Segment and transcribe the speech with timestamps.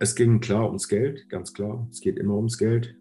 [0.00, 1.86] Es ging klar ums Geld, ganz klar.
[1.90, 2.94] Es geht immer ums Geld.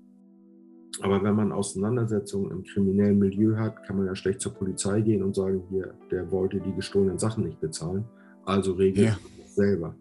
[1.01, 5.21] Aber wenn man Auseinandersetzungen im kriminellen Milieu hat, kann man ja schlecht zur Polizei gehen
[5.21, 8.05] und sagen, hier, der wollte die gestohlenen Sachen nicht bezahlen.
[8.45, 9.17] Also regelt ja.
[9.37, 9.95] das selber.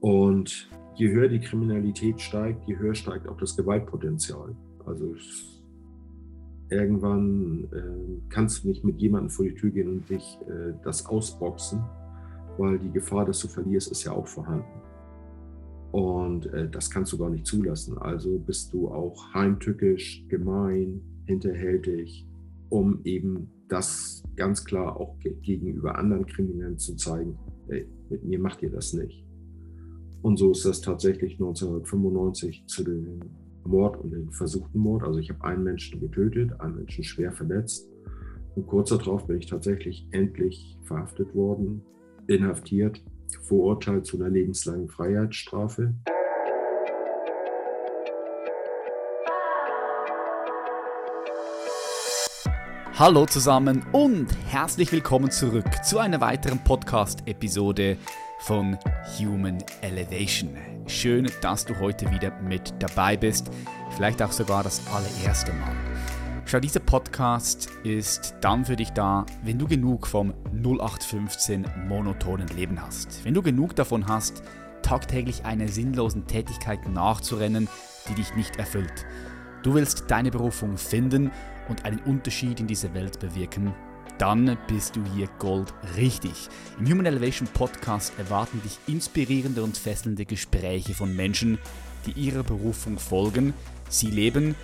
[0.00, 4.56] Und je höher die Kriminalität steigt, je höher steigt auch das Gewaltpotenzial.
[4.86, 5.14] Also
[6.70, 11.04] irgendwann äh, kannst du nicht mit jemandem vor die Tür gehen und dich äh, das
[11.04, 11.82] ausboxen,
[12.56, 14.87] weil die Gefahr, dass du verlierst, ist ja auch vorhanden.
[15.92, 17.96] Und äh, das kannst du gar nicht zulassen.
[17.98, 22.26] Also bist du auch heimtückisch, gemein, hinterhältig,
[22.68, 27.38] um eben das ganz klar auch gegenüber anderen Kriminellen zu zeigen,
[27.68, 29.24] ey, mit mir macht ihr das nicht.
[30.22, 33.20] Und so ist das tatsächlich 1995 zu dem
[33.64, 35.04] Mord und dem versuchten Mord.
[35.04, 37.88] Also ich habe einen Menschen getötet, einen Menschen schwer verletzt.
[38.56, 41.82] Und kurz darauf bin ich tatsächlich endlich verhaftet worden,
[42.26, 43.02] inhaftiert,
[43.42, 45.94] verurteilt zu einer lebenslangen Freiheitsstrafe.
[52.98, 57.96] Hallo zusammen und herzlich willkommen zurück zu einer weiteren Podcast-Episode
[58.40, 58.76] von
[59.20, 60.56] Human Elevation.
[60.88, 63.50] Schön, dass du heute wieder mit dabei bist,
[63.94, 65.76] vielleicht auch sogar das allererste Mal.
[66.50, 72.80] Schau, dieser Podcast ist dann für dich da, wenn du genug vom 0815 monotonen Leben
[72.80, 73.22] hast.
[73.22, 74.42] Wenn du genug davon hast,
[74.80, 77.68] tagtäglich einer sinnlosen Tätigkeit nachzurennen,
[78.08, 79.04] die dich nicht erfüllt.
[79.62, 81.30] Du willst deine Berufung finden
[81.68, 83.74] und einen Unterschied in dieser Welt bewirken,
[84.16, 86.48] dann bist du hier Gold richtig.
[86.80, 91.58] Im Human Elevation Podcast erwarten dich inspirierende und fesselnde Gespräche von Menschen,
[92.06, 93.52] die ihrer Berufung folgen,
[93.90, 94.54] sie leben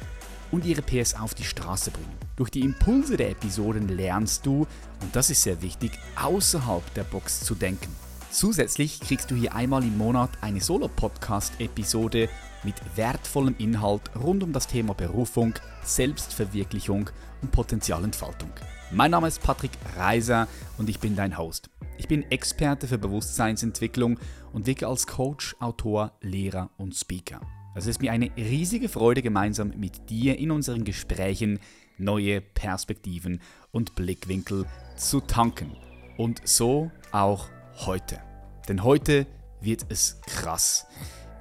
[0.54, 2.16] und ihre PS auf die Straße bringen.
[2.36, 4.66] Durch die Impulse der Episoden lernst du,
[5.02, 7.94] und das ist sehr wichtig, außerhalb der Box zu denken.
[8.30, 12.28] Zusätzlich kriegst du hier einmal im Monat eine Solo-Podcast-Episode
[12.62, 17.10] mit wertvollem Inhalt rund um das Thema Berufung, Selbstverwirklichung
[17.42, 18.50] und Potenzialentfaltung.
[18.92, 20.46] Mein Name ist Patrick Reiser
[20.78, 21.68] und ich bin dein Host.
[21.98, 24.20] Ich bin Experte für Bewusstseinsentwicklung
[24.52, 27.40] und wirke als Coach, Autor, Lehrer und Speaker.
[27.76, 31.58] Es ist mir eine riesige Freude, gemeinsam mit dir in unseren Gesprächen
[31.98, 33.40] neue Perspektiven
[33.72, 35.72] und Blickwinkel zu tanken.
[36.16, 37.48] Und so auch
[37.84, 38.20] heute.
[38.68, 39.26] Denn heute
[39.60, 40.86] wird es krass.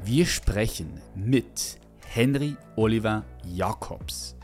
[0.03, 1.77] Wir sprechen mit
[2.07, 4.35] Henry Oliver Jacobs.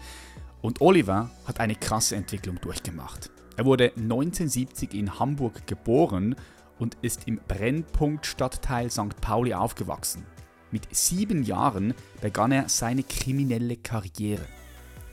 [0.61, 3.31] Und Oliver hat eine krasse Entwicklung durchgemacht.
[3.57, 6.35] Er wurde 1970 in Hamburg geboren
[6.77, 9.19] und ist im Brennpunktstadtteil St.
[9.21, 10.23] Pauli aufgewachsen.
[10.71, 14.45] Mit sieben Jahren begann er seine kriminelle Karriere.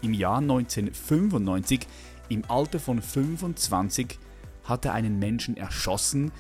[0.03, 1.87] Im Jahr 1995,
[2.29, 4.19] im Alter von 25,
[4.65, 6.31] hat er einen Menschen erschossen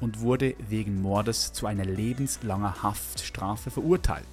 [0.00, 4.28] und wurde wegen Mordes zu einer lebenslangen Haftstrafe verurteilt.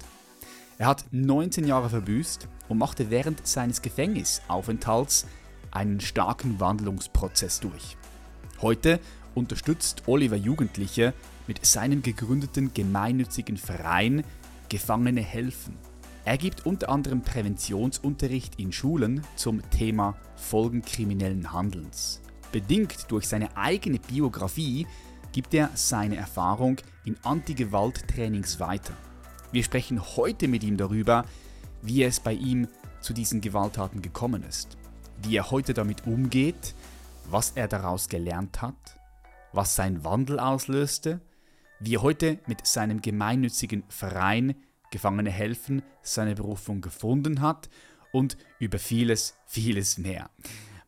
[0.78, 5.26] Er hat 19 Jahre verbüßt und machte während seines Gefängnisaufenthalts
[5.70, 7.96] einen starken Wandlungsprozess durch.
[8.60, 9.00] Heute
[9.34, 11.14] unterstützt Oliver Jugendliche
[11.46, 14.24] mit seinem gegründeten gemeinnützigen Verein
[14.68, 15.76] Gefangene helfen.
[16.24, 22.20] Er gibt unter anderem Präventionsunterricht in Schulen zum Thema Folgen kriminellen Handelns.
[22.50, 24.86] Bedingt durch seine eigene Biografie
[25.32, 28.94] gibt er seine Erfahrung in Anti-Gewalt-Trainings weiter.
[29.52, 31.24] Wir sprechen heute mit ihm darüber,
[31.82, 32.66] wie es bei ihm
[33.00, 34.76] zu diesen Gewalttaten gekommen ist,
[35.22, 36.74] wie er heute damit umgeht,
[37.30, 38.98] was er daraus gelernt hat,
[39.52, 41.20] was sein Wandel auslöste,
[41.80, 44.54] wie er heute mit seinem gemeinnützigen Verein
[44.90, 47.68] Gefangene helfen seine Berufung gefunden hat
[48.12, 50.30] und über vieles, vieles mehr.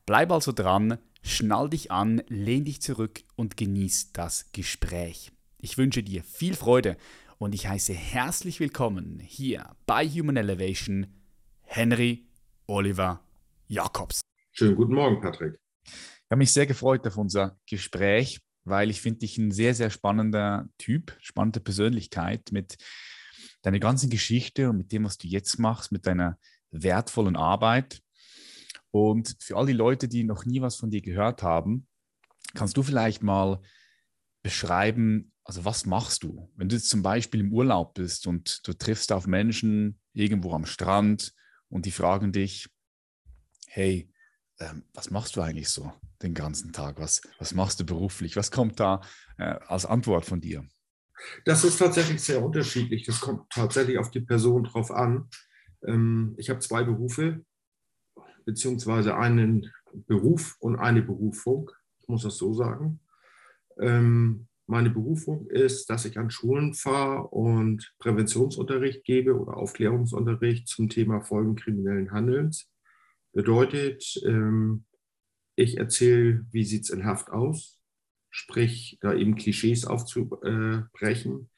[0.06, 5.32] Bleib also dran, schnall dich an, lehn dich zurück und genieß das Gespräch.
[5.60, 6.96] Ich wünsche dir viel Freude
[7.38, 11.06] und ich heiße herzlich willkommen hier bei Human Elevation
[11.62, 12.26] Henry
[12.66, 13.20] Oliver
[13.66, 14.20] Jacobs.
[14.52, 15.58] Schönen guten Morgen, Patrick.
[15.84, 19.90] Ich habe mich sehr gefreut auf unser Gespräch, weil ich finde dich ein sehr, sehr
[19.90, 22.76] spannender Typ, spannende Persönlichkeit mit
[23.62, 26.38] deiner ganzen Geschichte und mit dem, was du jetzt machst, mit deiner
[26.70, 28.02] wertvollen Arbeit.
[28.90, 31.86] Und für all die Leute, die noch nie was von dir gehört haben,
[32.54, 33.60] kannst du vielleicht mal
[34.42, 36.50] beschreiben, also was machst du?
[36.56, 40.66] Wenn du jetzt zum Beispiel im Urlaub bist und du triffst auf Menschen irgendwo am
[40.66, 41.34] Strand
[41.68, 42.68] und die fragen dich,
[43.66, 44.10] hey,
[44.60, 46.98] ähm, was machst du eigentlich so den ganzen Tag?
[46.98, 48.36] Was, was machst du beruflich?
[48.36, 49.00] Was kommt da
[49.38, 50.64] äh, als Antwort von dir?
[51.44, 53.04] Das ist tatsächlich sehr unterschiedlich.
[53.04, 55.28] Das kommt tatsächlich auf die Person drauf an.
[55.86, 57.44] Ähm, ich habe zwei Berufe,
[58.44, 59.70] beziehungsweise einen
[60.06, 61.70] Beruf und eine Berufung.
[62.00, 63.00] Ich muss das so sagen.
[63.80, 70.88] Ähm, meine Berufung ist, dass ich an Schulen fahre und Präventionsunterricht gebe oder Aufklärungsunterricht zum
[70.90, 72.70] Thema Folgen kriminellen Handelns.
[73.32, 74.84] Bedeutet, ähm,
[75.56, 77.78] ich erzähle, wie sieht es in Haft aus,
[78.30, 81.50] sprich, da eben Klischees aufzubrechen,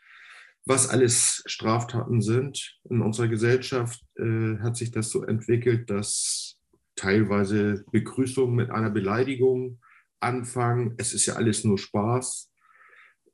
[0.64, 2.78] was alles Straftaten sind.
[2.88, 6.58] In unserer Gesellschaft äh, hat sich das so entwickelt, dass
[6.96, 9.80] teilweise Begrüßungen mit einer Beleidigung
[10.20, 10.94] anfangen.
[10.98, 12.50] Es ist ja alles nur Spaß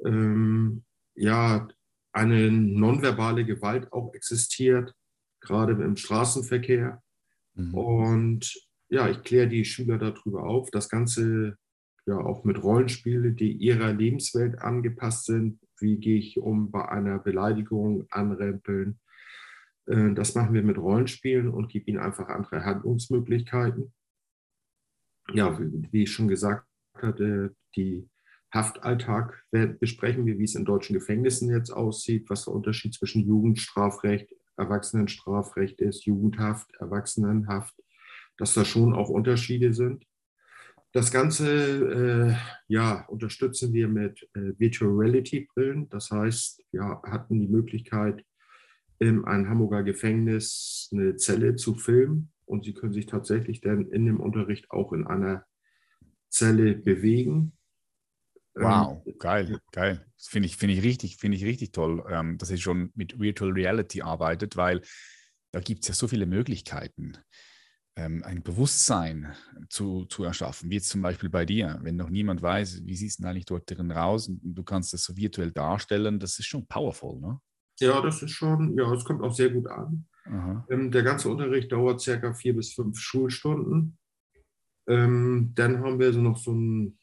[0.05, 0.85] ähm,
[1.15, 1.69] ja,
[2.13, 4.95] eine nonverbale Gewalt auch existiert,
[5.41, 7.03] gerade im Straßenverkehr.
[7.57, 7.75] Mhm.
[7.75, 10.71] Und ja, ich kläre die Schüler darüber auf.
[10.71, 11.57] Das Ganze
[12.07, 15.59] ja auch mit Rollenspielen, die ihrer Lebenswelt angepasst sind.
[15.79, 19.01] Wie gehe ich um bei einer Beleidigung, Anrempeln?
[19.87, 23.93] Äh, das machen wir mit Rollenspielen und geben ihnen einfach andere Handlungsmöglichkeiten.
[25.33, 28.09] Ja, wie ich schon gesagt hatte, die
[28.53, 34.33] Haftalltag besprechen wir, wie es in deutschen Gefängnissen jetzt aussieht, was der Unterschied zwischen Jugendstrafrecht,
[34.57, 37.75] Erwachsenenstrafrecht ist, Jugendhaft, Erwachsenenhaft,
[38.39, 40.05] dass da schon auch Unterschiede sind.
[40.93, 42.35] Das Ganze äh,
[42.69, 45.89] ja, unterstützen wir mit äh, Virtual Reality Brillen.
[45.91, 48.25] Das heißt, wir hatten die Möglichkeit,
[48.99, 54.07] in einem Hamburger Gefängnis eine Zelle zu filmen und Sie können sich tatsächlich dann in
[54.07, 55.45] dem Unterricht auch in einer
[56.31, 57.56] Zelle bewegen
[58.57, 60.07] ähm, wow, geil, geil.
[60.17, 63.19] Das finde ich, find ich, richtig, find ich richtig toll, ähm, dass ihr schon mit
[63.19, 64.81] Virtual Reality arbeitet, weil
[65.53, 67.13] da gibt es ja so viele Möglichkeiten,
[67.97, 69.35] ähm, ein Bewusstsein
[69.69, 71.79] zu, zu erschaffen, wie jetzt zum Beispiel bei dir.
[71.83, 75.05] Wenn noch niemand weiß, wie siehst du eigentlich dort drin raus und du kannst das
[75.05, 77.41] so virtuell darstellen, das ist schon powerful, ne?
[77.79, 80.07] Ja, das ist schon, ja, es kommt auch sehr gut an.
[80.71, 83.99] Ähm, der ganze Unterricht dauert circa vier bis fünf Schulstunden.
[84.89, 86.99] Ähm, dann haben wir so noch so ein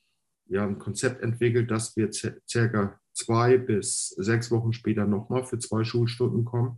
[0.54, 5.84] ja, ein Konzept entwickelt, dass wir circa zwei bis sechs Wochen später nochmal für zwei
[5.84, 6.78] Schulstunden kommen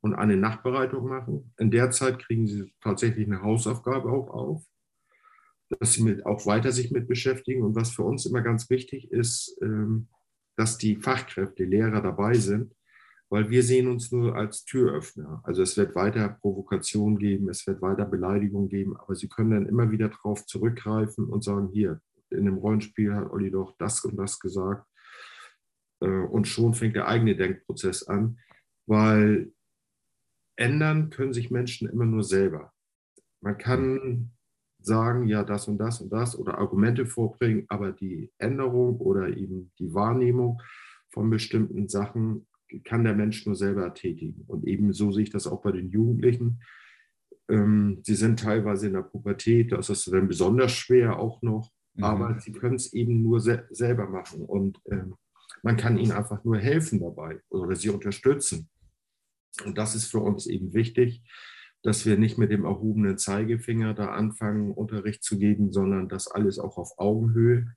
[0.00, 1.52] und eine Nachbereitung machen.
[1.58, 4.64] In der Zeit kriegen sie tatsächlich eine Hausaufgabe auch auf,
[5.68, 7.64] dass sie mit, auch weiter sich mit beschäftigen.
[7.64, 10.08] Und was für uns immer ganz wichtig ist, ähm,
[10.56, 12.72] dass die Fachkräfte, Lehrer dabei sind,
[13.30, 15.40] weil wir sehen uns nur als Türöffner.
[15.42, 19.66] Also es wird weiter Provokation geben, es wird weiter Beleidigung geben, aber sie können dann
[19.66, 24.16] immer wieder darauf zurückgreifen und sagen, hier, in dem Rollenspiel hat Olli doch das und
[24.16, 24.86] das gesagt.
[26.00, 28.38] Äh, und schon fängt der eigene Denkprozess an,
[28.86, 29.52] weil
[30.56, 32.72] ändern können sich Menschen immer nur selber.
[33.40, 34.30] Man kann
[34.80, 39.72] sagen, ja, das und das und das oder Argumente vorbringen, aber die Änderung oder eben
[39.78, 40.60] die Wahrnehmung
[41.10, 42.46] von bestimmten Sachen
[42.84, 44.44] kann der Mensch nur selber tätigen.
[44.46, 46.60] Und eben so sehe ich das auch bei den Jugendlichen.
[47.48, 52.04] Ähm, sie sind teilweise in der Pubertät, das ist dann besonders schwer auch noch mhm.
[52.04, 55.16] aber sie können es eben nur se selber machen und ähm,
[55.62, 58.70] man kann ihnen einfach nur helfen dabei oder sie unterstützen.
[59.64, 61.22] Und das ist für uns eben wichtig,
[61.82, 66.58] dass wir nicht mit dem erhobenen Zeigefinger da anfangen, Unterricht zu geben, sondern das alles
[66.58, 67.74] auch auf Augenhöhe.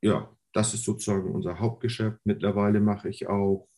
[0.00, 2.18] Ja, das ist sozusagen unser Hauptgeschäft.
[2.24, 3.68] Mittlerweile mache ich auch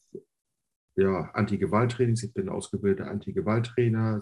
[0.96, 2.22] ja, Anti-Gewalt-Trainings.
[2.22, 4.20] Ich bin ausgebildeter Anti-Gewalt-Trainer,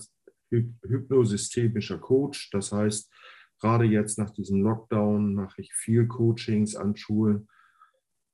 [0.50, 2.50] hypnosystemischer Coach.
[2.50, 3.12] Das heißt,
[3.60, 7.48] Gerade jetzt nach diesem Lockdown mache ich viel Coachings an Schulen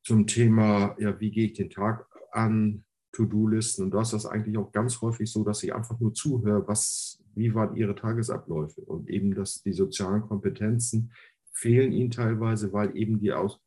[0.04, 3.84] zum Thema, ja, wie gehe ich den Tag an, To-Do-Listen.
[3.84, 7.22] Und du hast das eigentlich auch ganz häufig so, dass ich einfach nur zuhöre, was,
[7.34, 8.82] wie waren ihre Tagesabläufe.
[8.82, 11.12] Und eben, dass die sozialen Kompetenzen
[11.52, 13.60] fehlen ihnen teilweise, weil eben die Aus,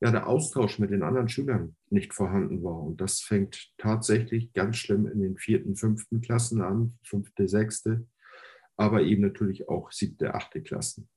[0.00, 2.82] ja, der Austausch mit den anderen Schülern nicht vorhanden war.
[2.82, 8.06] Und das fängt tatsächlich ganz schlimm in den vierten, fünften Klassen an, fünfte, sechste
[8.76, 11.08] aber eben natürlich auch siebte, achte Klassen.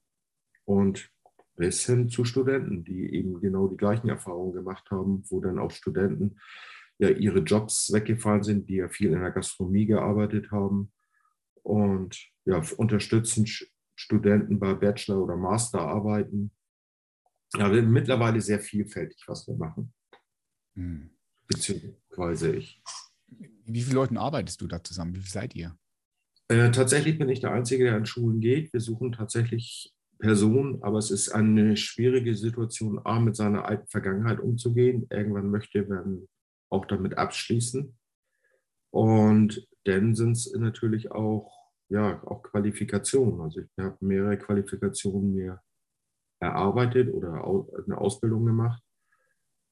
[0.65, 1.11] Und
[1.55, 5.71] bis hin zu Studenten, die eben genau die gleichen Erfahrungen gemacht haben, wo dann auch
[5.71, 6.39] Studenten
[6.99, 10.91] ja ihre Jobs weggefallen sind, die ja viel in der Gastronomie gearbeitet haben
[11.63, 13.45] und ja, unterstützen
[13.95, 16.51] Studenten bei Bachelor- oder Masterarbeiten.
[17.55, 19.93] Ja, mittlerweile sehr vielfältig, was wir machen.
[20.75, 21.09] Hm.
[21.47, 22.81] Beziehungsweise ich.
[23.65, 25.13] Wie viele Leuten arbeitest du da zusammen?
[25.15, 25.77] Wie viel seid ihr?
[26.49, 28.73] Äh, tatsächlich bin ich der Einzige, der an Schulen geht.
[28.73, 34.39] Wir suchen tatsächlich Personen, aber es ist eine schwierige Situation, A, mit seiner alten Vergangenheit
[34.39, 35.07] umzugehen.
[35.11, 36.27] Irgendwann möchte man
[36.71, 37.95] auch damit abschließen.
[38.91, 43.41] Und dann sind es natürlich auch, ja, auch Qualifikationen.
[43.41, 45.61] Also ich habe mehrere Qualifikationen mir
[46.39, 47.33] erarbeitet oder
[47.85, 48.81] eine Ausbildung gemacht.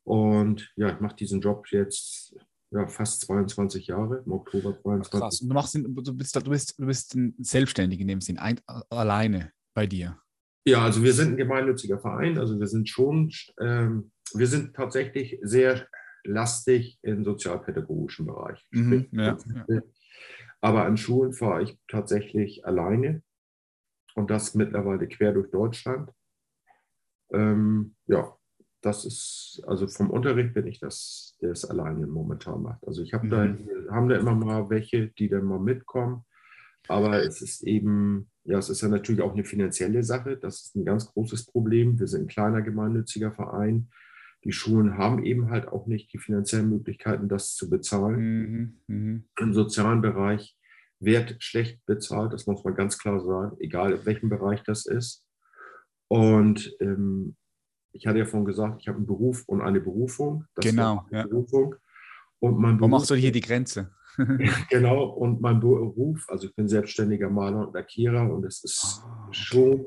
[0.04, 2.36] Und ja, ich mache diesen Job jetzt
[2.72, 5.20] ja, fast 22 Jahre, im Oktober 22.
[5.20, 5.42] Krass.
[5.42, 8.60] Und du, machst, du, bist, du, bist, du bist selbstständig in dem Sinn, ein,
[8.90, 10.18] alleine bei dir.
[10.66, 13.32] Ja, also wir sind ein gemeinnütziger Verein, also wir sind schon
[13.62, 15.88] ähm, wir sind tatsächlich sehr
[16.24, 18.66] lastig im sozialpädagogischen Bereich.
[18.72, 19.82] Mhm, ja, ja.
[20.62, 23.24] Aber an Schulen fahre ich tatsächlich alleine
[24.16, 26.12] und das mittlerweile quer durch Deutschland.
[27.32, 28.37] Ähm, ja,
[28.88, 32.88] das ist, also vom Unterricht bin ich das, der es alleine momentan macht.
[32.88, 33.30] Also ich habe mhm.
[33.30, 36.24] da, haben da immer mal welche, die dann mal mitkommen,
[36.88, 40.38] aber es ist eben, ja, es ist ja natürlich auch eine finanzielle Sache.
[40.38, 42.00] Das ist ein ganz großes Problem.
[42.00, 43.90] Wir sind ein kleiner gemeinnütziger Verein.
[44.46, 48.20] Die Schulen haben eben halt auch nicht die finanziellen Möglichkeiten, das zu bezahlen.
[48.20, 48.82] Mhm.
[48.88, 49.24] Mhm.
[49.40, 50.56] Im sozialen Bereich
[51.00, 55.26] wird schlecht bezahlt, das muss man ganz klar sagen, egal in welchem Bereich das ist.
[56.08, 57.36] Und ähm,
[57.98, 60.46] ich hatte ja vorhin gesagt, ich habe einen Beruf und eine Berufung.
[60.56, 61.06] Das genau.
[61.12, 61.24] Ja.
[61.24, 61.76] Berufung.
[62.40, 63.92] Und mein Wo machst du hier die Grenze?
[64.70, 69.28] genau, und mein Beruf, also ich bin selbstständiger Maler und Lackierer und es ist oh,
[69.28, 69.34] okay.
[69.34, 69.86] schon,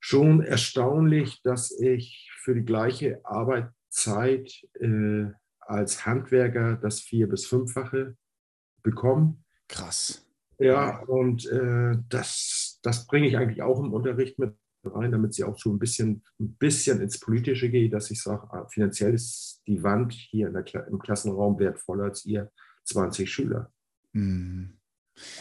[0.00, 5.26] schon erstaunlich, dass ich für die gleiche Arbeitszeit äh,
[5.60, 8.16] als Handwerker das vier- bis fünffache
[8.82, 9.36] bekomme.
[9.68, 10.26] Krass.
[10.58, 15.44] Ja, und äh, das, das bringe ich eigentlich auch im Unterricht mit rein, damit sie
[15.44, 19.62] auch so ein bisschen, ein bisschen ins Politische geht, dass ich sage, ah, finanziell ist
[19.66, 22.50] die Wand hier der, im Klassenraum wertvoller als ihr
[22.84, 23.72] 20 Schüler.
[24.12, 24.78] Mhm.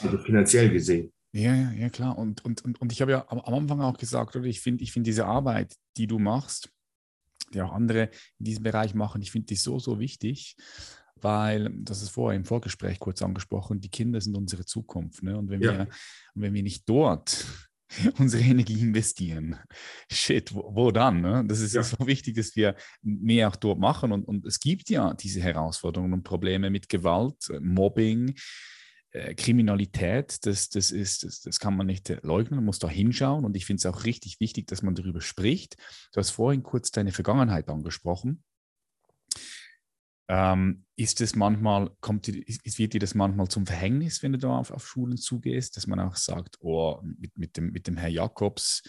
[0.03, 1.11] Also finanziell gesehen.
[1.33, 2.17] Ja, ja, ja, klar.
[2.17, 4.91] Und, und, und, und ich habe ja am, Anfang auch gesagt, oder ich finde ich
[4.91, 6.69] find diese Arbeit, die du machst,
[7.53, 10.55] die auch andere in diesem Bereich machen, ich finde die so, so wichtig,
[11.15, 15.23] weil, das ist vorher im Vorgespräch kurz angesprochen, die Kinder sind unsere Zukunft.
[15.23, 15.37] Ne?
[15.37, 15.77] Und wenn, ja.
[15.77, 15.87] wir,
[16.35, 17.45] wenn wir nicht dort
[18.19, 19.57] unsere Energie investieren.
[20.09, 21.21] Shit, wo, wo dann?
[21.21, 21.43] Ne?
[21.47, 21.83] Das ist ja.
[21.83, 24.11] so wichtig, dass wir mehr auch dort machen.
[24.11, 28.35] Und, und es gibt ja diese Herausforderungen und Probleme mit Gewalt, äh, Mobbing,
[29.11, 30.45] äh, Kriminalität.
[30.45, 33.45] Das, das, ist, das, das kann man nicht leugnen, man muss da hinschauen.
[33.45, 35.75] Und ich finde es auch richtig wichtig, dass man darüber spricht.
[36.13, 38.43] Du hast vorhin kurz deine Vergangenheit angesprochen.
[40.33, 44.59] Ähm, ist es manchmal, kommt, ist, wird dir das manchmal zum Verhängnis, wenn du da
[44.59, 48.07] auf, auf Schulen zugehst, dass man auch sagt, oh, mit, mit, dem, mit dem Herr
[48.07, 48.81] Jakobs,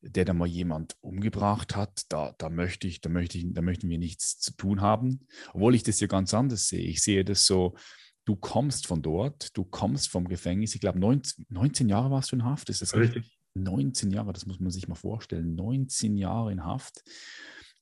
[0.00, 3.90] der da mal jemand umgebracht hat, da, da möchte ich, da möchte ich, da möchten
[3.90, 5.26] wir nichts zu tun haben.
[5.52, 6.80] Obwohl ich das ja ganz anders sehe.
[6.80, 7.76] Ich sehe das so,
[8.24, 10.74] du kommst von dort, du kommst vom Gefängnis.
[10.74, 13.16] Ich glaube, 19, 19 Jahre warst du in Haft, ist das richtig?
[13.16, 13.38] richtig?
[13.52, 15.54] 19 Jahre, das muss man sich mal vorstellen.
[15.56, 17.04] 19 Jahre in Haft,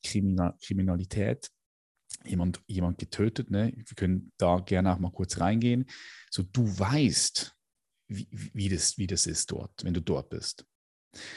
[0.02, 1.52] Kriminal, Kriminalität
[2.24, 3.50] jemand, jemand getötet.
[3.50, 3.72] Ne?
[3.74, 5.86] Wir können da gerne auch mal kurz reingehen.
[6.30, 7.54] So, du weißt,
[8.08, 10.66] wie, wie, das, wie das ist dort, wenn du dort bist.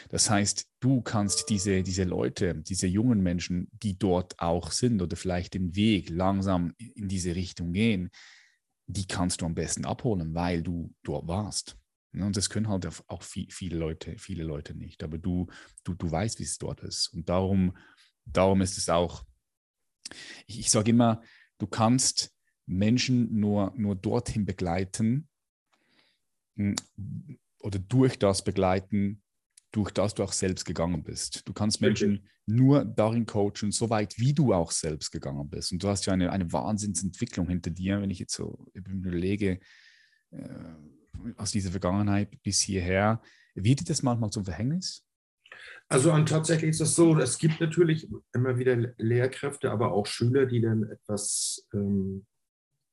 [0.09, 5.15] Das heißt, du kannst diese, diese Leute, diese jungen Menschen, die dort auch sind oder
[5.15, 8.09] vielleicht den Weg langsam in diese Richtung gehen,
[8.87, 11.77] die kannst du am besten abholen, weil du dort warst.
[12.11, 12.25] Ne?
[12.25, 15.03] Und das können halt auch viele Leute, viele Leute nicht.
[15.03, 15.47] Aber du,
[15.83, 17.13] du, du weißt, wie es dort ist.
[17.13, 17.77] Und darum,
[18.25, 19.23] darum ist es auch
[20.45, 21.21] ich, ich sage immer,
[21.57, 22.31] du kannst
[22.65, 25.27] Menschen nur, nur dorthin begleiten
[26.55, 26.75] hm,
[27.59, 29.23] oder durch das begleiten,
[29.71, 31.47] durch das du auch selbst gegangen bist.
[31.47, 32.29] Du kannst Menschen okay.
[32.45, 35.71] nur darin coachen, so weit wie du auch selbst gegangen bist.
[35.71, 39.59] Und du hast ja eine, eine Wahnsinnsentwicklung hinter dir, wenn ich jetzt so überlege,
[40.31, 40.49] äh,
[41.35, 43.21] aus dieser Vergangenheit bis hierher.
[43.55, 45.06] Wird dir das manchmal zum Verhängnis?
[45.89, 50.45] Also und tatsächlich ist es so, es gibt natürlich immer wieder Lehrkräfte, aber auch Schüler,
[50.45, 52.25] die dann etwas ähm,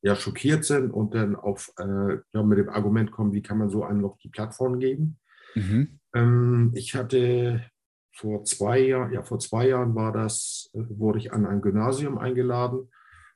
[0.02, 3.70] ja, schockiert sind und dann auf, äh, ja, mit dem Argument kommen, wie kann man
[3.70, 5.18] so einem noch die Plattform geben.
[5.54, 5.98] Mhm.
[6.14, 7.64] Ähm, ich hatte
[8.12, 12.18] vor zwei Jahren, ja vor zwei Jahren war das, äh, wurde ich an ein Gymnasium
[12.18, 12.90] eingeladen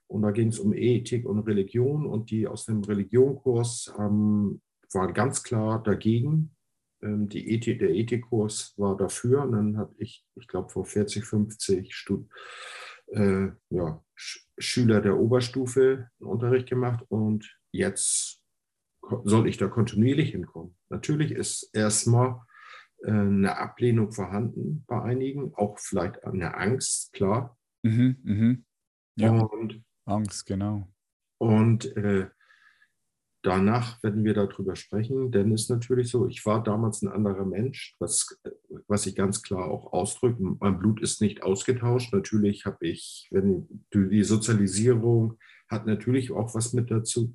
[0.07, 4.61] und da ging es um Ethik und Religion und die aus dem Religionkurs ähm,
[4.93, 6.55] waren ganz klar dagegen,
[7.02, 9.43] ähm, die Ethik, der Ethikkurs war dafür.
[9.43, 12.28] Und dann habe ich, ich glaube, vor 40, 50 Stud
[13.12, 18.43] äh, ja, Schüler der Oberstufe einen Unterricht gemacht und jetzt
[19.25, 20.76] soll ich da kontinuierlich hinkommen.
[20.88, 22.40] Natürlich ist erstmal
[23.02, 27.59] äh, eine Ablehnung vorhanden bei einigen, auch vielleicht eine Angst, klar.
[27.83, 28.57] Mhm, mh.
[29.17, 30.88] Ja, und, Angst, genau.
[31.38, 32.28] Und äh,
[33.49, 37.47] danach werden wir darüber sprechen, denn es ist natürlich so, ich war damals ein anderer
[37.47, 38.38] Mensch, was,
[38.87, 40.37] was ich ganz klar auch ausdrücke.
[40.61, 42.12] Mein Blut ist nicht ausgetauscht.
[42.12, 47.35] Natürlich habe ich, wenn die Sozialisierung hat natürlich auch was mit dazu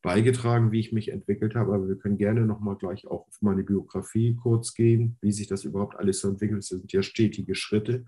[0.00, 1.74] beigetragen, wie ich mich entwickelt habe.
[1.74, 5.64] Aber wir können gerne nochmal gleich auch auf meine Biografie kurz gehen, wie sich das
[5.64, 6.60] überhaupt alles so entwickelt.
[6.60, 8.06] Das sind ja stetige Schritte.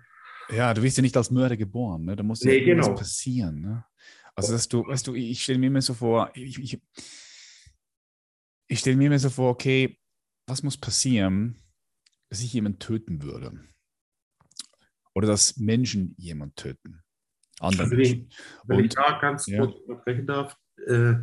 [0.54, 2.14] Ja, du bist ja nicht als Mörder geboren, ne?
[2.14, 2.94] Da muss ja nee, genau.
[2.94, 3.60] passieren.
[3.60, 3.84] Ne?
[4.36, 6.80] Also, dass du, weißt du, ich stelle mir immer so vor, ich, ich,
[8.70, 9.98] ich stelle mir immer so vor, okay,
[10.46, 11.60] was muss passieren,
[12.28, 13.52] dass ich jemanden töten würde?
[15.14, 17.02] Oder dass Menschen jemanden töten?
[17.60, 18.30] anderen also Menschen.
[18.64, 19.58] Wenn Und, ich da ganz ja.
[19.58, 21.14] kurz sprechen darf, äh,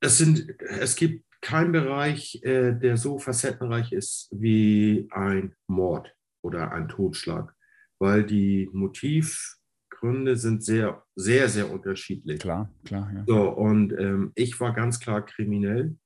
[0.00, 6.72] es, sind, es gibt keinen Bereich, äh, der so facettenreich ist wie ein Mord oder
[6.72, 7.54] ein Totschlag,
[7.98, 8.68] weil die
[9.98, 12.40] Motivgründe sind sehr, sehr, sehr unterschiedlich.
[12.40, 13.10] Klar, klar.
[13.14, 13.24] Ja.
[13.26, 15.96] So, und ähm, ich war ganz klar kriminell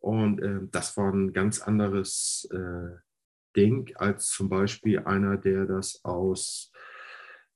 [0.00, 2.96] und äh, das war ein ganz anderes äh,
[3.56, 6.72] Ding als zum Beispiel einer, der das aus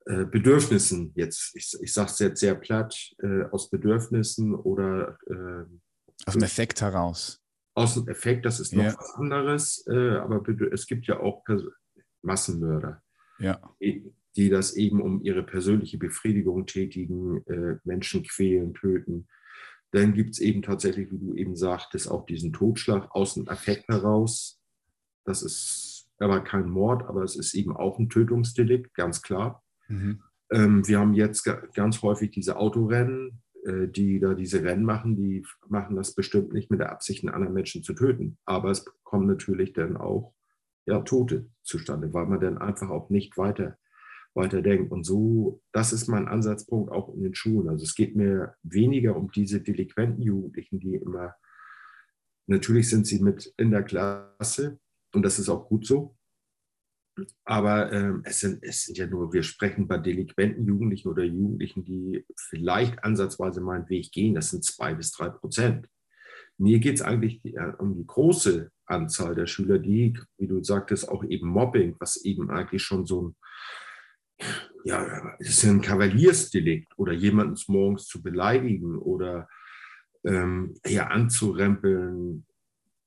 [0.06, 5.64] äh, Bedürfnissen, jetzt, ich, ich sage es jetzt sehr platt, äh, aus Bedürfnissen oder äh,
[6.26, 7.40] aus dem Effekt heraus.
[7.76, 8.94] Aus dem Effekt, das ist noch ja.
[8.96, 11.42] was anderes, äh, aber es gibt ja auch
[12.22, 13.02] Massenmörder,
[13.38, 13.60] ja.
[13.80, 19.28] die, die, das eben um ihre persönliche Befriedigung tätigen, äh, Menschen quälen, töten.
[19.92, 23.88] Dann gibt es eben tatsächlich, wie du eben sagtest, auch diesen Totschlag aus dem Affekt
[23.88, 24.60] heraus.
[25.24, 29.62] Das ist aber kein Mord, aber es ist eben auch ein Tötungsdelikt, ganz klar.
[29.88, 30.22] Mhm.
[30.50, 35.44] Ähm, wir haben jetzt ganz häufig diese Autorennen, äh, die da diese Rennen machen, die
[35.68, 38.36] machen das bestimmt nicht mit der Absicht, einen anderen Menschen zu töten.
[38.44, 40.34] Aber es kommen natürlich dann auch
[40.86, 43.78] ja, Tote zustande, weil man dann einfach auch nicht weiter
[44.34, 44.90] weiterdenkt.
[44.92, 47.68] Und so, das ist mein Ansatzpunkt auch in den Schulen.
[47.68, 51.34] Also es geht mir weniger um diese delinquenten Jugendlichen, die immer,
[52.46, 54.78] natürlich sind sie mit in der Klasse
[55.14, 56.16] und das ist auch gut so.
[57.44, 61.84] Aber ähm, es, sind, es sind ja nur, wir sprechen bei delinquenten Jugendlichen oder Jugendlichen,
[61.84, 65.88] die vielleicht ansatzweise meinen Weg gehen, das sind zwei bis drei Prozent.
[66.58, 71.08] Mir geht es eigentlich äh, um die große Anzahl der Schüler, die, wie du sagtest,
[71.08, 73.36] auch eben Mobbing, was eben eigentlich schon so ein
[74.84, 79.48] ja, es ist ein Kavaliersdelikt oder jemanden morgens zu beleidigen oder
[80.24, 82.46] ähm, ja, anzurempeln,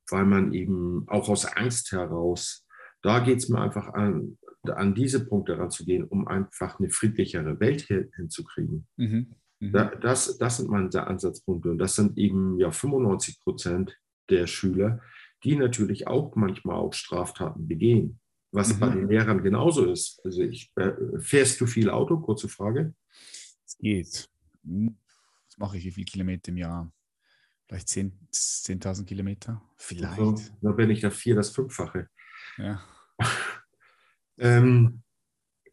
[0.09, 2.65] weil man eben auch aus Angst heraus,
[3.01, 7.81] da geht es mir einfach an, an diese Punkte ranzugehen, um einfach eine friedlichere Welt
[7.81, 8.87] hin, hinzukriegen.
[8.97, 9.35] Mhm.
[9.59, 9.71] Mhm.
[9.71, 13.97] Da, das, das sind meine Ansatzpunkte und das sind eben ja 95 Prozent
[14.29, 15.01] der Schüler,
[15.43, 18.19] die natürlich auch manchmal auch Straftaten begehen
[18.51, 18.79] was mhm.
[18.79, 20.21] bei den Lehrern genauso ist.
[20.23, 22.17] Also ich, äh, fährst du viel Auto?
[22.19, 22.93] Kurze Frage.
[23.65, 24.29] Es geht.
[24.63, 24.97] Hm,
[25.47, 25.85] was mache ich?
[25.85, 26.91] Wie viele Kilometer im Jahr?
[27.67, 29.61] Vielleicht 10.000 10 Kilometer?
[29.75, 30.19] Vielleicht.
[30.19, 32.07] Also, dann bin ich da vier, das Fünffache.
[32.57, 32.81] Ja.
[34.37, 35.03] ähm,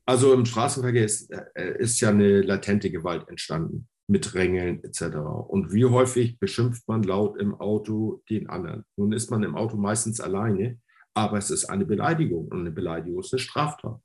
[0.04, 5.16] also im Straßenverkehr ist, äh, ist ja eine latente Gewalt entstanden mit Rängeln etc.
[5.48, 8.84] Und wie häufig beschimpft man laut im Auto den anderen?
[8.96, 10.78] Nun ist man im Auto meistens alleine
[11.14, 14.00] aber es ist eine Beleidigung und eine Beleidigung ist eine Straftat.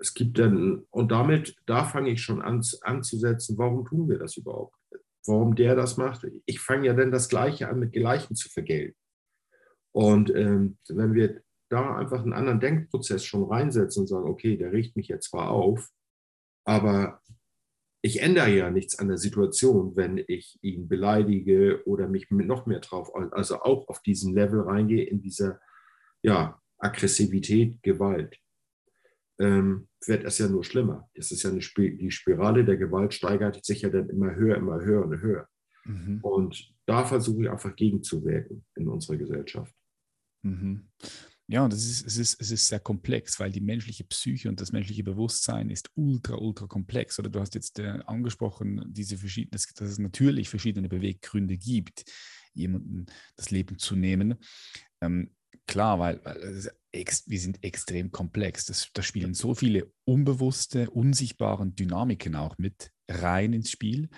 [0.00, 4.36] Es gibt dann, und damit, da fange ich schon an anzusetzen, warum tun wir das
[4.36, 4.74] überhaupt?
[5.26, 6.26] Warum der das macht?
[6.46, 8.96] Ich fange ja dann das Gleiche an, mit Gleichen zu vergelten.
[9.92, 14.72] Und ähm, wenn wir da einfach einen anderen Denkprozess schon reinsetzen und sagen, okay, der
[14.72, 15.90] riecht mich jetzt zwar auf,
[16.64, 17.20] aber
[18.00, 22.80] ich ändere ja nichts an der Situation, wenn ich ihn beleidige oder mich noch mehr
[22.80, 25.60] drauf, also auch auf diesen Level reingehe, in dieser
[26.22, 28.38] ja, Aggressivität, Gewalt,
[29.40, 31.08] ähm, wird es ja nur schlimmer.
[31.14, 34.56] Das ist ja eine Sp die Spirale der Gewalt steigert sich ja dann immer höher,
[34.56, 35.48] immer höher und höher.
[35.84, 36.20] Mhm.
[36.22, 39.74] Und da versuche ich einfach gegenzuwirken in unserer Gesellschaft.
[40.42, 40.88] Mhm.
[41.50, 44.70] Ja, das ist, es, ist, es ist sehr komplex, weil die menschliche Psyche und das
[44.70, 47.18] menschliche Bewusstsein ist ultra, ultra komplex.
[47.18, 52.04] Oder du hast jetzt äh, angesprochen, diese verschiedenen, dass, dass es natürlich verschiedene Beweggründe gibt,
[52.52, 54.34] jemanden das Leben zu nehmen.
[55.00, 55.30] Ähm,
[55.66, 58.66] Klar, weil, weil wir sind extrem komplex.
[58.66, 64.08] Das, da spielen so viele unbewusste, unsichtbare Dynamiken auch mit rein ins Spiel.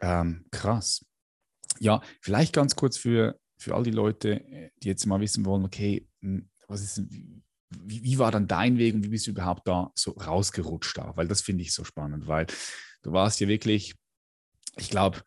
[0.00, 1.04] Ähm, krass.
[1.78, 6.08] Ja, vielleicht ganz kurz für, für all die Leute, die jetzt mal wissen wollen, okay,
[6.20, 9.92] hm, was ist, wie, wie war dann dein Weg und wie bist du überhaupt da
[9.94, 11.16] so rausgerutscht da?
[11.16, 12.46] Weil das finde ich so spannend, weil
[13.02, 13.94] du warst ja wirklich,
[14.76, 15.22] ich glaube,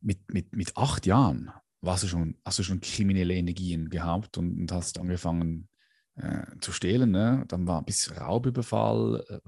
[0.00, 4.58] mit, mit, mit acht Jahren warst du schon, hast du schon kriminelle Energien gehabt und,
[4.58, 5.68] und hast angefangen
[6.16, 7.10] äh, zu stehlen.
[7.10, 7.44] Ne?
[7.48, 9.24] Dann war ein bisschen Raubüberfall.
[9.28, 9.38] Äh,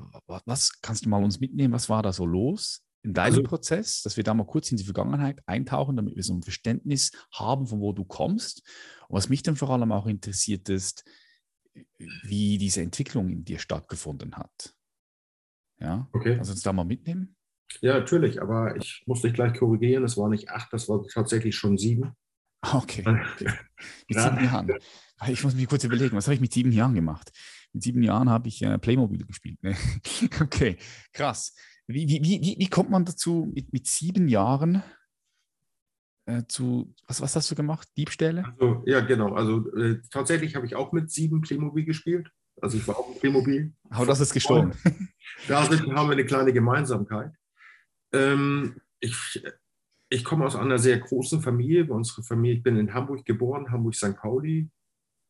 [0.47, 1.75] was kannst du mal uns mitnehmen?
[1.75, 4.77] Was war da so los in deinem also, Prozess, dass wir da mal kurz in
[4.77, 8.63] die Vergangenheit eintauchen, damit wir so ein Verständnis haben, von wo du kommst.
[9.09, 11.05] Und was mich dann vor allem auch interessiert ist,
[12.23, 14.75] wie diese Entwicklung in dir stattgefunden hat.
[15.81, 16.37] Ja, okay.
[16.37, 17.35] kannst du uns da mal mitnehmen?
[17.81, 20.05] Ja, natürlich, aber ich muss dich gleich korrigieren.
[20.05, 22.15] Es war nicht acht, das war tatsächlich schon sieben.
[22.63, 23.03] Okay.
[23.07, 23.53] okay.
[24.09, 24.31] Mit ja.
[24.31, 24.73] sieben Jahren.
[25.29, 27.33] Ich muss mich kurz überlegen, was habe ich mit sieben Jahren gemacht?
[27.73, 29.63] Mit sieben Jahren habe ich äh, Playmobil gespielt.
[29.63, 29.77] Ne?
[30.41, 30.77] okay,
[31.13, 31.55] krass.
[31.87, 34.83] Wie, wie, wie, wie kommt man dazu, mit, mit sieben Jahren
[36.27, 37.89] äh, zu, was, was hast du gemacht?
[37.97, 38.45] Diebstähle?
[38.45, 39.35] Also, ja, genau.
[39.35, 42.31] Also äh, tatsächlich habe ich auch mit sieben Playmobil gespielt.
[42.61, 43.73] Also ich war auch im Playmobil.
[43.91, 44.75] Aber das ist gestohlen.
[45.49, 47.33] Da haben wir eine kleine Gemeinsamkeit.
[48.13, 49.43] Ähm, ich,
[50.13, 51.87] ich komme aus einer sehr großen Familie.
[51.87, 54.17] Unsere Familie, ich bin in Hamburg geboren, Hamburg-St.
[54.17, 54.69] Pauli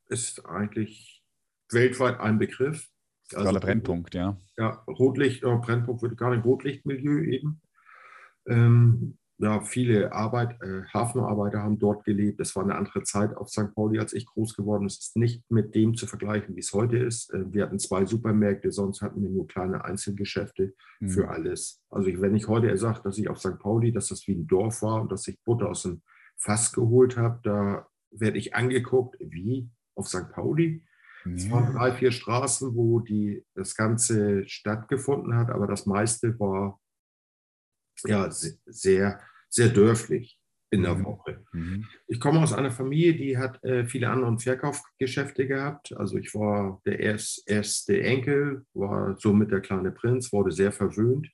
[0.08, 1.22] ist eigentlich
[1.70, 2.88] weltweit ein Begriff.
[3.32, 4.36] Also, Brennpunkt, ja.
[4.56, 7.62] Ja, Rotlicht, äh, Brennpunkt würde gar nicht Rotlichtmilieu eben.
[8.46, 12.38] Ähm, ja, viele Arbeit, äh, Hafenarbeiter haben dort gelebt.
[12.38, 13.74] Es war eine andere Zeit auf St.
[13.74, 14.86] Pauli, als ich groß geworden bin.
[14.86, 17.34] Es ist nicht mit dem zu vergleichen, wie es heute ist.
[17.34, 21.08] Äh, wir hatten zwei Supermärkte, sonst hatten wir nur kleine Einzelgeschäfte mhm.
[21.08, 21.82] für alles.
[21.90, 23.58] Also ich, wenn ich heute sage, dass ich auf St.
[23.58, 26.02] Pauli, dass das wie ein Dorf war und dass ich Butter aus dem
[26.36, 30.30] Fass geholt habe, da werde ich angeguckt, wie auf St.
[30.30, 30.84] Pauli.
[31.24, 31.32] Ja.
[31.32, 36.78] Es waren drei, vier Straßen, wo die, das Ganze stattgefunden hat, aber das meiste war
[38.06, 39.20] ja sehr
[39.52, 40.38] sehr dörflich
[40.70, 41.04] in der mhm.
[41.04, 41.44] Woche.
[41.52, 41.86] Mhm.
[42.08, 45.94] Ich komme aus einer Familie, die hat äh, viele andere Verkaufsgeschäfte gehabt.
[45.96, 51.28] Also ich war der erst, erste Enkel, war somit der kleine Prinz, wurde sehr verwöhnt.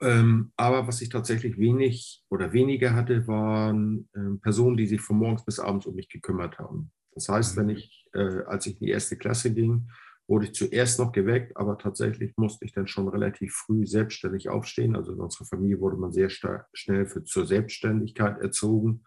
[0.00, 5.18] Ähm, aber was ich tatsächlich wenig oder weniger hatte, waren äh, Personen, die sich von
[5.18, 6.90] morgens bis abends um mich gekümmert haben.
[7.12, 7.70] Das heißt, wenn mhm.
[7.70, 9.88] ich, äh, als ich in die erste Klasse ging,
[10.28, 14.94] wurde ich zuerst noch geweckt, aber tatsächlich musste ich dann schon relativ früh selbstständig aufstehen.
[14.94, 19.04] Also in unserer Familie wurde man sehr schnell für, zur Selbstständigkeit erzogen.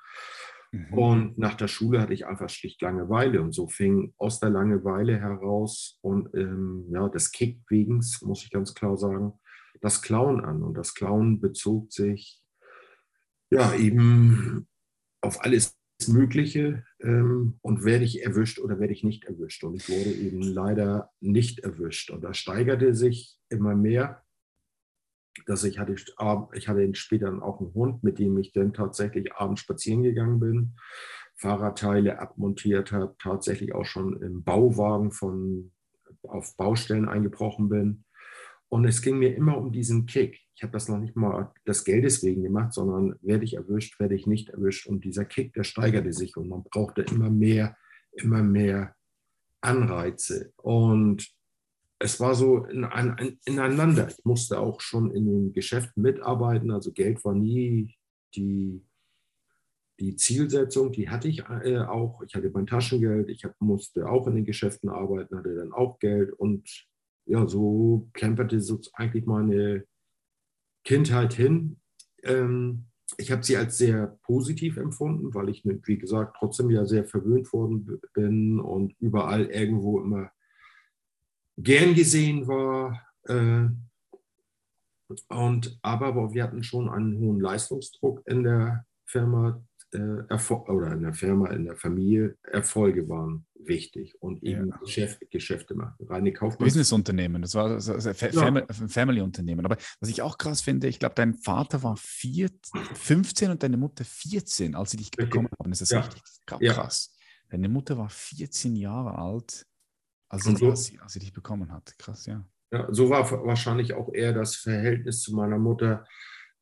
[0.72, 0.94] Mhm.
[0.94, 3.42] Und nach der Schule hatte ich einfach schlicht Langeweile.
[3.42, 8.74] Und so fing aus der Langeweile heraus und ähm, ja, des Kickwegens, muss ich ganz
[8.74, 9.34] klar sagen,
[9.80, 10.64] das Klauen an.
[10.64, 12.42] Und das Klauen bezog sich
[13.52, 14.68] ja eben
[15.22, 19.64] auf alles Mögliche ähm, und werde ich erwischt oder werde ich nicht erwischt.
[19.64, 22.12] Und ich wurde eben leider nicht erwischt.
[22.12, 24.24] Und das steigerte sich immer mehr,
[25.46, 25.96] dass ich hatte,
[26.54, 30.76] ich hatte später auch einen Hund, mit dem ich dann tatsächlich abends spazieren gegangen bin,
[31.36, 35.72] Fahrradteile abmontiert habe, tatsächlich auch schon im Bauwagen von
[36.24, 38.04] auf Baustellen eingebrochen bin.
[38.70, 40.40] Und es ging mir immer um diesen Kick.
[40.62, 44.14] Ich habe das noch nicht mal des Geldes wegen gemacht, sondern werde ich erwischt, werde
[44.14, 44.86] ich nicht erwischt.
[44.86, 47.76] Und dieser Kick, der steigerte sich und man brauchte immer mehr,
[48.12, 48.96] immer mehr
[49.62, 50.54] Anreize.
[50.58, 51.34] Und
[51.98, 54.08] es war so in, in, ineinander.
[54.10, 56.70] Ich musste auch schon in den Geschäften mitarbeiten.
[56.70, 57.96] Also Geld war nie
[58.36, 58.86] die,
[60.00, 62.22] die Zielsetzung, die hatte ich äh, auch.
[62.22, 65.98] Ich hatte mein Taschengeld, ich hab, musste auch in den Geschäften arbeiten, hatte dann auch
[65.98, 66.70] Geld und
[67.26, 69.86] ja, so plemperte so eigentlich meine
[70.84, 71.78] Kindheit hin.
[72.24, 72.86] Ähm,
[73.18, 77.52] ich habe sie als sehr positiv empfunden, weil ich, wie gesagt, trotzdem ja sehr verwöhnt
[77.54, 80.32] worden bin und überall irgendwo immer
[81.58, 83.02] gern gesehen war.
[83.26, 83.68] Äh,
[85.28, 91.14] und, aber wir hatten schon einen hohen Leistungsdruck in der Firma äh, oder in der
[91.14, 94.78] Firma, in der Familie, Erfolge waren wichtig und eben ja.
[94.78, 95.96] Geschäft, Geschäfte machen.
[96.08, 96.66] Reine Kaufmann.
[96.66, 98.88] Businessunternehmen, das war also Family, ja.
[98.88, 99.66] Family-Unternehmen.
[99.66, 102.50] Aber was ich auch krass finde, ich glaube, dein Vater war vier,
[102.94, 105.30] 15 und deine Mutter 14, als sie dich richtig.
[105.30, 105.70] bekommen haben.
[105.70, 106.02] Das ist ja.
[106.02, 107.16] richtig krass.
[107.50, 109.66] Deine Mutter war 14 Jahre alt,
[110.30, 111.98] als, so, als, sie, als sie dich bekommen hat.
[111.98, 112.46] Krass, ja.
[112.72, 116.06] Ja, so war wahrscheinlich auch eher das Verhältnis zu meiner Mutter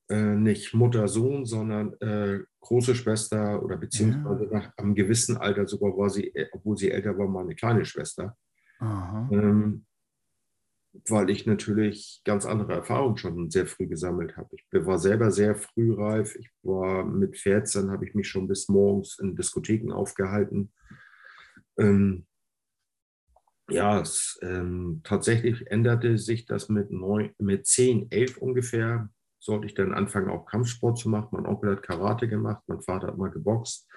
[0.10, 4.52] äh, nicht Mutter-Sohn, sondern äh, große Schwester oder beziehungsweise ja.
[4.52, 8.36] nach einem gewissen Alter sogar war sie, äh, obwohl sie älter war, meine kleine Schwester.
[9.32, 9.86] Ähm,
[11.08, 14.56] weil ich natürlich ganz andere Erfahrungen schon sehr früh gesammelt habe.
[14.56, 16.36] Ich war selber sehr frühreif.
[16.36, 20.72] Ich war mit 14, habe ich mich schon bis morgens in Diskotheken aufgehalten.
[21.78, 22.26] Ähm,
[23.70, 29.74] ja, es, ähm, tatsächlich änderte sich das mit, neun, mit 10, 11 ungefähr sollte ich
[29.74, 31.30] dann anfangen, auch Kampfsport zu machen.
[31.32, 33.88] Mein Onkel hat Karate gemacht, mein Vater hat mal geboxt.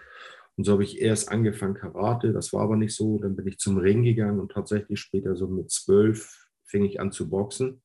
[0.57, 3.19] Und so habe ich erst angefangen Karate, das war aber nicht so.
[3.19, 7.13] Dann bin ich zum Ring gegangen und tatsächlich später so mit zwölf fing ich an
[7.13, 7.83] zu boxen.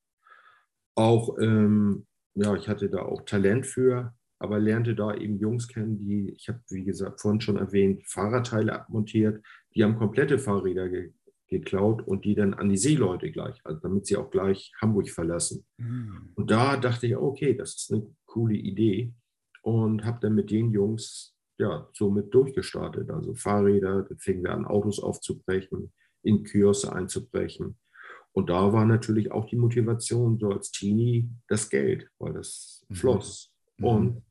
[0.96, 5.98] Auch, ähm, ja, ich hatte da auch Talent für, aber lernte da eben Jungs kennen,
[5.98, 9.44] die, ich habe, wie gesagt, vorhin schon erwähnt, Fahrradteile abmontiert.
[9.76, 11.14] Die haben komplette Fahrräder ge
[11.48, 15.66] geklaut und die dann an die Seeleute gleich, also damit sie auch gleich Hamburg verlassen.
[15.78, 16.32] Mhm.
[16.36, 19.14] Und da dachte ich, okay, das ist eine coole Idee
[19.62, 23.10] und habe dann mit den Jungs ja somit durchgestartet.
[23.10, 27.78] Also Fahrräder, da fingen wir an, Autos aufzubrechen, in Kioske einzubrechen.
[28.34, 32.96] Und da war natürlich auch die Motivation, so als Teenie, das Geld, weil das mhm.
[32.96, 33.52] floss.
[33.78, 33.86] Mhm.
[33.86, 34.24] Und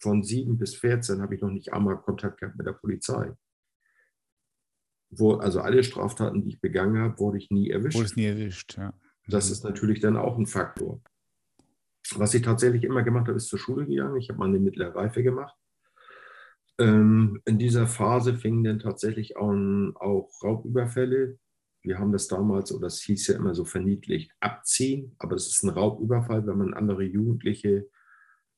[0.00, 3.32] von sieben bis 14 habe ich noch nicht einmal Kontakt gehabt mit der Polizei
[5.10, 7.98] wo, also alle Straftaten, die ich begangen habe, wurde ich nie erwischt.
[7.98, 8.94] Wurde nie erwischt, ja.
[9.26, 9.52] Das mhm.
[9.52, 11.00] ist natürlich dann auch ein Faktor.
[12.14, 14.16] Was ich tatsächlich immer gemacht habe, ist zur Schule gegangen.
[14.16, 15.54] Ich habe mal eine mittlere Reife gemacht.
[16.78, 19.52] Ähm, in dieser Phase fingen dann tatsächlich auch,
[19.96, 21.38] auch Raubüberfälle
[21.82, 25.62] wir haben das damals, oder das hieß ja immer so verniedlicht, abziehen, aber es ist
[25.62, 27.88] ein Raubüberfall, wenn man andere Jugendliche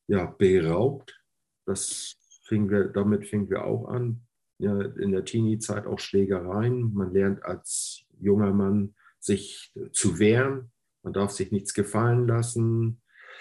[0.08, 1.20] ja, beraubt.
[1.64, 4.26] Das fing wir, damit fingen wir auch an.
[4.62, 6.94] In der Teenie-Zeit auch Schlägereien.
[6.94, 10.70] Man lernt als junger Mann sich zu wehren.
[11.02, 13.00] Man darf sich nichts gefallen lassen.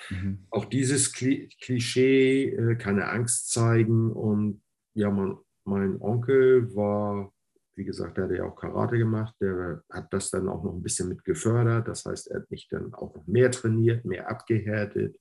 [0.10, 0.48] Mhm.
[0.50, 4.12] Auch dieses Klischee, äh, keine Angst zeigen.
[4.12, 4.62] Und
[4.94, 7.32] ja, man, mein Onkel war
[7.76, 10.84] wie gesagt, der hat ja auch Karate gemacht, der hat das dann auch noch ein
[10.84, 11.88] bisschen mit gefördert.
[11.88, 15.18] Das heißt, er hat mich dann auch noch mehr trainiert, mehr abgehärtet.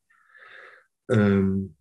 [1.09, 1.77] Ähm,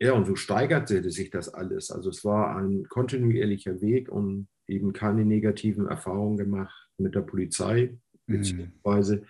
[0.00, 1.90] ja, und so steigerte sich das alles.
[1.90, 7.98] Also es war ein kontinuierlicher Weg und eben keine negativen Erfahrungen gemacht mit der Polizei,
[8.26, 8.36] mhm.
[8.36, 9.26] beziehungsweise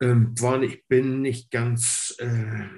[0.00, 2.68] ähm, war, ich bin nicht ganz äh,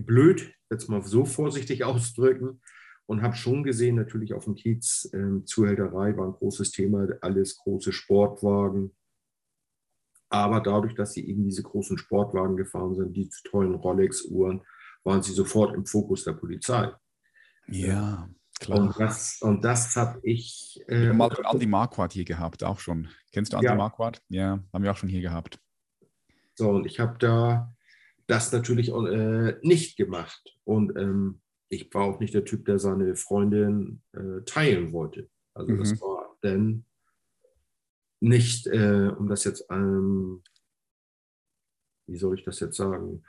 [0.00, 2.60] blöd, jetzt mal so vorsichtig ausdrücken
[3.06, 7.56] und habe schon gesehen, natürlich auf dem Kiez, äh, Zuhälterei war ein großes Thema, alles
[7.58, 8.96] große Sportwagen.
[10.28, 14.62] Aber dadurch, dass sie eben diese großen Sportwagen gefahren sind, die tollen Rolex-Uhren,
[15.08, 16.92] waren sie sofort im Fokus der Polizei.
[17.66, 18.28] Ja,
[18.60, 18.78] klar.
[18.78, 20.78] Und das, und das habe ich.
[20.86, 23.08] Äh, wir haben mal Andi Marquardt hier gehabt, auch schon.
[23.32, 23.74] Kennst du Andi ja.
[23.74, 24.22] Marquardt?
[24.28, 25.58] Ja, haben wir auch schon hier gehabt.
[26.54, 27.74] So, und ich habe da
[28.26, 30.58] das natürlich äh, nicht gemacht.
[30.64, 31.40] Und ähm,
[31.70, 35.28] ich war auch nicht der Typ, der seine Freundin äh, teilen wollte.
[35.54, 35.78] Also mhm.
[35.78, 36.84] das war denn
[38.20, 40.42] nicht, äh, um das jetzt, ähm,
[42.06, 43.22] wie soll ich das jetzt sagen,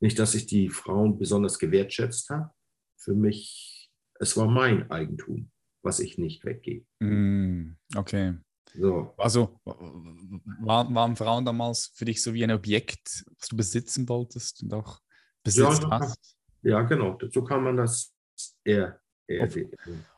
[0.00, 2.50] nicht, dass ich die Frauen besonders gewertschätzt habe.
[2.98, 5.50] Für mich, es war mein Eigentum,
[5.82, 6.84] was ich nicht weggebe.
[7.00, 8.34] Mm, okay.
[8.74, 9.14] So.
[9.16, 14.62] Also waren, waren Frauen damals für dich so wie ein Objekt, was du besitzen wolltest
[14.62, 15.00] und auch
[15.42, 16.36] besitzt ja, hast?
[16.62, 17.18] Ja, genau.
[17.32, 18.12] So kann man das
[18.64, 19.00] eher.
[19.26, 19.48] eher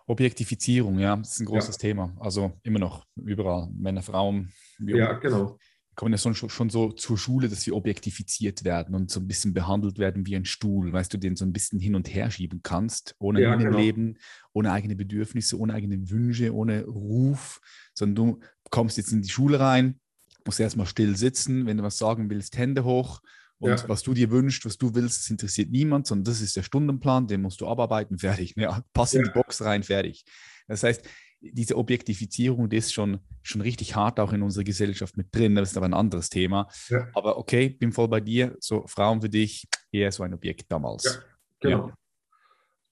[0.06, 1.80] Objektifizierung, ja, das ist ein großes ja.
[1.80, 2.16] Thema.
[2.18, 4.50] Also immer noch überall, Männer, Frauen.
[4.78, 5.58] Ja, genau.
[5.98, 9.52] Kommen ja schon, schon so zur Schule, dass wir objektifiziert werden und so ein bisschen
[9.52, 12.60] behandelt werden wie ein Stuhl, weißt du, den so ein bisschen hin und her schieben
[12.62, 13.76] kannst, ohne ja, genau.
[13.76, 14.16] Leben,
[14.52, 17.60] ohne eigene Bedürfnisse, ohne eigene Wünsche, ohne Ruf,
[17.94, 19.98] sondern du kommst jetzt in die Schule rein,
[20.44, 23.20] musst erstmal still sitzen, wenn du was sagen willst, Hände hoch
[23.58, 23.88] und ja.
[23.88, 27.26] was du dir wünschst, was du willst, das interessiert niemand, sondern das ist der Stundenplan,
[27.26, 28.54] den musst du abarbeiten, fertig.
[28.56, 29.26] Ja, pass in ja.
[29.26, 30.24] die Box rein, fertig.
[30.68, 31.02] Das heißt,
[31.40, 35.54] diese Objektifizierung, die ist schon, schon richtig hart auch in unserer Gesellschaft mit drin.
[35.54, 36.68] Das ist aber ein anderes Thema.
[36.88, 37.08] Ja.
[37.14, 38.56] Aber okay, bin voll bei dir.
[38.60, 41.04] So Frauen für dich eher so ein Objekt damals.
[41.04, 41.12] Ja,
[41.60, 41.92] genau.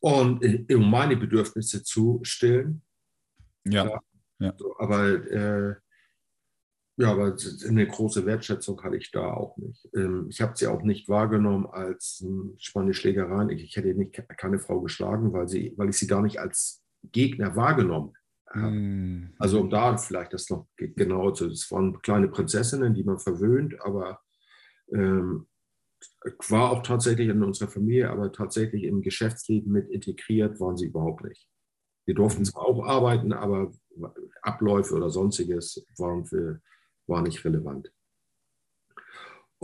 [0.01, 2.83] Und äh, um meine Bedürfnisse zu stillen.
[3.65, 4.01] Ja.
[4.39, 4.55] ja.
[4.79, 5.75] Aber äh,
[6.99, 7.37] ja, aber
[7.69, 9.87] eine große Wertschätzung hatte ich da auch nicht.
[9.95, 12.25] Ähm, ich habe sie auch nicht wahrgenommen als
[12.59, 13.51] spannende Schlägereien.
[13.51, 16.83] Ich hätte nicht keine Frau geschlagen, weil, sie, weil ich sie gar nicht als
[17.13, 18.15] Gegner wahrgenommen
[18.55, 19.35] Mm.
[19.39, 21.47] Also um da vielleicht das noch genau zu.
[21.47, 24.21] Es waren kleine Prinzessinnen, die man verwöhnt, aber
[24.93, 25.47] ähm,
[26.49, 31.25] war auch tatsächlich in unserer Familie, aber tatsächlich im Geschäftsleben mit integriert waren sie überhaupt
[31.25, 31.49] nicht.
[32.07, 33.73] Wir durften zwar auch arbeiten, aber
[34.43, 36.61] Abläufe oder sonstiges waren für
[37.09, 37.93] war nicht relevant.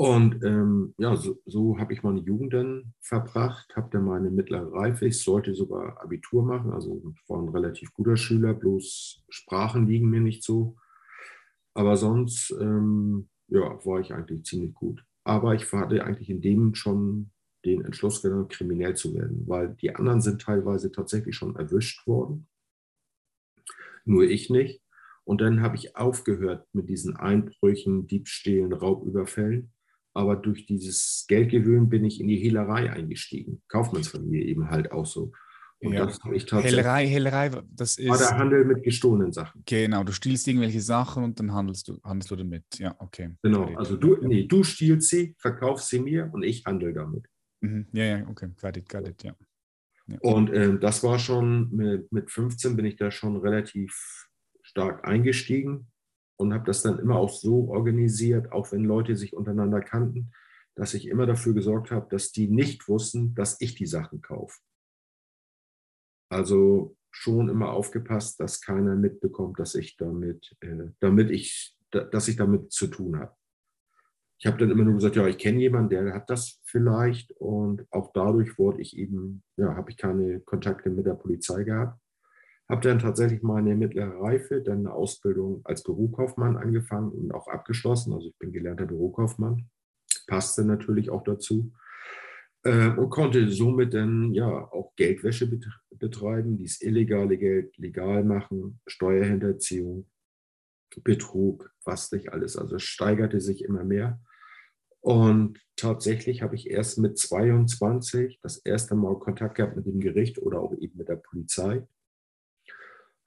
[0.03, 4.73] Und ähm, ja, so, so habe ich meine Jugend dann verbracht, habe dann meine mittlere
[4.73, 5.07] Reife.
[5.07, 10.21] Ich sollte sogar Abitur machen, also war ein relativ guter Schüler, bloß Sprachen liegen mir
[10.21, 10.75] nicht so.
[11.75, 15.05] Aber sonst ähm, ja, war ich eigentlich ziemlich gut.
[15.23, 17.31] Aber ich hatte eigentlich in dem schon
[17.65, 22.49] den Entschluss genommen, kriminell zu werden, weil die anderen sind teilweise tatsächlich schon erwischt worden.
[24.05, 24.83] Nur ich nicht.
[25.23, 29.73] Und dann habe ich aufgehört mit diesen Einbrüchen, Diebstählen, Raubüberfällen.
[30.14, 33.62] Aber durch dieses Geldgewöhn bin ich in die Hehlerei eingestiegen.
[33.68, 35.33] Kaufmannsfamilie eben halt auch so.
[35.83, 36.07] Und ja.
[36.07, 38.09] das ich Hellerei, Hellerei, das ist.
[38.09, 39.62] War der Handel mit gestohlenen Sachen.
[39.66, 42.64] Genau, du stiehlst irgendwelche Sachen und dann handelst du, handelst du damit.
[42.79, 43.31] Ja, okay.
[43.42, 47.27] Genau, also du, nee, du stiehlst sie, verkaufst sie mir und ich handle damit.
[47.62, 47.88] Mhm.
[47.92, 49.35] Ja, ja, okay, got it, got it, ja.
[50.07, 50.18] ja.
[50.20, 54.29] Und ähm, das war schon, mit, mit 15 bin ich da schon relativ
[54.62, 55.91] stark eingestiegen
[56.42, 60.33] und habe das dann immer auch so organisiert, auch wenn Leute sich untereinander kannten,
[60.74, 64.59] dass ich immer dafür gesorgt habe, dass die nicht wussten, dass ich die Sachen kaufe.
[66.31, 72.37] Also schon immer aufgepasst, dass keiner mitbekommt, dass ich damit, äh, damit ich, dass ich
[72.37, 73.35] damit zu tun habe.
[74.38, 77.87] Ich habe dann immer nur gesagt, ja, ich kenne jemanden, der hat das vielleicht und
[77.90, 82.02] auch dadurch wurde ich eben, ja, habe ich keine Kontakte mit der Polizei gehabt
[82.68, 88.12] habe dann tatsächlich meine mittlere Reife, dann eine Ausbildung als Bürokaufmann angefangen und auch abgeschlossen.
[88.12, 89.68] Also ich bin gelernter Bürokaufmann,
[90.27, 91.72] passte natürlich auch dazu
[92.64, 98.81] äh, und konnte somit dann ja auch Geldwäsche bet betreiben, dieses illegale Geld legal machen,
[98.87, 100.07] Steuerhinterziehung.
[101.01, 102.57] Betrug, was nicht alles.
[102.57, 104.20] Also es steigerte sich immer mehr.
[105.01, 110.38] Und tatsächlich habe ich erst mit 22 das erste Mal Kontakt gehabt mit dem Gericht
[110.38, 111.87] oder auch eben mit der Polizei.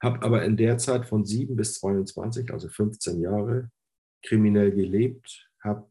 [0.02, 3.70] Habe aber in der Zeit von 7 bis 22, also 15 Jahre,
[4.22, 5.50] kriminell gelebt.
[5.62, 5.90] Habe,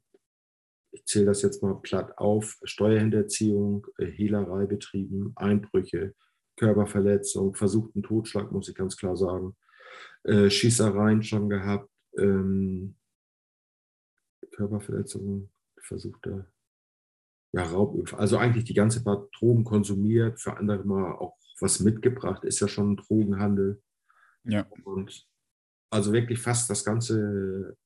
[0.91, 6.13] ich zähle das jetzt mal platt auf, Steuerhinterziehung, äh, Hehlerei betrieben, Einbrüche,
[6.57, 9.55] Körperverletzung, versuchten Totschlag, muss ich ganz klar sagen,
[10.23, 12.95] äh, Schießereien schon gehabt, ähm,
[14.51, 16.47] Körperverletzungen, versuchte
[17.55, 18.19] ja, Raubüberfall.
[18.19, 22.67] Also eigentlich die ganze Part Drogen konsumiert, für andere mal auch was mitgebracht, ist ja
[22.67, 23.81] schon ein Drogenhandel.
[24.45, 24.67] Ja.
[24.83, 25.27] Und
[25.89, 27.77] also wirklich fast das ganze,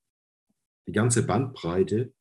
[0.88, 2.13] die ganze Bandbreite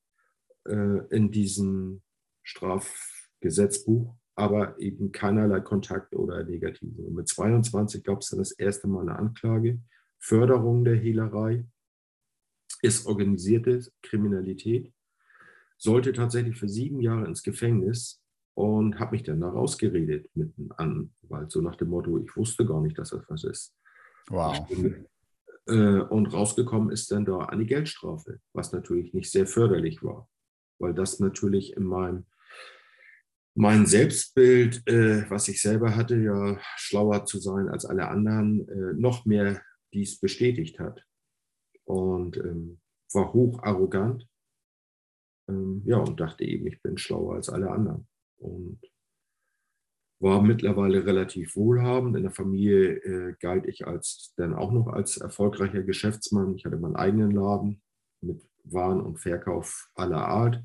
[0.66, 2.02] äh, in diesem
[2.42, 7.02] Strafgesetzbuch, aber eben keinerlei Kontakt oder Negative.
[7.02, 9.80] Und mit 22 gab es dann das erste Mal eine Anklage,
[10.18, 11.66] Förderung der Hehlerei,
[12.82, 14.92] ist organisierte Kriminalität
[15.78, 18.20] sollte tatsächlich für sieben Jahre ins Gefängnis
[18.54, 20.72] und habe mich dann da rausgeredet mit einem
[21.22, 23.77] Anwalt, so nach dem Motto, ich wusste gar nicht, dass das was ist.
[24.28, 24.66] Wow.
[25.66, 30.28] Äh, und rausgekommen ist dann da eine Geldstrafe, was natürlich nicht sehr förderlich war,
[30.78, 32.24] weil das natürlich in meinem
[33.54, 38.94] mein Selbstbild, äh, was ich selber hatte, ja schlauer zu sein als alle anderen, äh,
[38.94, 39.60] noch mehr
[39.92, 41.04] dies bestätigt hat.
[41.84, 42.80] Und ähm,
[43.12, 44.28] war hoch arrogant
[45.48, 48.06] ähm, ja, und dachte eben, ich bin schlauer als alle anderen.
[48.36, 48.80] Und
[50.20, 52.16] war mittlerweile relativ wohlhabend.
[52.16, 56.56] In der Familie äh, galt ich als dann auch noch als erfolgreicher Geschäftsmann.
[56.56, 57.82] Ich hatte meinen eigenen Laden
[58.20, 60.62] mit Waren und Verkauf aller Art.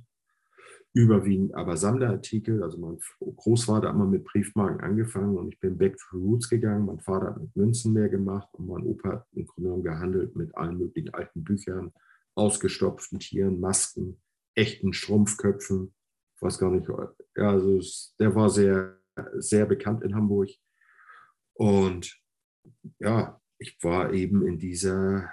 [0.95, 2.63] Überwiegend aber Sammlerartikel.
[2.63, 6.85] Also mein Großvater hat immer mit Briefmarken angefangen und ich bin back to roots gegangen.
[6.85, 10.35] Mein Vater hat mit Münzen mehr gemacht und mein Opa hat im Grunde genommen gehandelt
[10.35, 11.93] mit allen möglichen alten Büchern,
[12.35, 14.19] ausgestopften Tieren, Masken,
[14.55, 15.93] echten Strumpfköpfen.
[16.35, 16.87] Ich weiß gar nicht,
[17.35, 17.79] also
[18.19, 18.99] der war sehr,
[19.37, 20.49] sehr bekannt in Hamburg.
[21.53, 22.19] Und
[22.99, 25.29] ja, ich war eben in dieser,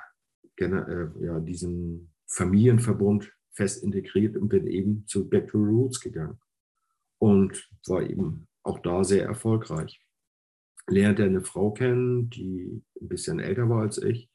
[0.56, 6.38] äh, ja, diesem Familienverbund fest integriert und bin eben zu Back to Roots gegangen
[7.18, 10.00] und war eben auch da sehr erfolgreich.
[10.86, 14.30] Lernte eine Frau kennen, die ein bisschen älter war als ich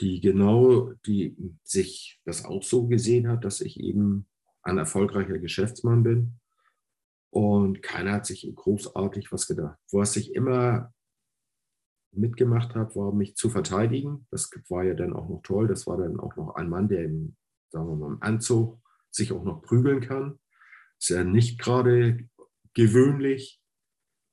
[0.00, 4.26] die genau, die sich das auch so gesehen hat, dass ich eben
[4.62, 6.39] ein erfolgreicher Geschäftsmann bin.
[7.30, 9.78] Und keiner hat sich großartig was gedacht.
[9.92, 10.92] Was ich immer
[12.12, 14.26] mitgemacht habe, war mich zu verteidigen.
[14.30, 15.68] Das war ja dann auch noch toll.
[15.68, 17.36] Das war dann auch noch ein Mann, der im,
[17.70, 20.38] sagen wir mal, im Anzug sich auch noch prügeln kann.
[20.98, 22.28] Ist ja nicht gerade
[22.74, 23.60] gewöhnlich,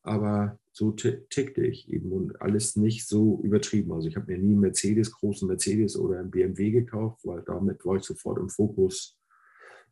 [0.04, 3.92] aber so tickte ich eben und alles nicht so übertrieben.
[3.94, 7.84] Also ich habe mir nie einen Mercedes, großen Mercedes oder einen BMW gekauft, weil damit
[7.84, 9.17] war ich sofort im Fokus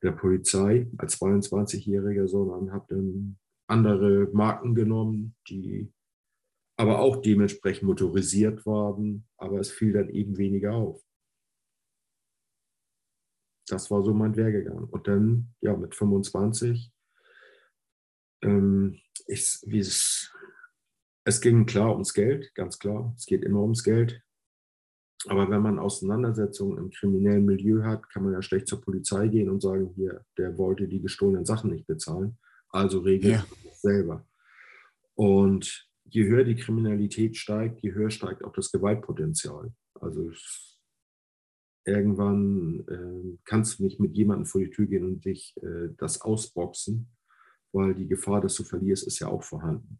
[0.05, 3.37] der Polizei als 22-Jähriger, sondern habe dann
[3.67, 5.91] andere Marken genommen, die
[6.77, 11.01] aber auch dementsprechend motorisiert waren, aber es fiel dann eben weniger auf.
[13.67, 14.83] Das war so mein Werdegang.
[14.85, 16.91] Und dann, ja, mit 25,
[18.43, 20.31] ähm, ich, es
[21.27, 23.11] es ging klar ums Geld, ganz klar.
[23.17, 24.21] Es geht immer ums Geld.
[25.27, 29.49] Aber wenn man Auseinandersetzungen im kriminellen Milieu hat, kann man ja schlecht zur Polizei gehen
[29.49, 32.37] und sagen, hier, der wollte die gestohlenen Sachen nicht bezahlen.
[32.69, 33.45] Also regelt ja.
[33.63, 34.27] das selber.
[35.15, 39.73] Und je höher die Kriminalität steigt, je höher steigt auch das Gewaltpotenzial.
[39.99, 40.31] Also
[41.85, 46.21] irgendwann äh, kannst du nicht mit jemandem vor die Tür gehen und dich äh, das
[46.21, 47.09] ausboxen,
[47.71, 49.99] weil die Gefahr, dass du verlierst, ist ja auch vorhanden.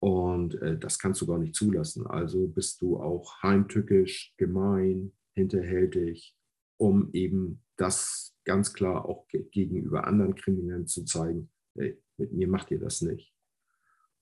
[0.00, 2.06] Und äh, das kannst du gar nicht zulassen.
[2.06, 6.36] Also bist du auch heimtückisch, gemein, hinterhältig,
[6.76, 12.70] um eben das ganz klar auch gegenüber anderen Kriminellen zu zeigen, hey, mit mir macht
[12.70, 13.32] ihr das nicht.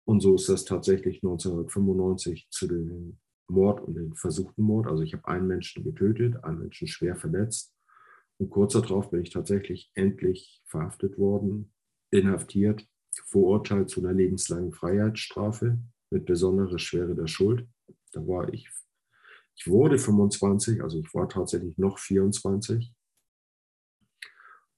[0.05, 4.88] Und so ist das tatsächlich 1995 zu dem Mord und dem versuchten Mord.
[4.88, 7.73] Also ich habe einen Menschen getötet, einen Menschen schwer verletzt.
[8.37, 11.73] Und kurz darauf bin ich tatsächlich endlich verhaftet worden,
[12.12, 12.87] inhaftiert
[13.25, 17.67] verurteilt zu einer lebenslangen Freiheitsstrafe mit besonderer Schwere der Schuld.
[18.11, 18.69] Da war ich,
[19.55, 22.93] ich wurde 25, also ich war tatsächlich noch 24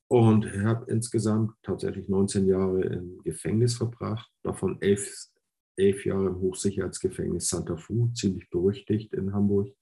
[0.08, 5.30] und habe insgesamt tatsächlich 19 Jahre im Gefängnis verbracht, davon elf,
[5.78, 9.76] elf Jahre im Hochsicherheitsgefängnis Santa Fu, ziemlich berüchtigt in Hamburg.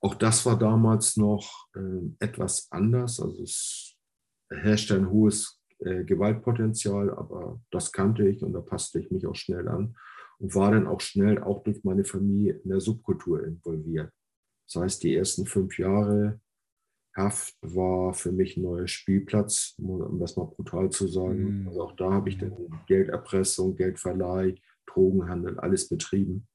[0.00, 3.20] Auch das war damals noch äh, etwas anders.
[3.20, 3.96] Also es
[4.50, 9.36] herrschte ein hohes äh, Gewaltpotenzial, aber das kannte ich und da passte ich mich auch
[9.36, 9.96] schnell an
[10.38, 14.10] und war dann auch schnell auch durch meine Familie in der Subkultur involviert.
[14.66, 16.40] Das heißt, die ersten fünf Jahre
[17.14, 21.62] Haft war für mich ein neuer Spielplatz, um das mal brutal zu sagen.
[21.62, 21.68] Mhm.
[21.68, 22.52] Also auch da habe ich dann
[22.86, 26.46] Gelderpressung, Geldverleih, Drogenhandel, alles betrieben.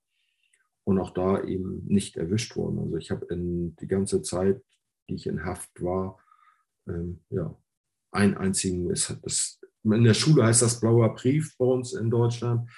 [0.83, 2.77] Und auch da eben nicht erwischt worden.
[2.79, 4.63] Also ich habe in die ganze Zeit,
[5.09, 6.19] die ich in Haft war,
[6.87, 7.55] ähm, ja,
[8.11, 12.69] einen einzigen, ist das, in der Schule heißt das blauer Brief bei uns in Deutschland.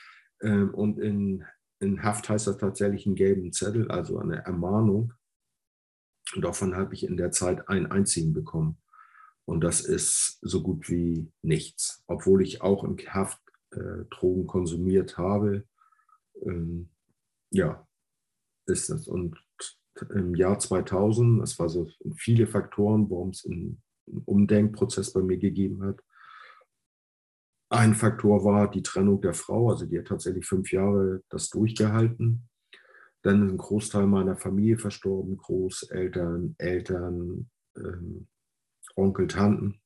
[0.42, 1.44] Ähm, und in,
[1.80, 5.14] in Haft heißt das tatsächlich einen gelben Zettel, also eine Ermahnung.
[6.36, 8.78] Und davon habe ich in der Zeit einen einzigen bekommen.
[9.46, 15.18] Und das ist so gut wie nichts, obwohl ich auch im Haft äh, Drogen konsumiert
[15.18, 15.66] habe.
[16.42, 16.90] Ähm,
[17.52, 17.86] ja,
[18.66, 19.08] ist das.
[19.08, 19.38] Und
[20.10, 23.82] im Jahr 2000, das war so viele Faktoren, warum es einen
[24.26, 26.00] Umdenkprozess bei mir gegeben hat.
[27.70, 32.48] Ein Faktor war die Trennung der Frau, also die hat tatsächlich fünf Jahre das durchgehalten.
[33.24, 38.28] Dann ist ein Großteil meiner Familie verstorben, Großeltern, Eltern, ähm,
[38.96, 39.82] Onkel, Tanten.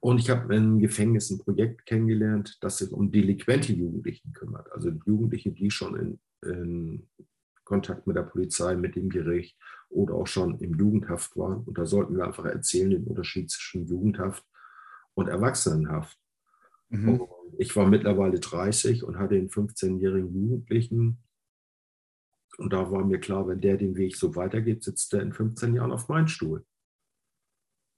[0.00, 4.70] Und ich habe im Gefängnis ein Projekt kennengelernt, das sich um delinquente Jugendlichen kümmert.
[4.72, 7.08] Also Jugendliche, die schon in, in
[7.64, 9.58] Kontakt mit der Polizei, mit dem Gericht
[9.88, 11.64] oder auch schon im Jugendhaft waren.
[11.64, 14.44] Und da sollten wir einfach erzählen den Unterschied zwischen Jugendhaft
[15.14, 16.18] und Erwachsenenhaft.
[16.88, 17.26] Mhm.
[17.58, 21.24] Ich war mittlerweile 30 und hatte einen 15-jährigen Jugendlichen,
[22.58, 25.74] und da war mir klar, wenn der den Weg so weitergeht, sitzt er in 15
[25.74, 26.64] Jahren auf meinem Stuhl.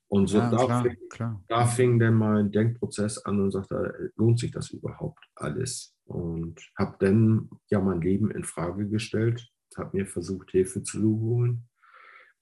[0.09, 1.45] Und so ja, da, klar, fing, klar.
[1.49, 5.97] da fing dann mein Denkprozess an und sagte, lohnt sich das überhaupt alles?
[6.05, 11.68] Und habe dann ja mein Leben in Frage gestellt, habe mir versucht, Hilfe zu holen.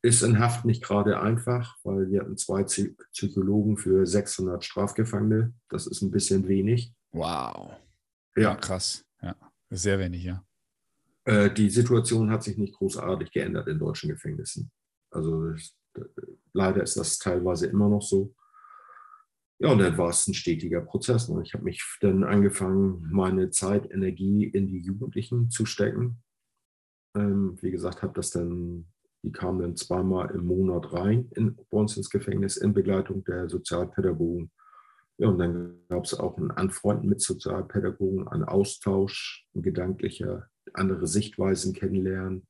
[0.03, 5.55] Ist in Haft nicht gerade einfach, weil wir hatten zwei Psychologen für 600 Strafgefangene.
[5.71, 6.93] Das ist ein bisschen wenig.
[7.13, 7.73] Wow.
[8.37, 9.05] Ja, krass.
[9.23, 9.35] Ja,
[9.71, 10.45] sehr wenig, ja.
[11.25, 14.71] Äh, die Situation hat sich nicht großartig geändert in deutschen Gefängnissen.
[15.11, 15.55] Also
[16.53, 18.35] leider ist das teilweise immer noch so.
[19.61, 21.29] Ja, und dann war es ein stetiger Prozess.
[21.29, 21.43] Ne?
[21.45, 26.23] Ich habe mich dann angefangen, meine Zeit, Energie in die Jugendlichen zu stecken.
[27.15, 28.87] Ähm, wie gesagt, habe das dann,
[29.23, 33.49] die kamen dann zweimal im Monat rein in, bei uns ins Gefängnis in Begleitung der
[33.49, 34.51] Sozialpädagogen.
[35.19, 41.07] Ja, und dann gab es auch ein Anfreunden mit Sozialpädagogen, ein Austausch, ein gedanklicher andere
[41.07, 42.47] Sichtweisen kennenlernen.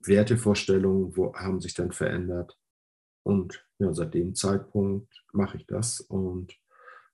[0.00, 2.58] Wertevorstellungen wo, haben sich dann verändert.
[3.22, 6.58] Und ja, seit dem Zeitpunkt mache ich das und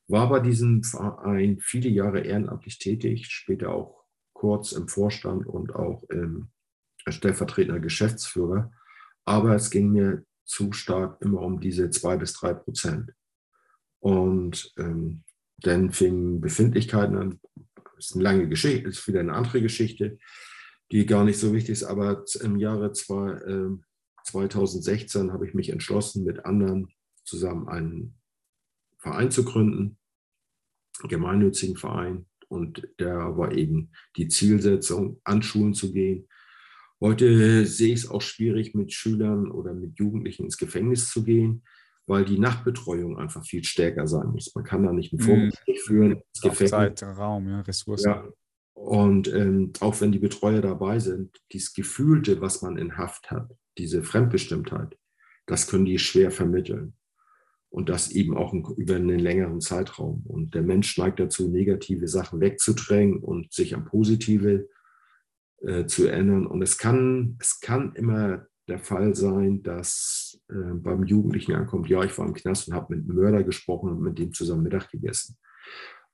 [0.09, 4.00] war bei diesem Verein viele Jahre ehrenamtlich tätig, später auch
[4.41, 6.49] kurz im Vorstand und auch im,
[7.07, 8.73] stellvertretender Geschäftsführer.
[9.27, 13.13] Aber es ging mir zu stark immer um diese zwei bis drei Prozent.
[13.99, 15.25] Und ähm,
[15.59, 17.41] dann fingen Befindlichkeiten an,
[17.99, 20.19] ist eine lange Geschichte, ist wieder eine andere Geschichte,
[20.91, 21.85] die gar nicht so wichtig ist.
[21.85, 23.77] Aber im Jahre zwei, äh,
[24.25, 26.89] 2016 habe ich mich entschlossen, mit anderen
[27.25, 28.19] zusammen einen
[28.97, 29.99] Verein zu gründen,
[31.01, 32.30] einen gemeinnützigen Verein.
[32.51, 36.27] Und der war eben die Zielsetzung, an Schulen zu gehen.
[37.01, 41.63] Heute sehe ich es auch schwierig, mit Schülern oder mit Jugendlichen ins Gefängnis zu gehen,
[42.07, 44.53] weil die Nachtbetreuung einfach viel stärker sein muss.
[44.55, 45.87] Man kann da nicht ein Vorgespräch mhm.
[45.87, 46.23] führen.
[46.67, 48.11] Zeit, Raum, ja, Ressourcen.
[48.11, 48.29] Ja.
[48.75, 53.55] Und ähm, auch wenn die Betreuer dabei sind, dieses Gefühlte, was man in Haft hat,
[53.79, 54.99] diese Fremdbestimmtheit,
[55.47, 56.95] das können die schwer vermitteln.
[57.71, 60.25] Und das eben auch über einen längeren Zeitraum.
[60.27, 64.69] Und der Mensch neigt dazu, negative Sachen wegzudrängen und sich an positive
[65.63, 66.47] äh, zu erinnern.
[66.47, 72.03] Und es kann, es kann immer der Fall sein, dass äh, beim Jugendlichen ankommt, ja,
[72.03, 74.91] ich war im Knast und habe mit einem Mörder gesprochen und mit dem zusammen Mittag
[74.91, 75.37] gegessen.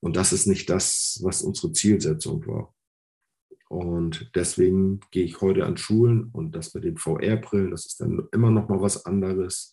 [0.01, 2.75] Und das ist nicht das, was unsere Zielsetzung war.
[3.69, 8.29] Und deswegen gehe ich heute an Schulen und das mit den VR-Brillen, das ist dann
[8.33, 9.73] immer noch mal was anderes.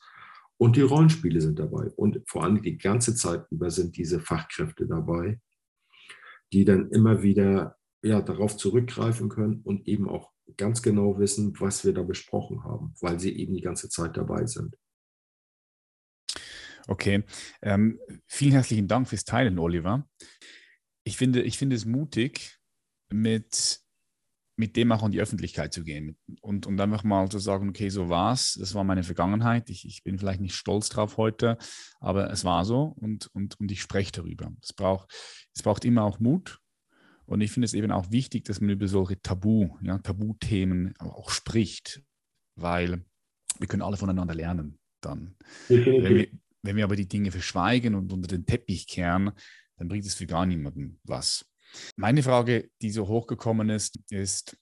[0.57, 1.89] Und die Rollenspiele sind dabei.
[1.95, 5.39] Und vor allem die ganze Zeit über sind diese Fachkräfte dabei,
[6.51, 11.85] die dann immer wieder ja, darauf zurückgreifen können und eben auch ganz genau wissen, was
[11.85, 14.75] wir da besprochen haben, weil sie eben die ganze Zeit dabei sind.
[16.87, 17.23] Okay,
[17.61, 20.07] ähm, vielen herzlichen Dank fürs Teilen, Oliver.
[21.05, 22.59] Ich finde, ich finde es mutig,
[23.09, 23.82] mit,
[24.55, 27.89] mit dem auch an die Öffentlichkeit zu gehen und, und einfach mal zu sagen, okay,
[27.89, 31.57] so war es, das war meine Vergangenheit, ich, ich bin vielleicht nicht stolz drauf heute,
[31.99, 34.51] aber es war so und, und, und ich spreche darüber.
[34.61, 35.11] Es braucht,
[35.55, 36.59] es braucht immer auch Mut
[37.25, 41.31] und ich finde es eben auch wichtig, dass man über solche Tabu, ja, Tabuthemen auch
[41.31, 42.03] spricht,
[42.55, 43.03] weil
[43.59, 45.35] wir können alle voneinander lernen dann.
[45.67, 46.27] Wenn wir,
[46.61, 49.31] wenn wir aber die Dinge verschweigen und unter den Teppich kehren,
[49.77, 51.45] dann bringt es für gar niemanden was.
[51.95, 54.57] Meine Frage, die so hochgekommen ist, ist,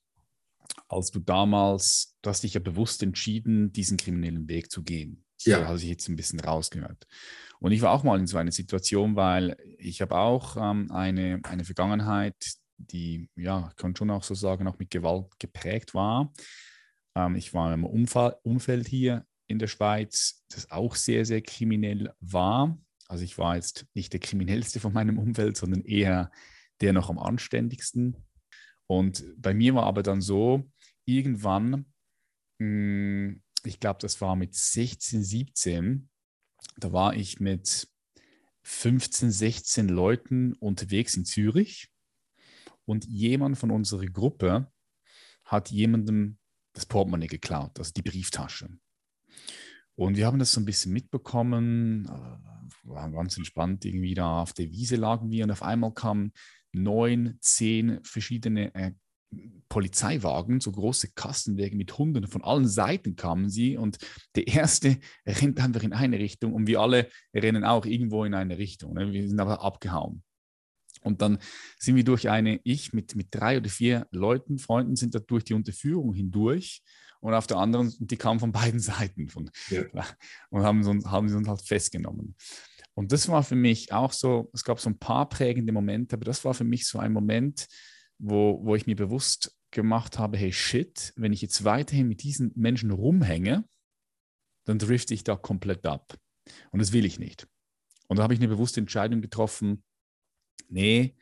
[0.87, 5.23] als du damals, du hast dich ja bewusst entschieden, diesen kriminellen Weg zu gehen.
[5.41, 5.59] Ja.
[5.59, 7.07] So habe ich jetzt ein bisschen rausgehört.
[7.59, 11.39] Und ich war auch mal in so einer Situation, weil ich habe auch ähm, eine,
[11.43, 12.35] eine Vergangenheit,
[12.77, 16.33] die, ja, ich kann schon auch so sagen, auch mit Gewalt geprägt war.
[17.15, 22.13] Ähm, ich war im Umfall, Umfeld hier in der Schweiz, das auch sehr, sehr kriminell
[22.19, 22.77] war.
[23.07, 26.31] Also ich war jetzt nicht der kriminellste von meinem Umfeld, sondern eher
[26.81, 28.17] der noch am anständigsten.
[28.87, 30.69] Und bei mir war aber dann so,
[31.05, 31.85] irgendwann,
[32.59, 36.09] mh, hm, ich glaube, das war mit 16, 17,
[36.77, 37.87] da war ich mit
[38.63, 41.91] 15, 16 Leuten unterwegs in Zürich
[42.85, 44.71] und jemand von unserer Gruppe
[45.45, 46.37] hat jemandem
[46.73, 48.69] das Portemonnaie geklaut, also die Brieftasche.
[49.95, 54.53] Und wir haben das so ein bisschen mitbekommen, äh, war ganz entspannt, irgendwie da auf
[54.53, 56.31] der Wiese lagen wir und auf einmal kamen
[56.73, 58.91] neun, zehn verschiedene äh,
[59.69, 63.97] Polizeiwagen, so große Kastenwege mit Hunden, von allen Seiten kamen sie und
[64.35, 68.57] der erste rennt einfach in eine Richtung und wir alle rennen auch irgendwo in eine
[68.57, 68.93] Richtung.
[68.93, 69.11] Ne?
[69.13, 70.23] Wir sind aber abgehauen.
[71.03, 71.39] Und dann
[71.79, 75.45] sind wir durch eine, ich mit, mit drei oder vier Leuten, Freunden, sind da durch
[75.45, 76.83] die Unterführung hindurch
[77.21, 79.83] und auf der anderen, die kamen von beiden Seiten von, ja.
[80.49, 82.35] und haben, so, haben sie uns halt festgenommen.
[82.93, 86.25] Und das war für mich auch so, es gab so ein paar prägende Momente, aber
[86.25, 87.67] das war für mich so ein Moment,
[88.17, 92.51] wo, wo ich mir bewusst gemacht habe, hey shit, wenn ich jetzt weiterhin mit diesen
[92.55, 93.65] Menschen rumhänge,
[94.65, 96.17] dann drifte ich da komplett ab.
[96.71, 97.47] Und das will ich nicht.
[98.07, 99.83] Und da habe ich eine bewusste Entscheidung getroffen,
[100.67, 101.15] nee,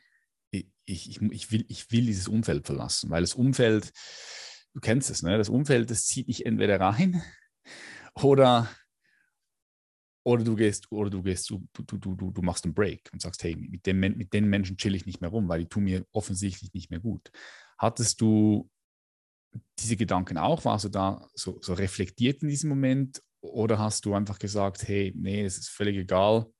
[0.90, 3.92] ich, ich, ich, will, ich will dieses Umfeld verlassen, weil das Umfeld,
[4.74, 5.38] du kennst es, ne?
[5.38, 7.22] das Umfeld, das zieht dich entweder rein
[8.14, 8.68] oder
[10.22, 13.42] oder du gehst, oder du gehst, du, du, du, du, machst einen Break und sagst,
[13.42, 16.06] hey, mit, dem, mit den Menschen chill ich nicht mehr rum, weil die tun mir
[16.12, 17.30] offensichtlich nicht mehr gut.
[17.78, 18.70] Hattest du
[19.78, 20.64] diese Gedanken auch?
[20.64, 23.22] Warst du da so, so reflektiert in diesem Moment?
[23.40, 26.52] Oder hast du einfach gesagt, hey, nee, es ist völlig egal.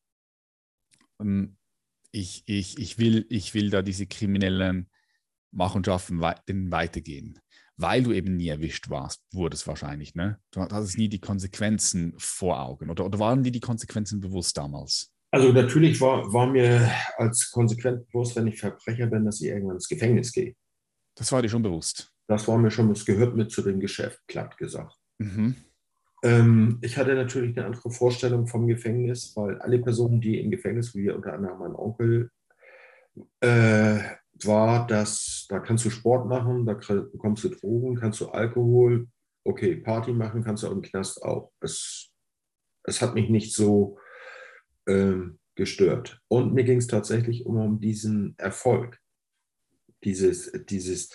[1.20, 1.58] Ähm,
[2.12, 4.90] ich, ich, ich, will, ich will da diese kriminellen
[5.52, 7.38] Machenschaften weitergehen
[7.80, 10.14] weil du eben nie erwischt warst, wurdest wahrscheinlich.
[10.14, 10.38] Ne?
[10.50, 12.90] Du hattest nie die Konsequenzen vor Augen.
[12.90, 15.12] Oder, oder waren dir die Konsequenzen bewusst damals?
[15.32, 19.76] Also natürlich war, war mir als konsequent bewusst, wenn ich Verbrecher bin, dass ich irgendwann
[19.76, 20.54] ins Gefängnis gehe.
[21.14, 22.12] Das war dir schon bewusst?
[22.26, 24.96] Das war mir schon, es gehört mit zu dem Geschäft, glatt gesagt.
[25.18, 25.54] Mhm.
[26.22, 30.94] Ähm, ich hatte natürlich eine andere Vorstellung vom Gefängnis, weil alle Personen, die im Gefängnis,
[30.94, 32.30] wie unter anderem mein Onkel,
[33.40, 34.00] äh,
[34.46, 39.08] war, dass da kannst du Sport machen, da bekommst du Drogen, kannst du Alkohol,
[39.44, 41.52] okay, Party machen kannst du auch im Knast auch.
[41.60, 42.10] Es,
[42.84, 43.98] es hat mich nicht so
[44.88, 46.20] ähm, gestört.
[46.28, 48.98] Und mir ging es tatsächlich um, um diesen Erfolg,
[50.04, 51.12] dieses, dieses,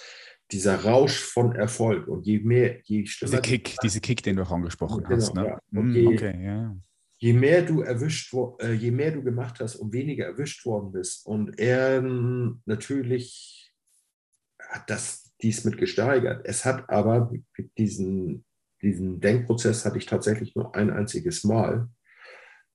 [0.51, 2.07] dieser Rausch von Erfolg.
[2.07, 3.41] Und je mehr, je schlimmer.
[3.41, 5.33] Dieser Kick, diese Kick, den du auch angesprochen genau, hast.
[5.33, 5.59] Ne?
[5.71, 5.83] Ja.
[5.83, 6.75] Je, okay, ja
[7.25, 11.25] je mehr du erwischt, äh, je mehr du gemacht hast und weniger erwischt worden bist.
[11.25, 11.99] Und er
[12.65, 13.73] natürlich
[14.59, 16.45] hat das dies mit gesteigert.
[16.45, 17.31] Es hat aber
[17.79, 18.45] diesen,
[18.83, 21.89] diesen Denkprozess hatte ich tatsächlich nur ein einziges Mal.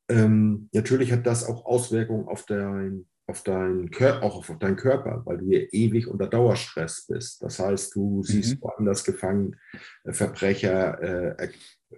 [0.09, 3.89] Ähm, natürlich hat das auch Auswirkungen auf dein, auf dein,
[4.21, 7.41] auch auf deinen Körper, weil du ja ewig unter Dauerstress bist.
[7.45, 8.63] Das heißt, du siehst mhm.
[8.63, 9.55] woanders gefangen
[10.03, 11.49] äh, Verbrecher, äh,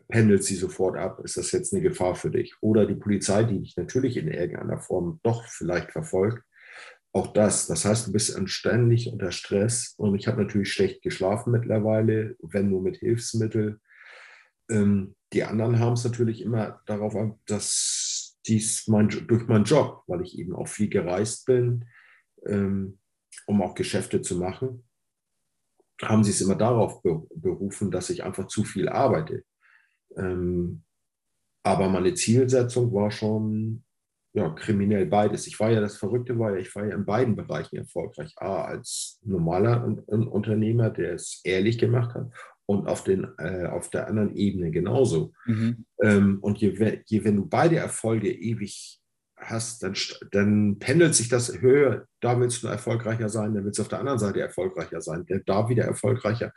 [0.09, 2.55] pendelt sie sofort ab, ist das jetzt eine Gefahr für dich?
[2.61, 6.43] Oder die Polizei, die dich natürlich in irgendeiner Form doch vielleicht verfolgt.
[7.13, 11.53] Auch das, das heißt, du bist ständig unter Stress und ich habe natürlich schlecht geschlafen
[11.53, 13.81] mittlerweile, wenn nur mit Hilfsmitteln.
[14.71, 20.05] Ähm, die anderen haben es natürlich immer darauf ab, dass dies mein, durch meinen Job,
[20.07, 21.85] weil ich eben auch viel gereist bin,
[22.47, 22.99] ähm,
[23.47, 24.85] um auch Geschäfte zu machen,
[26.03, 29.45] haben sie es immer darauf berufen, dass ich einfach zu viel arbeite.
[30.17, 30.83] Ähm,
[31.65, 33.85] aber meine Zielsetzung war schon
[34.35, 35.47] ja, kriminell beides.
[35.47, 38.33] Ich war ja, das Verrückte war ja, ich war ja in beiden Bereichen erfolgreich.
[38.37, 42.31] A, als normaler Unternehmer, der es ehrlich gemacht hat
[42.67, 45.33] und auf, den, äh, auf der anderen Ebene genauso.
[45.45, 45.85] Mhm.
[46.03, 48.99] Ähm, und je, je, wenn du beide Erfolge ewig
[49.37, 49.95] hast, dann,
[50.31, 52.07] dann pendelt sich das höher.
[52.21, 55.69] Da willst du erfolgreicher sein, dann willst du auf der anderen Seite erfolgreicher sein, da
[55.69, 56.53] wieder erfolgreicher.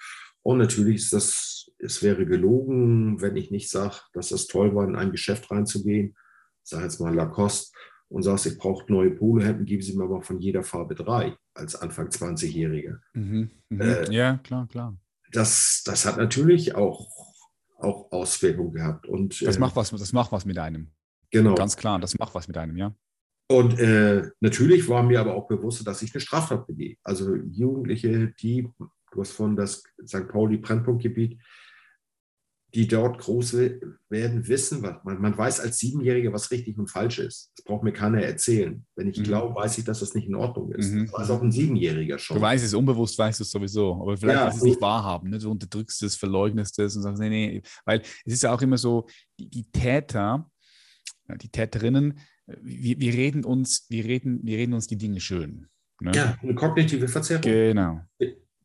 [0.45, 4.87] Und natürlich ist das, es wäre gelogen, wenn ich nicht sage, dass es toll war,
[4.87, 6.15] in ein Geschäft reinzugehen,
[6.61, 7.75] sage jetzt mal Lacoste,
[8.09, 11.75] und sagst, ich brauche neue Polohemden, geben Sie mir aber von jeder Farbe drei als
[11.75, 12.99] Anfang 20-Jähriger.
[13.13, 13.81] Mhm, mhm.
[13.81, 14.95] Äh, ja, klar, klar.
[15.31, 17.09] Das, das hat natürlich auch,
[17.79, 19.07] auch Auswirkungen gehabt.
[19.07, 20.91] Und, das, äh, macht was, das macht was mit einem.
[21.31, 21.55] Genau.
[21.55, 22.93] Ganz klar, das macht was mit einem, ja.
[23.47, 26.97] Und äh, natürlich war mir aber auch bewusst, dass ich eine Straftat begehe.
[27.03, 28.69] Also Jugendliche, die
[29.15, 30.27] du hast von das St.
[30.27, 31.39] Pauli Brennpunktgebiet,
[32.73, 33.53] die dort groß
[34.09, 37.53] werden, wissen, was man, man weiß als Siebenjähriger, was richtig und falsch ist.
[37.55, 38.85] Das braucht mir keiner erzählen.
[38.97, 39.23] Wenn ich mhm.
[39.23, 40.91] glaube, weiß ich, dass das nicht in Ordnung ist.
[40.91, 41.05] Mhm.
[41.05, 42.35] Das weiß auch ein Siebenjähriger schon.
[42.35, 43.93] Du weißt es, unbewusst weißt du es sowieso.
[43.93, 45.29] Aber vielleicht ja, willst du es nicht wahrhaben.
[45.29, 45.39] Ne?
[45.39, 47.61] Du unterdrückst es, verleugnest es und sagst, nee, nee.
[47.85, 49.07] Weil es ist ja auch immer so,
[49.39, 50.51] die, die Täter,
[51.41, 52.19] die Täterinnen,
[52.61, 55.67] wir, wir, reden uns, wir reden, wir reden uns die Dinge schön.
[56.01, 56.11] Ne?
[56.13, 57.41] Ja, eine kognitive Verzerrung.
[57.41, 58.01] Genau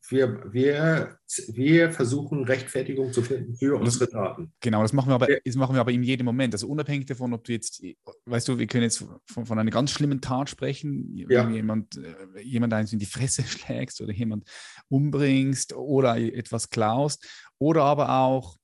[0.09, 1.17] wir, wir,
[1.53, 4.51] wir versuchen Rechtfertigung zu finden für unsere Taten.
[4.59, 6.53] Genau, das machen, wir aber, das machen wir aber in jedem Moment.
[6.53, 7.83] Also unabhängig davon, ob du jetzt,
[8.25, 11.27] weißt du, wir können jetzt von, von einer ganz schlimmen Tat sprechen, ja.
[11.29, 14.45] wenn jemand, äh, jemand eins in die Fresse schlägst oder jemand
[14.89, 17.27] umbringst oder etwas klaust
[17.59, 18.57] oder aber auch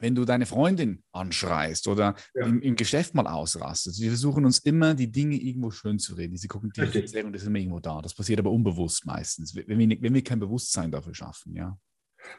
[0.00, 2.46] wenn du deine Freundin anschreist oder ja.
[2.46, 4.00] im, im, Geschäft mal ausrastest.
[4.00, 6.32] Wir versuchen uns immer, die Dinge irgendwo schön zu reden.
[6.32, 8.00] Diese kognitive Verzerrung ist immer irgendwo da.
[8.00, 11.78] Das passiert aber unbewusst meistens, wenn wir, wenn wir kein Bewusstsein dafür schaffen, ja.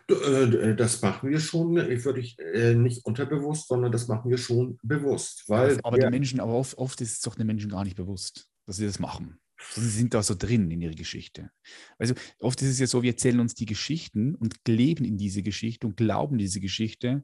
[0.07, 4.37] Äh, das machen wir schon, ich würde ich äh, nicht unterbewusst, sondern das machen wir
[4.37, 5.43] schon bewusst.
[5.47, 8.47] Weil aber die Menschen, aber oft, oft ist es doch den Menschen gar nicht bewusst,
[8.65, 9.39] dass sie das machen.
[9.73, 11.51] Sie sind da so drin in ihrer Geschichte.
[11.99, 15.43] Also oft ist es ja so, wir erzählen uns die Geschichten und leben in diese
[15.43, 17.23] Geschichte und glauben diese Geschichte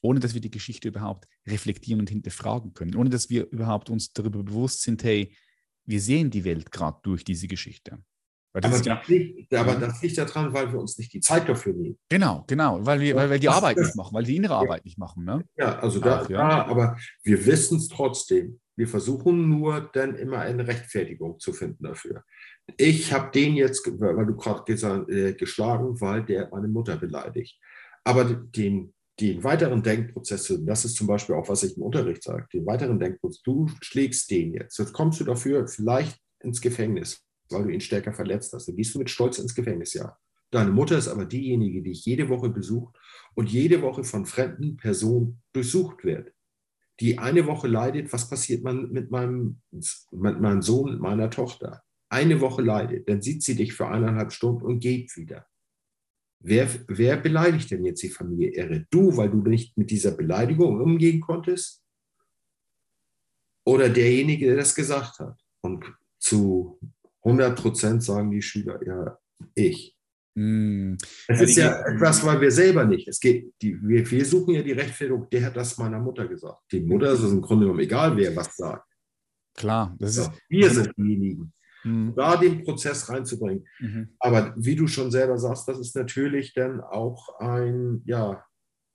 [0.00, 4.12] ohne dass wir die Geschichte überhaupt reflektieren und hinterfragen können, ohne dass wir überhaupt uns
[4.12, 5.34] darüber bewusst sind, hey,
[5.84, 7.98] wir sehen die Welt gerade durch diese Geschichte.
[8.54, 11.48] Das aber, ja, das liegt, aber, das liegt, daran, weil wir uns nicht die Zeit
[11.48, 11.98] dafür nehmen.
[12.10, 14.84] Genau, genau, weil wir, weil wir die das, Arbeit nicht machen, weil die innere Arbeit
[14.84, 15.24] nicht machen.
[15.24, 15.42] Ne?
[15.56, 16.48] Ja, also da, ja.
[16.48, 18.60] da aber wir wissen es trotzdem.
[18.76, 22.24] Wir versuchen nur dann immer eine Rechtfertigung zu finden dafür.
[22.76, 24.70] Ich habe den jetzt, weil du gerade
[25.10, 27.58] äh, geschlagen, weil der meine Mutter beleidigt.
[28.04, 32.46] Aber den die weiteren Denkprozesse, das ist zum Beispiel auch, was ich im Unterricht sage,
[32.52, 37.64] den weiteren Denkprozess, du schlägst den jetzt, jetzt kommst du dafür vielleicht ins Gefängnis, weil
[37.64, 38.68] du ihn stärker verletzt hast.
[38.68, 40.16] Dann gehst du mit Stolz ins Gefängnis, ja.
[40.50, 42.96] Deine Mutter ist aber diejenige, die dich jede Woche besucht
[43.34, 46.32] und jede Woche von fremden Personen durchsucht wird.
[47.00, 51.82] Die eine Woche leidet, was passiert man mit meinem, mit meinem Sohn meiner Tochter?
[52.10, 55.46] Eine Woche leidet, dann sieht sie dich für eineinhalb Stunden und geht wieder.
[56.44, 58.86] Wer, wer beleidigt denn jetzt die Familie Irre?
[58.90, 61.82] Du, weil du nicht mit dieser Beleidigung umgehen konntest?
[63.64, 65.38] Oder derjenige, der das gesagt hat?
[65.60, 65.84] Und
[66.18, 66.80] zu
[67.24, 69.18] 100 Prozent sagen die Schüler, ja,
[69.54, 69.96] ich.
[70.34, 70.94] Mm.
[71.28, 73.06] Es ist ja etwas, weil wir selber nicht.
[73.06, 76.60] Es geht, die, wir, wir suchen ja die Rechtfertigung, der hat das meiner Mutter gesagt.
[76.72, 78.88] Die Mutter ist es im Grunde genommen egal, wer was sagt.
[79.54, 80.26] Klar, das ist.
[80.26, 81.52] Ja, wir sind diejenigen
[81.84, 82.14] mhm.
[82.16, 83.66] da den Prozess reinzubringen.
[83.80, 84.14] Mhm.
[84.18, 88.44] Aber wie du schon selber sagst, das ist natürlich dann auch ein, ja,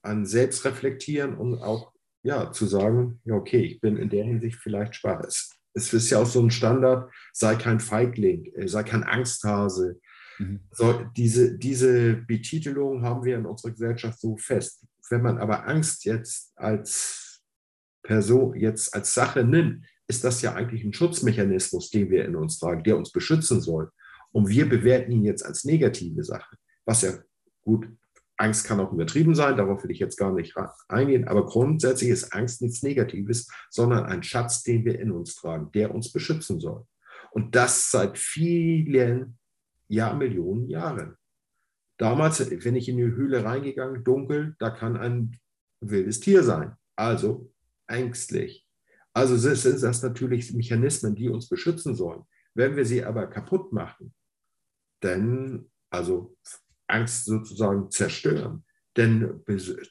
[0.01, 1.91] ein Selbstreflektieren und auch
[2.23, 5.21] ja, zu sagen, ja, okay, ich bin in der Hinsicht vielleicht schwach.
[5.21, 9.99] Es, es ist ja auch so ein Standard, sei kein Feigling, äh, sei kein Angsthase.
[10.39, 10.61] Mhm.
[10.71, 14.85] So, diese, diese Betitelung haben wir in unserer Gesellschaft so fest.
[15.09, 17.41] Wenn man aber Angst jetzt als
[18.03, 22.59] Person, jetzt als Sache nimmt, ist das ja eigentlich ein Schutzmechanismus, den wir in uns
[22.59, 23.91] tragen, der uns beschützen soll.
[24.31, 27.13] Und wir bewerten ihn jetzt als negative Sache, was ja
[27.61, 27.87] gut,
[28.37, 30.55] Angst kann auch übertrieben sein, darauf will ich jetzt gar nicht
[30.87, 35.71] eingehen, aber grundsätzlich ist Angst nichts Negatives, sondern ein Schatz, den wir in uns tragen,
[35.71, 36.85] der uns beschützen soll.
[37.31, 39.37] Und das seit vielen
[39.87, 41.15] Jahrmillionen Jahren.
[41.97, 45.39] Damals, wenn ich in die Höhle reingegangen, dunkel, da kann ein
[45.81, 46.75] wildes Tier sein.
[46.95, 47.51] Also
[47.87, 48.66] ängstlich.
[49.17, 52.21] Also sind das natürlich Mechanismen, die uns beschützen sollen.
[52.53, 54.13] Wenn wir sie aber kaputt machen,
[54.99, 56.37] dann, also
[56.85, 58.63] Angst sozusagen zerstören,
[58.93, 59.41] dann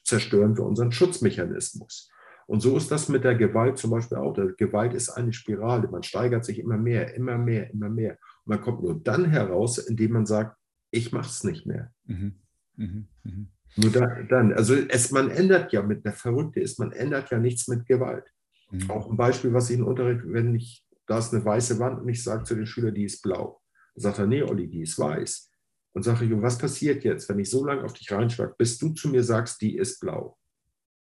[0.05, 2.09] zerstören wir unseren Schutzmechanismus.
[2.45, 4.33] Und so ist das mit der Gewalt zum Beispiel auch.
[4.33, 5.89] Die Gewalt ist eine Spirale.
[5.89, 8.11] Man steigert sich immer mehr, immer mehr, immer mehr.
[8.45, 10.55] Und man kommt nur dann heraus, indem man sagt,
[10.89, 11.91] ich mache es nicht mehr.
[12.05, 12.35] Mhm.
[12.77, 13.07] Mhm.
[13.23, 13.47] Mhm.
[13.75, 17.39] Nur da, dann, also es, man ändert ja mit der Verrückte ist, man ändert ja
[17.39, 18.23] nichts mit Gewalt.
[18.71, 18.91] Mhm.
[18.91, 22.09] Auch ein Beispiel, was ich in Unterricht, wenn ich, da ist eine weiße Wand und
[22.09, 23.61] ich sage zu den Schülern, die ist blau.
[23.95, 25.49] Dann sagt er, nee, Olli, die ist weiß.
[25.93, 28.93] Und sage ich, was passiert jetzt, wenn ich so lange auf dich reinschlage, bis du
[28.93, 30.37] zu mir sagst, die ist blau?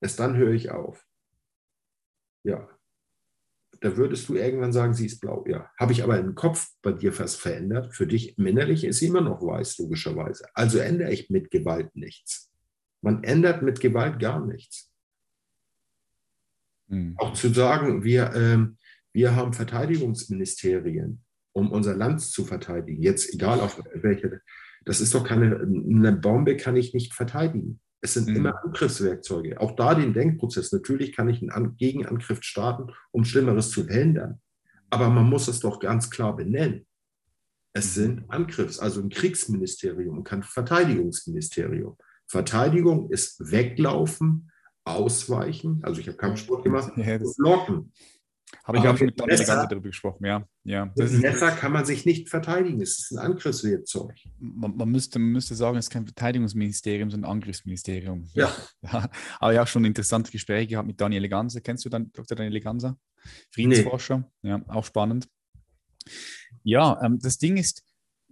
[0.00, 1.04] Erst dann höre ich auf.
[2.44, 2.68] Ja.
[3.80, 5.44] Da würdest du irgendwann sagen, sie ist blau.
[5.48, 5.70] Ja.
[5.78, 7.94] Habe ich aber im Kopf bei dir was verändert?
[7.94, 10.46] Für dich innerlich ist sie immer noch weiß, logischerweise.
[10.54, 12.52] Also ändere ich mit Gewalt nichts.
[13.00, 14.93] Man ändert mit Gewalt gar nichts.
[16.88, 17.14] Mhm.
[17.18, 18.76] Auch zu sagen, wir, ähm,
[19.12, 21.22] wir haben Verteidigungsministerien,
[21.52, 23.02] um unser Land zu verteidigen.
[23.02, 24.40] Jetzt egal auf welche,
[24.84, 27.80] das ist doch keine, eine Bombe kann ich nicht verteidigen.
[28.00, 28.36] Es sind mhm.
[28.36, 29.60] immer Angriffswerkzeuge.
[29.60, 30.72] Auch da den Denkprozess.
[30.72, 34.40] Natürlich kann ich einen Gegenangriff starten, um Schlimmeres zu verhindern.
[34.90, 36.86] Aber man muss es doch ganz klar benennen.
[37.72, 38.00] Es mhm.
[38.00, 41.96] sind Angriffs-, also ein Kriegsministerium und kein Verteidigungsministerium.
[42.26, 44.50] Verteidigung ist weglaufen,
[44.84, 47.92] ausweichen, also ich habe Kampfsport gemacht, ja, und blocken.
[48.62, 50.46] Habe ich auch schon mit Daniel Messer, darüber gesprochen, ja.
[50.62, 50.92] ja.
[50.94, 54.14] Das mit Messer kann man sich nicht verteidigen, es ist ein Angriffswerkzeug.
[54.38, 58.28] Man, man, müsste, man müsste sagen, es ist kein Verteidigungsministerium, sondern ein Angriffsministerium.
[58.34, 58.52] Ja.
[58.82, 59.10] ja.
[59.38, 61.60] Aber ich habe schon interessante Gespräche gehabt mit Daniel Ganser.
[61.60, 62.36] Kennst du dann Dr.
[62.36, 62.96] Daniel Ganser?
[63.50, 64.50] Friedensforscher, nee.
[64.50, 65.28] ja, auch spannend.
[66.62, 67.82] Ja, ähm, das Ding ist,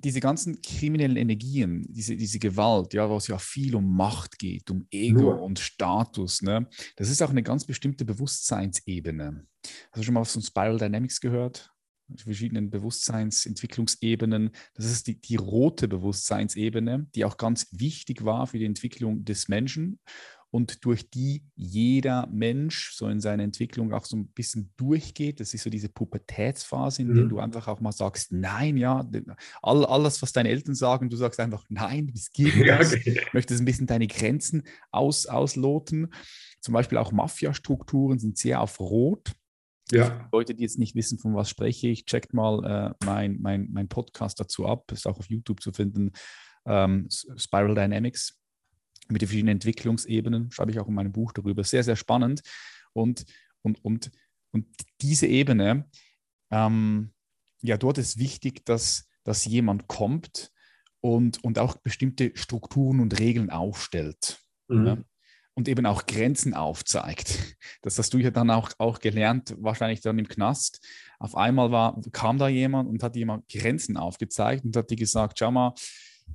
[0.04, 4.70] diese ganzen kriminellen Energien, diese, diese Gewalt, ja, wo es ja viel um Macht geht,
[4.70, 5.42] um Ego Nur.
[5.42, 9.46] und Status, ne, das ist auch eine ganz bestimmte Bewusstseinsebene.
[9.90, 11.72] Hast du schon mal von Spiral Dynamics gehört?
[12.16, 14.50] verschiedenen Bewusstseinsentwicklungsebenen.
[14.74, 19.48] Das ist die, die rote Bewusstseinsebene, die auch ganz wichtig war für die Entwicklung des
[19.48, 19.98] Menschen
[20.52, 25.40] und durch die jeder Mensch so in seiner Entwicklung auch so ein bisschen durchgeht.
[25.40, 27.14] Das ist so diese Pubertätsphase, in mhm.
[27.14, 29.08] der du einfach auch mal sagst, nein, ja,
[29.62, 32.66] all, alles, was deine Eltern sagen, du sagst einfach, nein, es geht nicht.
[32.66, 33.22] Ja, okay.
[33.32, 36.12] Möchtest ein bisschen deine Grenzen aus, ausloten.
[36.60, 39.32] Zum Beispiel auch Mafia-Strukturen sind sehr auf Rot.
[39.90, 40.28] Ja.
[40.32, 43.88] Leute, die jetzt nicht wissen, von was spreche ich, checkt mal äh, mein, mein, mein
[43.88, 44.92] Podcast dazu ab.
[44.92, 46.12] Ist auch auf YouTube zu finden.
[46.66, 48.41] Ähm, Spiral Dynamics
[49.12, 51.64] mit den verschiedenen Entwicklungsebenen, schreibe ich auch in meinem Buch darüber.
[51.64, 52.42] Sehr, sehr spannend.
[52.92, 53.24] Und,
[53.62, 54.10] und, und,
[54.52, 54.66] und
[55.00, 55.88] diese Ebene,
[56.50, 57.12] ähm,
[57.62, 60.52] ja, dort ist wichtig, dass, dass jemand kommt
[61.00, 64.38] und, und auch bestimmte Strukturen und Regeln aufstellt.
[64.68, 64.86] Mhm.
[64.86, 64.98] Ja?
[65.54, 67.56] Und eben auch Grenzen aufzeigt.
[67.82, 70.82] Das hast du ja dann auch, auch gelernt, wahrscheinlich dann im Knast.
[71.18, 75.38] Auf einmal war, kam da jemand und hat jemand Grenzen aufgezeigt und hat dir gesagt,
[75.38, 75.74] schau mal,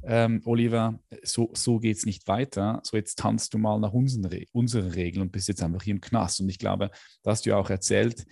[0.03, 2.81] ähm, Oliver, so, so geht es nicht weiter.
[2.83, 5.95] So, jetzt tanzt du mal nach unseren, Re unseren Regeln und bist jetzt einfach hier
[5.95, 6.39] im Knast.
[6.39, 6.91] Und ich glaube,
[7.23, 8.25] da hast du ja auch erzählt,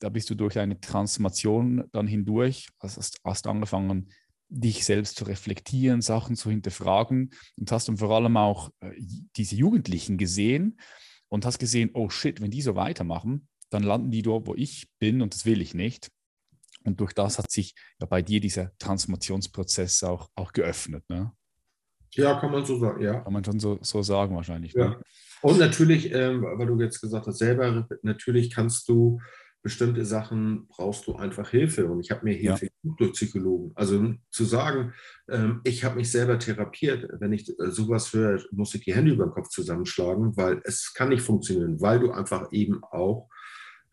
[0.00, 4.10] da bist du durch eine Transformation dann hindurch, hast, hast angefangen,
[4.48, 8.90] dich selbst zu reflektieren, Sachen zu hinterfragen und hast dann vor allem auch äh,
[9.36, 10.80] diese Jugendlichen gesehen
[11.28, 14.88] und hast gesehen, oh shit, wenn die so weitermachen, dann landen die dort, wo ich
[14.98, 16.10] bin und das will ich nicht.
[16.84, 21.04] Und durch das hat sich ja bei dir dieser Transformationsprozess auch, auch geöffnet.
[21.08, 21.32] Ne?
[22.12, 23.20] Ja, kann man so sagen, ja.
[23.20, 24.72] Kann man schon so, so sagen wahrscheinlich.
[24.72, 24.90] Ja.
[24.90, 25.00] Ne?
[25.42, 29.20] Und natürlich, ähm, weil du jetzt gesagt hast, selber, natürlich kannst du
[29.62, 31.86] bestimmte Sachen, brauchst du einfach Hilfe.
[31.86, 32.94] Und ich habe mir Hilfe ja.
[32.96, 33.72] durch Psychologen.
[33.74, 34.94] Also zu sagen,
[35.28, 39.12] ähm, ich habe mich selber therapiert, wenn ich äh, sowas höre, muss ich die Hände
[39.12, 43.28] über den Kopf zusammenschlagen, weil es kann nicht funktionieren, weil du einfach eben auch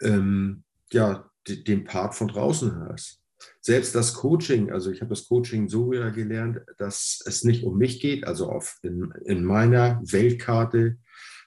[0.02, 3.22] ähm, ja, den Part von draußen hörst.
[3.62, 7.78] Selbst das Coaching, also ich habe das Coaching so ja gelernt, dass es nicht um
[7.78, 10.98] mich geht, also auf in, in meiner Weltkarte,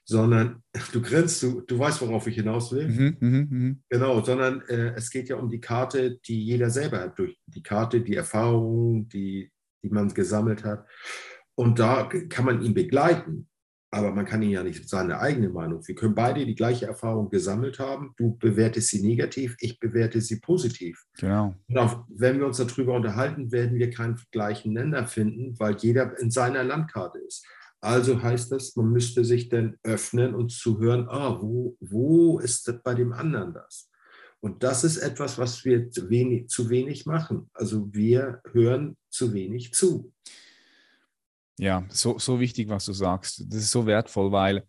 [0.04, 2.88] sondern du grinst, du, du weißt, worauf ich hinaus will.
[2.88, 3.76] Mhm, mh, mh.
[3.88, 7.62] Genau, sondern äh, es geht ja um die Karte, die jeder selber hat, durch die
[7.62, 9.50] Karte, die Erfahrungen, die,
[9.82, 10.86] die man gesammelt hat.
[11.54, 13.49] Und da kann man ihn begleiten
[13.92, 15.86] aber man kann ihn ja nicht seine eigene Meinung.
[15.86, 18.14] Wir können beide die gleiche Erfahrung gesammelt haben.
[18.16, 21.04] Du bewertest sie negativ, ich bewerte sie positiv.
[21.18, 21.54] Genau.
[21.68, 26.16] Und auch wenn wir uns darüber unterhalten, werden wir keinen gleichen Nenner finden, weil jeder
[26.20, 27.44] in seiner Landkarte ist.
[27.80, 32.72] Also heißt das, man müsste sich dann öffnen und zu hören, ah, wo, wo ist
[32.84, 33.90] bei dem anderen das?
[34.40, 37.50] Und das ist etwas, was wir zu wenig, zu wenig machen.
[37.52, 40.12] Also wir hören zu wenig zu.
[41.60, 43.44] Ja, so, so wichtig, was du sagst.
[43.46, 44.64] Das ist so wertvoll, weil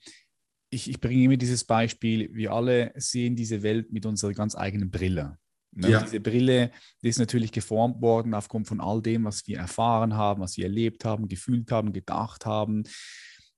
[0.70, 4.92] ich, ich bringe immer dieses Beispiel, wir alle sehen diese Welt mit unserer ganz eigenen
[4.92, 5.38] Brille.
[5.72, 5.90] Ne?
[5.90, 6.02] Ja.
[6.02, 6.72] Diese Brille,
[7.02, 10.66] die ist natürlich geformt worden aufgrund von all dem, was wir erfahren haben, was wir
[10.66, 12.84] erlebt haben, gefühlt haben, gedacht haben.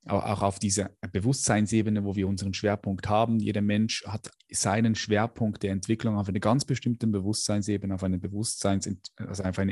[0.05, 3.39] Auch auf dieser Bewusstseinsebene, wo wir unseren Schwerpunkt haben.
[3.39, 8.89] Jeder Mensch hat seinen Schwerpunkt der Entwicklung auf einer ganz bestimmten Bewusstseinsebene, auf eine Bewusstseins,
[9.15, 9.71] also auf eine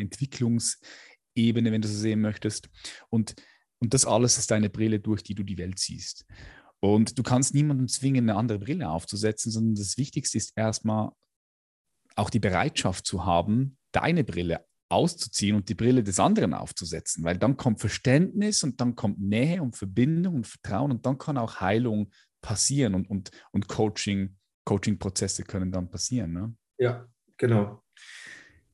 [1.35, 2.69] Entwicklungsebene, wenn du so sehen möchtest.
[3.09, 3.35] Und
[3.81, 6.25] und das alles ist deine Brille, durch die du die Welt siehst.
[6.79, 11.09] Und du kannst niemandem zwingen, eine andere Brille aufzusetzen, sondern das Wichtigste ist erstmal
[12.15, 17.37] auch die Bereitschaft zu haben, deine Brille auszuziehen und die Brille des anderen aufzusetzen, weil
[17.37, 21.61] dann kommt Verständnis und dann kommt Nähe und Verbindung und Vertrauen und dann kann auch
[21.61, 22.11] Heilung
[22.41, 26.33] passieren und, und, und Coaching, Coaching-Prozesse können dann passieren.
[26.33, 26.55] Ne?
[26.77, 27.07] Ja,
[27.37, 27.81] genau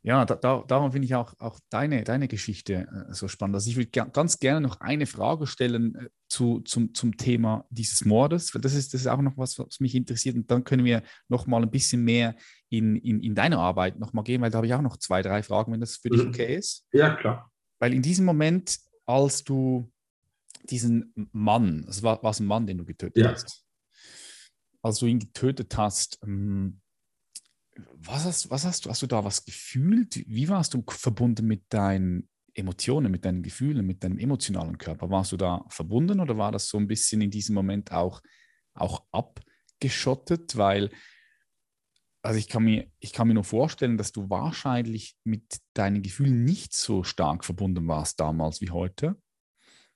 [0.08, 3.56] ja, da, da, darum finde ich auch, auch deine, deine Geschichte äh, so spannend.
[3.56, 8.06] Also ich würde ganz gerne noch eine Frage stellen äh, zu, zum, zum Thema dieses
[8.06, 10.38] Mordes, weil das ist, das ist auch noch was, was mich interessiert.
[10.38, 12.38] Und dann können wir noch mal ein bisschen mehr
[12.70, 15.22] in, in, in deine Arbeit noch mal gehen, weil da habe ich auch noch zwei,
[15.22, 16.30] drei Fragen, wenn das für dich mhm.
[16.30, 16.88] okay ist.
[16.94, 17.52] Ja, klar.
[17.78, 19.92] Weil in diesem Moment, als du
[20.70, 23.32] diesen Mann, es war, war es ein Mann, den du getötet ja.
[23.34, 23.66] hast,
[24.82, 26.80] als du ihn getötet hast, ähm,
[27.96, 30.16] was hast, was hast du, hast du da was gefühlt?
[30.28, 35.10] Wie warst du verbunden mit deinen Emotionen, mit deinen Gefühlen, mit deinem emotionalen Körper?
[35.10, 38.22] Warst du da verbunden oder war das so ein bisschen in diesem Moment auch,
[38.74, 40.58] auch abgeschottet?
[40.58, 40.90] Weil,
[42.22, 46.44] also ich kann, mir, ich kann mir nur vorstellen, dass du wahrscheinlich mit deinen Gefühlen
[46.44, 49.16] nicht so stark verbunden warst damals wie heute.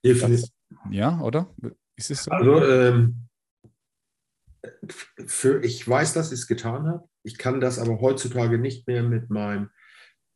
[0.03, 0.49] Definitiv.
[0.89, 1.53] ja, oder?
[1.95, 2.31] Ist es so?
[2.31, 3.27] Also, ähm,
[5.25, 7.10] für, ich weiß, dass ich es getan habe.
[7.23, 9.69] Ich kann das aber heutzutage nicht mehr mit meinem,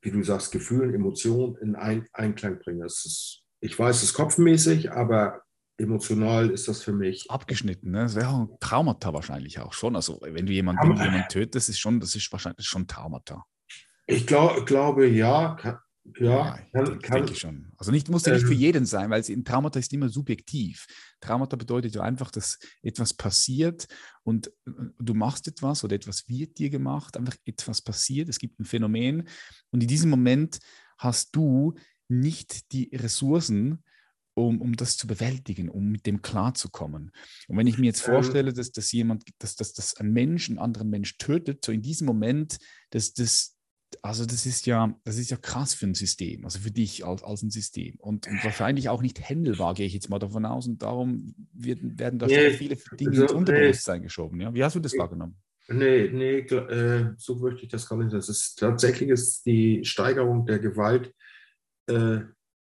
[0.02, 2.86] wie du sagst, Gefühlen, Emotionen in ein, Einklang bringen.
[2.86, 5.42] Ist, ich weiß es ist kopfmäßig, aber
[5.78, 7.30] emotional ist das für mich.
[7.30, 8.04] Abgeschnitten, ne?
[8.04, 9.96] Das wäre auch ein Traumata wahrscheinlich auch schon.
[9.96, 13.46] Also wenn du jemanden, jemanden tötest, ist schon, das ist wahrscheinlich schon Traumata.
[14.08, 15.80] Ich glaub, glaube, ja, kann,
[16.20, 17.72] ja, ja kann, denke, denke schon.
[17.78, 18.60] Also nicht, muss ja nicht für ähm.
[18.60, 20.86] jeden sein, weil ein Traumata ist immer subjektiv.
[21.20, 23.88] Traumata bedeutet ja einfach, dass etwas passiert
[24.24, 28.60] und äh, du machst etwas oder etwas wird dir gemacht, einfach etwas passiert, es gibt
[28.60, 29.28] ein Phänomen
[29.72, 30.60] und in diesem Moment
[30.98, 31.74] hast du
[32.08, 33.84] nicht die Ressourcen,
[34.36, 37.12] um, um das zu bewältigen, um mit dem klarzukommen.
[37.48, 38.14] Und wenn ich mir jetzt ähm.
[38.14, 41.82] vorstelle, dass, dass jemand, dass, dass, dass ein Mensch einen anderen Mensch tötet, so in
[41.82, 42.58] diesem Moment,
[42.92, 43.55] dass das
[44.02, 47.24] also das ist ja, das ist ja krass für ein System, also für dich als,
[47.24, 47.96] als ein System.
[48.00, 50.68] Und, und wahrscheinlich auch nicht händelbar, gehe ich jetzt mal davon aus.
[50.68, 54.06] Und darum wird, werden da nee, viele Dinge also, ins Unterbewusstsein nee.
[54.06, 54.42] geschoben.
[54.42, 54.54] Ja?
[54.54, 55.36] Wie hast du das wahrgenommen?
[55.68, 58.14] Nee, nee, äh, so möchte ich das gar nicht.
[58.14, 61.14] Das ist tatsächlich ist die Steigerung der Gewalt
[61.88, 62.20] äh,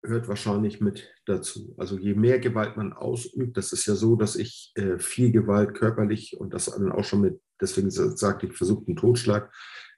[0.03, 1.75] hört wahrscheinlich mit dazu.
[1.77, 5.75] Also je mehr Gewalt man ausübt, das ist ja so, dass ich äh, viel Gewalt
[5.75, 9.53] körperlich und das dann auch schon mit, deswegen sagte ich, versuchten Totschlag,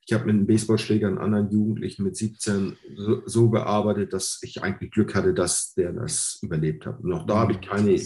[0.07, 4.63] ich habe mit einem Baseballschläger einen anderen Jugendlichen mit 17 so, so, gearbeitet, dass ich
[4.63, 7.01] eigentlich Glück hatte, dass der das überlebt hat.
[7.01, 8.01] Und auch da habe ich keine,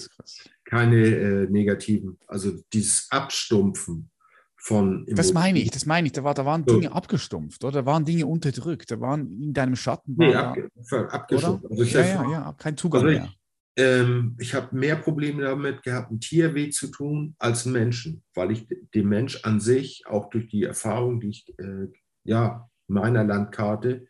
[0.64, 4.11] keine äh, negativen, also dieses Abstumpfen
[4.57, 5.07] von.
[5.09, 6.12] Das meine ich, das meine ich.
[6.12, 7.82] Da, war, da waren Dinge abgestumpft, oder?
[7.82, 10.14] Da waren Dinge unterdrückt, da waren in deinem Schatten.
[10.18, 10.70] Nee, abge,
[11.11, 11.70] abgestumpft.
[11.70, 13.28] Also ja, ja, ja, kein Zugang also mehr.
[13.77, 18.53] Ähm, ich habe mehr Probleme damit gehabt, ein Tier weh zu tun als Menschen, weil
[18.53, 21.89] ich den Mensch an sich, auch durch die Erfahrung, die ich, äh,
[22.25, 24.07] ja, meiner Landkarte,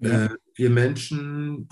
[0.00, 0.26] ja.
[0.26, 1.68] Äh, wir Menschen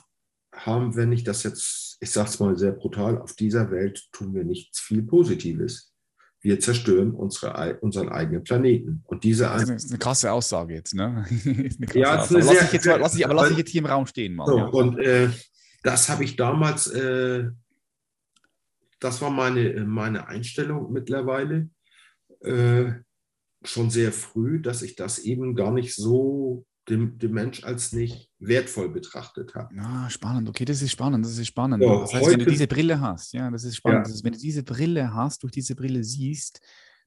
[0.55, 4.35] haben, wenn ich das jetzt, ich sage es mal sehr brutal, auf dieser Welt tun
[4.35, 5.93] wir nichts viel Positives.
[6.41, 9.03] Wir zerstören unsere, unseren eigenen Planeten.
[9.07, 11.27] Und diese das ist eine krasse Aussage jetzt, ne?
[11.95, 12.45] ja, Aussage.
[12.45, 14.37] Lass, ich jetzt mal, lass ich, aber lass ich jetzt hier im Raum stehen.
[14.37, 14.67] Mal, so, ja.
[14.67, 15.31] Und äh,
[15.83, 17.51] das habe ich damals, äh,
[19.01, 21.71] das war meine, meine Einstellung mittlerweile,
[22.41, 22.93] äh,
[23.65, 28.31] schon sehr früh, dass ich das eben gar nicht so dem, dem Mensch als nicht
[28.39, 29.75] wertvoll betrachtet habe.
[29.75, 30.49] Ja, spannend.
[30.49, 31.25] Okay, das ist spannend.
[31.25, 31.83] Das ist spannend.
[31.83, 33.99] Ja, das heißt, heute, wenn du diese Brille hast, ja, das ist spannend.
[33.99, 34.03] Ja.
[34.05, 36.61] Das ist, wenn du diese Brille hast, durch diese Brille siehst,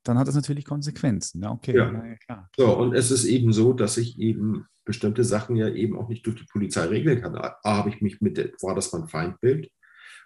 [0.03, 1.43] dann hat das natürlich Konsequenzen.
[1.43, 1.75] Ja, okay.
[1.75, 1.91] Ja.
[1.91, 2.49] ja klar.
[2.57, 6.25] So, und es ist eben so, dass ich eben bestimmte Sachen ja eben auch nicht
[6.25, 7.35] durch die Polizei regeln kann.
[7.35, 9.69] A, habe ich mich mit, war das mein Feindbild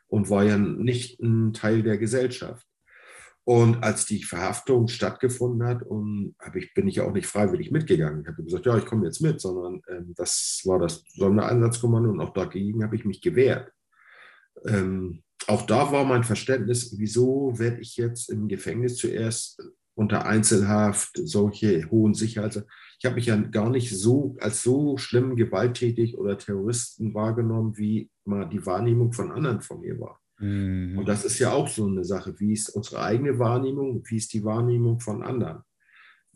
[0.08, 2.66] und war ja nicht ein Teil der Gesellschaft.
[3.44, 8.22] Und als die Verhaftung stattgefunden hat, und ich, bin ich ja auch nicht freiwillig mitgegangen.
[8.22, 12.22] Ich habe gesagt, ja, ich komme jetzt mit, sondern ähm, das war das Sondereinsatzkommando und
[12.22, 13.72] auch dagegen habe ich mich gewehrt.
[14.66, 19.62] Ähm, auch da war mein Verständnis, wieso werde ich jetzt im Gefängnis zuerst
[19.96, 22.64] unter Einzelhaft, solche hohen Sicherheits.
[23.00, 28.10] Ich habe mich ja gar nicht so als so schlimm gewalttätig oder Terroristen wahrgenommen, wie
[28.26, 30.20] mal die Wahrnehmung von anderen von mir war.
[30.40, 30.98] Mhm.
[30.98, 32.38] Und das ist ja auch so eine Sache.
[32.40, 34.04] Wie ist unsere eigene Wahrnehmung?
[34.06, 35.64] Wie ist die Wahrnehmung von anderen?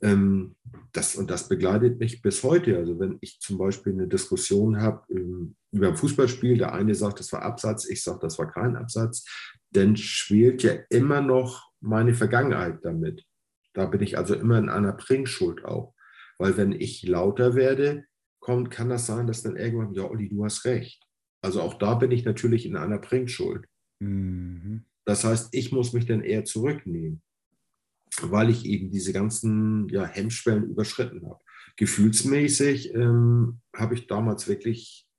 [0.01, 0.55] Ähm,
[0.91, 2.77] das, und das begleitet mich bis heute.
[2.77, 7.19] Also wenn ich zum Beispiel eine Diskussion habe ähm, über ein Fußballspiel, der eine sagt,
[7.19, 9.25] das war Absatz, ich sage, das war kein Absatz,
[9.71, 13.25] dann schwelt ja immer noch meine Vergangenheit damit.
[13.73, 15.93] Da bin ich also immer in einer Bringschuld auch.
[16.37, 18.05] Weil wenn ich lauter werde,
[18.39, 21.05] kommt, kann das sein, dass dann irgendwann, ja, Olli, du hast recht.
[21.41, 23.65] Also auch da bin ich natürlich in einer Bringschuld.
[23.99, 24.85] Mhm.
[25.05, 27.21] Das heißt, ich muss mich dann eher zurücknehmen,
[28.23, 31.39] weil ich eben diese ganzen ja, Hemmschwellen überschritten habe.
[31.75, 35.09] Gefühlsmäßig ähm, habe ich damals wirklich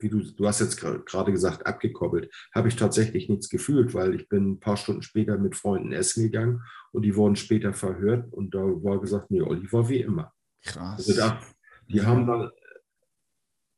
[0.00, 4.28] wie du, du hast jetzt gerade gesagt, abgekoppelt, habe ich tatsächlich nichts gefühlt, weil ich
[4.28, 6.62] bin ein paar Stunden später mit Freunden essen gegangen
[6.92, 10.32] und die wurden später verhört und da war gesagt, nee, Olli war wie immer.
[10.64, 10.98] Krass.
[10.98, 11.40] Also da,
[11.88, 12.50] die haben dann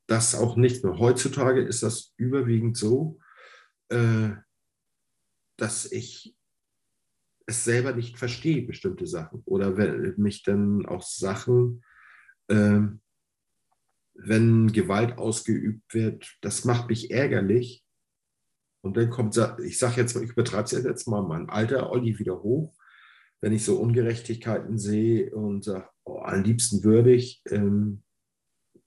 [0.07, 0.99] das auch nicht mehr.
[0.99, 3.19] Heutzutage ist das überwiegend so,
[3.89, 4.31] äh,
[5.57, 6.37] dass ich
[7.47, 9.43] es selber nicht verstehe, bestimmte Sachen.
[9.45, 11.83] Oder wenn mich dann auch Sachen
[12.49, 12.81] äh,
[14.15, 17.85] wenn Gewalt ausgeübt wird, das macht mich ärgerlich.
[18.83, 22.19] Und dann kommt, ich sage jetzt mal, ich übertreibe es jetzt mal, mein alter Olli
[22.19, 22.75] wieder hoch,
[23.41, 28.03] wenn ich so Ungerechtigkeiten sehe und sage, oh, am liebsten würde ich ähm,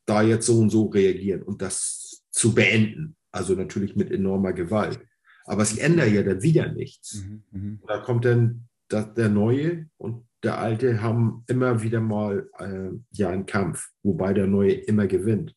[0.05, 3.15] da jetzt so und so reagieren und das zu beenden.
[3.31, 4.99] Also natürlich mit enormer Gewalt.
[5.45, 7.23] Aber es ändert ja dann wieder nichts.
[7.23, 7.79] Mhm, mhm.
[7.87, 13.29] da kommt dann der, der Neue und der Alte haben immer wieder mal äh, ja
[13.29, 15.55] einen Kampf, wobei der Neue immer gewinnt.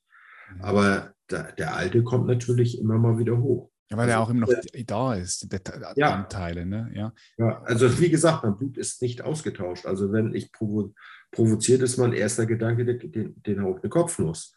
[0.61, 3.71] Aber der, der Alte kommt natürlich immer mal wieder hoch.
[3.91, 5.61] Ja, weil also, er auch immer noch äh, da ist, der,
[5.97, 6.15] ja.
[6.15, 6.91] Anteile, ne?
[6.95, 7.13] Ja.
[7.39, 9.87] ja, also wie gesagt, mein Blut ist nicht ausgetauscht.
[9.87, 10.95] Also wenn ich provo
[11.31, 14.55] provoziert, ist mein erster Gedanke, den, den haut eine Kopfnuss.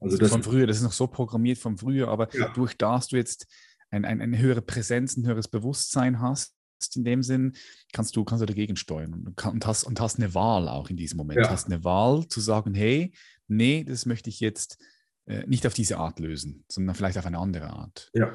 [0.00, 2.48] Also das von früher, das ist noch so programmiert von früher, aber ja.
[2.54, 3.46] durch das du jetzt
[3.90, 6.54] ein, ein, eine höhere Präsenz, ein höheres Bewusstsein hast,
[6.94, 7.56] in dem Sinn,
[7.92, 10.96] kannst du, kannst du dagegen steuern und, und, hast, und hast eine Wahl auch in
[10.96, 11.40] diesem Moment.
[11.40, 11.50] Ja.
[11.50, 13.12] Hast eine Wahl zu sagen, hey,
[13.48, 14.78] nee, das möchte ich jetzt
[15.26, 18.10] äh, nicht auf diese Art lösen, sondern vielleicht auf eine andere Art.
[18.14, 18.34] Ja.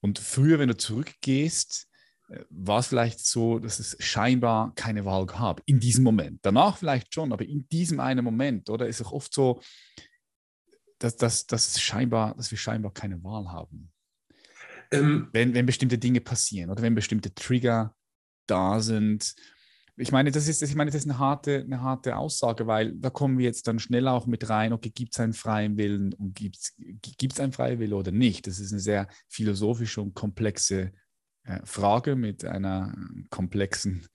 [0.00, 1.88] Und früher, wenn du zurückgehst,
[2.28, 6.40] äh, war es vielleicht so, dass es scheinbar keine Wahl gab in diesem Moment.
[6.42, 9.60] Danach vielleicht schon, aber in diesem einen Moment, oder ist es oft so,
[10.98, 13.92] dass, dass, dass, scheinbar, dass wir scheinbar keine Wahl haben.
[14.92, 17.94] Ähm, wenn, wenn bestimmte Dinge passieren oder wenn bestimmte Trigger
[18.46, 19.34] da sind.
[19.96, 23.10] Ich meine, das ist, ich meine, das ist eine harte, eine harte Aussage, weil da
[23.10, 26.34] kommen wir jetzt dann schnell auch mit rein, okay, gibt es einen freien Willen und
[26.34, 26.56] gibt
[27.32, 28.46] es einen freien Willen oder nicht?
[28.46, 30.92] Das ist eine sehr philosophische und komplexe
[31.44, 32.94] äh, Frage mit einer
[33.30, 34.06] komplexen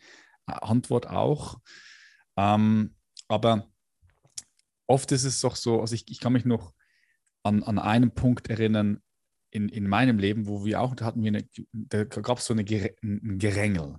[0.47, 1.59] äh, Antwort auch.
[2.37, 2.95] Ähm,
[3.27, 3.67] aber
[4.87, 6.73] oft ist es doch so, also ich, ich kann mich noch
[7.43, 9.01] an, an einen Punkt erinnern
[9.57, 12.53] in, in meinem Leben, wo wir auch, da hatten wir eine, da gab es so
[12.53, 13.95] eine, ein Gerängel.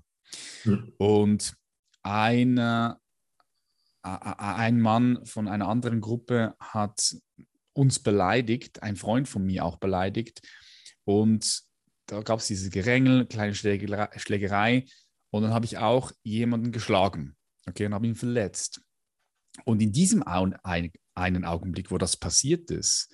[0.64, 0.92] Mhm.
[0.98, 1.54] Und
[2.02, 2.98] eine,
[4.02, 7.16] ein Mann von einer anderen Gruppe hat
[7.72, 10.40] uns beleidigt, ein Freund von mir auch beleidigt.
[11.04, 11.62] Und
[12.06, 14.84] da gab es diese Gerängel, kleine Schlägerei.
[15.30, 17.36] Und dann habe ich auch jemanden geschlagen.
[17.66, 18.80] Okay, und habe ihn verletzt.
[19.64, 23.12] Und in diesem einen Augenblick, wo das passiert ist,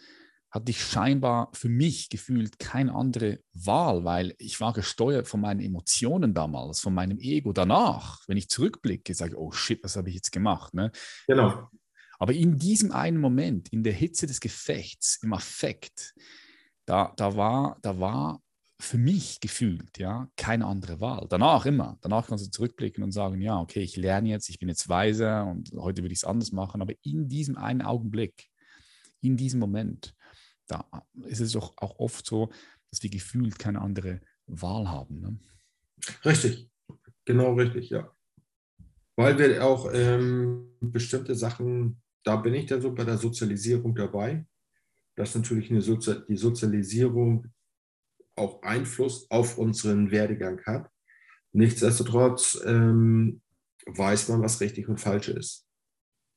[0.54, 5.58] hatte ich scheinbar für mich gefühlt keine andere Wahl, weil ich war gesteuert von meinen
[5.58, 7.52] Emotionen damals, von meinem Ego.
[7.52, 10.72] Danach, wenn ich zurückblicke, sage ich, oh shit, was habe ich jetzt gemacht?
[10.72, 10.92] Ne?
[11.26, 11.68] Genau.
[12.20, 16.14] Aber in diesem einen Moment, in der Hitze des Gefechts, im Affekt,
[16.86, 18.40] da, da, war, da war
[18.78, 21.26] für mich gefühlt ja keine andere Wahl.
[21.28, 21.98] Danach immer.
[22.00, 25.46] Danach kannst du zurückblicken und sagen, ja, okay, ich lerne jetzt, ich bin jetzt weiser
[25.46, 26.80] und heute will ich es anders machen.
[26.80, 28.46] Aber in diesem einen Augenblick,
[29.20, 30.14] in diesem Moment,
[30.66, 30.86] da
[31.26, 32.50] ist es doch auch oft so,
[32.90, 35.20] dass wir gefühlt keine andere Wahl haben.
[35.20, 35.38] Ne?
[36.24, 36.70] Richtig,
[37.24, 38.10] genau richtig, ja.
[39.16, 44.46] Weil wir auch ähm, bestimmte Sachen, da bin ich dann so bei der Sozialisierung dabei,
[45.16, 47.46] dass natürlich eine Sozi die Sozialisierung
[48.36, 50.90] auch Einfluss auf unseren Werdegang hat.
[51.52, 53.40] Nichtsdestotrotz ähm,
[53.86, 55.63] weiß man, was richtig und falsch ist.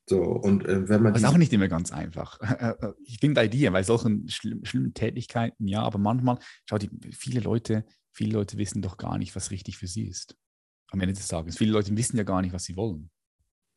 [0.09, 1.13] So, und äh, wenn man.
[1.13, 2.39] Das ist auch nicht immer ganz einfach.
[3.03, 7.39] Ich bin bei dir, weil solchen schlimm, schlimmen Tätigkeiten, ja, aber manchmal, schau, die, viele
[7.39, 10.37] Leute, viele Leute wissen doch gar nicht, was richtig für sie ist.
[10.91, 11.57] Am Ende des Tages.
[11.57, 13.09] Viele Leute wissen ja gar nicht, was sie wollen.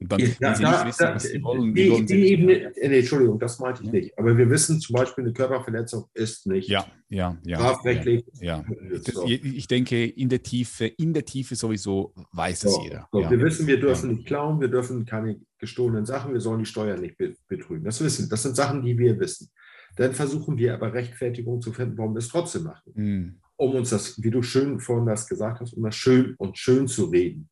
[0.01, 2.72] Und dann, ja, sie da, nicht wissen, da, was sie wollen, die, wollen die Ebene,
[2.74, 3.92] nee, Entschuldigung, das meinte ich ja.
[3.92, 4.18] nicht.
[4.18, 8.24] Aber wir wissen zum Beispiel, eine Körperverletzung ist nicht ja, ja, ja, strafrechtlich.
[8.40, 8.64] Ja,
[9.05, 9.26] ja.
[9.26, 13.09] Ich denke, in der Tiefe, in der Tiefe sowieso weiß es so, jeder.
[13.12, 16.66] So, wir wissen, wir dürfen nicht klauen, wir dürfen keine gestohlenen Sachen, wir sollen die
[16.66, 17.84] Steuern nicht betrügen.
[17.84, 19.51] Das wissen, das sind Sachen, die wir wissen.
[19.96, 22.92] Dann versuchen wir aber Rechtfertigung zu finden, warum wir es trotzdem machen.
[22.94, 23.40] Mhm.
[23.57, 26.88] Um uns das, wie du schön vorhin das gesagt hast, um das schön und schön
[26.88, 27.51] zu reden.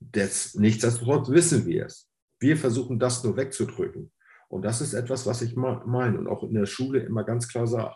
[0.00, 2.08] Das, nichtsdestotrotz wissen wir es.
[2.40, 4.12] Wir versuchen das nur wegzudrücken.
[4.48, 7.66] Und das ist etwas, was ich meine und auch in der Schule immer ganz klar
[7.66, 7.94] sage.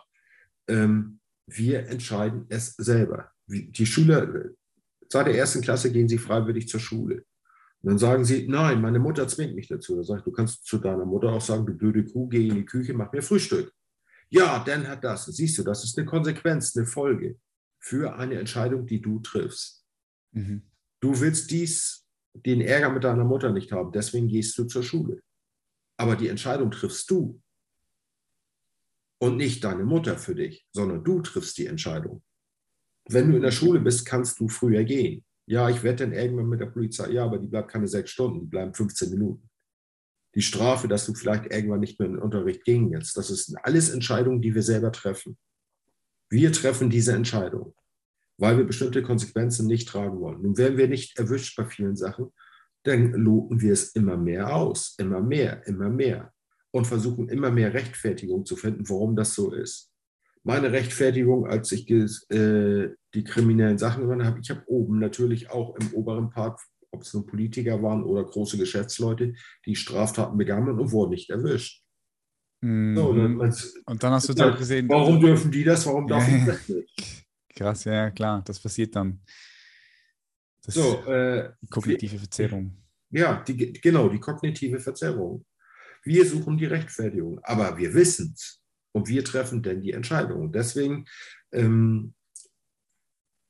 [0.67, 3.31] Ähm, wir entscheiden es selber.
[3.47, 4.51] Die Schüler,
[5.09, 7.25] seit der ersten Klasse gehen sie freiwillig zur Schule.
[7.81, 9.95] Und dann sagen sie, nein, meine Mutter zwingt mich dazu.
[9.97, 12.55] Da sage ich, du kannst zu deiner Mutter auch sagen, du blöde Kuh, geh in
[12.55, 13.73] die Küche, mach mir Frühstück.
[14.29, 15.25] Ja, dann hat das.
[15.25, 17.37] Siehst du, das ist eine Konsequenz, eine Folge
[17.79, 19.85] für eine Entscheidung, die du triffst.
[20.31, 20.63] Mhm.
[21.03, 25.21] Du willst dies, den Ärger mit deiner Mutter nicht haben, deswegen gehst du zur Schule.
[25.97, 27.41] Aber die Entscheidung triffst du.
[29.19, 32.23] Und nicht deine Mutter für dich, sondern du triffst die Entscheidung.
[33.09, 35.25] Wenn du in der Schule bist, kannst du früher gehen.
[35.45, 38.39] Ja, ich werde dann irgendwann mit der Polizei, ja, aber die bleibt keine sechs Stunden,
[38.39, 39.49] die bleiben 15 Minuten.
[40.35, 43.53] Die Strafe, dass du vielleicht irgendwann nicht mehr in den Unterricht gehen jetzt, das ist
[43.63, 45.37] alles Entscheidungen, die wir selber treffen.
[46.29, 47.75] Wir treffen diese Entscheidung,
[48.37, 50.41] weil wir bestimmte Konsequenzen nicht tragen wollen.
[50.41, 52.31] Nun werden wir nicht erwischt bei vielen Sachen,
[52.83, 56.33] dann loten wir es immer mehr aus, immer mehr, immer mehr
[56.71, 59.93] und versuchen immer mehr Rechtfertigung zu finden, warum das so ist
[60.43, 65.75] meine Rechtfertigung, als ich äh, die kriminellen Sachen gemacht habe, ich habe oben natürlich auch
[65.77, 66.59] im oberen Part
[66.93, 69.33] ob es nun Politiker waren oder große Geschäftsleute,
[69.65, 71.81] die Straftaten begangen und wurden nicht erwischt.
[72.61, 72.95] Mhm.
[72.95, 74.87] So, dann, und dann hast du halt gesehen.
[74.87, 75.87] Warum dürfen die das?
[75.87, 77.22] Warum darf ich das nicht?
[77.55, 79.21] Krass, ja, klar, das passiert dann.
[80.63, 82.77] Das so, äh, die kognitive Verzerrung.
[83.09, 85.45] Ja, die, genau, die kognitive Verzerrung.
[86.03, 90.51] Wir suchen die Rechtfertigung, aber wir wissen es und wir treffen denn die Entscheidung.
[90.51, 91.05] Deswegen,
[91.51, 92.13] ähm,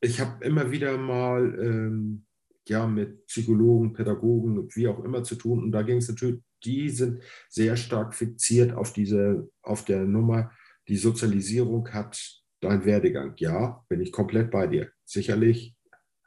[0.01, 2.26] ich habe immer wieder mal ähm,
[2.68, 6.89] ja, mit Psychologen, Pädagogen, wie auch immer zu tun und da ging es natürlich, die
[6.89, 10.51] sind sehr stark fixiert auf diese, auf der Nummer,
[10.88, 13.34] die Sozialisierung hat dein Werdegang.
[13.38, 14.91] Ja, bin ich komplett bei dir.
[15.05, 15.76] Sicherlich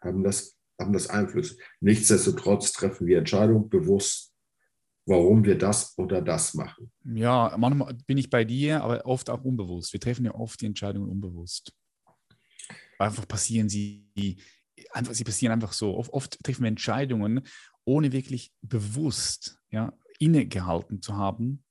[0.03, 1.59] haben das, haben das Einfluss.
[1.81, 4.33] Nichtsdestotrotz treffen wir Entscheidungen bewusst,
[5.07, 6.91] warum wir das oder das machen.
[7.05, 9.93] Ja, manchmal bin ich bei dir, aber oft auch unbewusst.
[9.93, 11.73] Wir treffen ja oft die Entscheidungen unbewusst.
[12.99, 14.39] Einfach passieren sie,
[14.91, 15.97] einfach, sie passieren einfach so.
[15.97, 17.43] Oft, oft treffen wir Entscheidungen,
[17.85, 21.65] ohne wirklich bewusst ja, innegehalten zu haben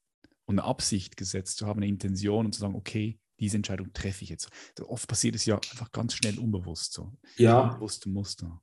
[0.45, 4.24] und eine Absicht gesetzt zu haben, eine Intention und zu sagen, okay, diese Entscheidung treffe
[4.24, 4.50] ich jetzt.
[4.82, 7.12] Oft passiert es ja einfach ganz schnell unbewusst so.
[7.38, 7.62] Ja.
[7.62, 8.62] Unbewusste Muster.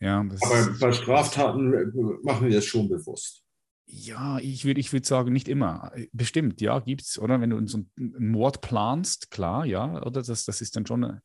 [0.00, 1.86] Ja, Aber bei Straftaten äh,
[2.22, 3.44] machen wir es schon bewusst.
[3.86, 5.92] Ja, ich würde ich würd sagen, nicht immer.
[6.12, 7.40] Bestimmt, ja, gibt es, oder?
[7.40, 10.22] Wenn du so einen Mord planst, klar, ja, oder?
[10.22, 11.20] Das, das ist dann schon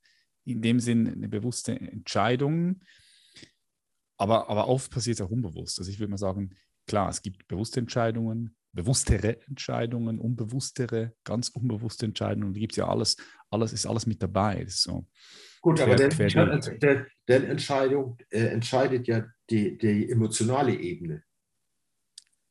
[0.46, 2.82] in dem Sinn eine bewusste Entscheidung.
[4.18, 5.80] Aber, aber oft passiert es auch unbewusst.
[5.80, 6.56] Also ich würde mal sagen,
[6.88, 12.54] klar, es gibt bewusste Entscheidungen, bewusstere Entscheidungen, unbewusstere, ganz unbewusste Entscheidungen.
[12.54, 13.16] Da gibt es ja alles,
[13.50, 14.66] alles ist alles mit dabei.
[14.68, 15.08] So.
[15.62, 21.24] Gut, aber der, der, der Entscheidung äh, entscheidet ja die, die emotionale Ebene.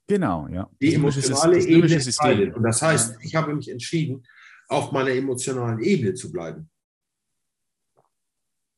[0.07, 0.69] Genau, ja.
[0.81, 2.55] Die emotionale das Ebene entscheidet.
[2.55, 4.27] Und das heißt, ich habe mich entschieden,
[4.69, 6.71] auf meiner emotionalen Ebene zu bleiben.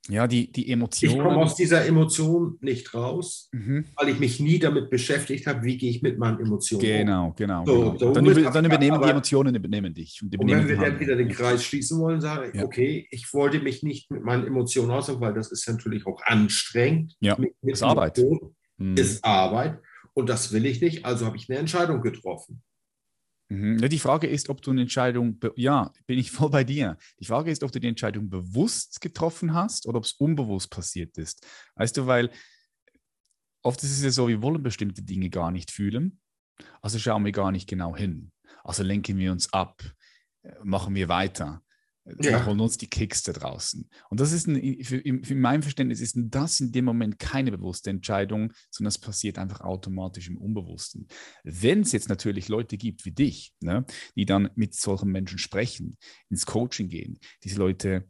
[0.08, 1.16] Ja, die, die Emotionen.
[1.16, 3.84] Ich komme aus dieser Emotion nicht raus, mhm.
[3.96, 7.64] weil ich mich nie damit beschäftigt habe, wie gehe ich mit meinen Emotionen Genau, genau.
[7.66, 8.12] So, genau.
[8.12, 10.20] Dann, über, dann, übernehmen die Emotionen übernehmen dich.
[10.22, 12.64] Und, und wenn wir dann wieder den Kreis schließen wollen, sage ich, ja.
[12.64, 17.14] okay, ich wollte mich nicht mit meinen Emotionen aussagen, weil das ist natürlich auch anstrengend.
[17.20, 18.22] Ja, mit, mit ist Arbeit.
[18.78, 18.96] Mhm.
[18.96, 19.80] Ist Arbeit.
[20.14, 22.62] Und das will ich nicht, also habe ich eine Entscheidung getroffen.
[23.48, 23.88] Mhm.
[23.88, 26.96] Die Frage ist, ob du eine Entscheidung, ja, bin ich voll bei dir.
[27.20, 31.16] Die Frage ist, ob du die Entscheidung bewusst getroffen hast oder ob es unbewusst passiert
[31.18, 31.46] ist.
[31.76, 32.30] Weißt du, weil
[33.62, 36.20] oft ist es ja so, wir wollen bestimmte Dinge gar nicht fühlen,
[36.82, 38.32] also schauen wir gar nicht genau hin.
[38.64, 39.82] Also lenken wir uns ab,
[40.42, 41.62] äh, machen wir weiter
[42.20, 42.46] ja.
[42.46, 43.88] holen uns die Kicks da draußen.
[44.10, 47.90] Und das ist, ein, für, für mein Verständnis ist das in dem Moment keine bewusste
[47.90, 51.08] Entscheidung, sondern es passiert einfach automatisch im Unbewussten.
[51.44, 53.84] Wenn es jetzt natürlich Leute gibt wie dich, ne,
[54.14, 55.96] die dann mit solchen Menschen sprechen,
[56.30, 58.06] ins Coaching gehen, diese Leute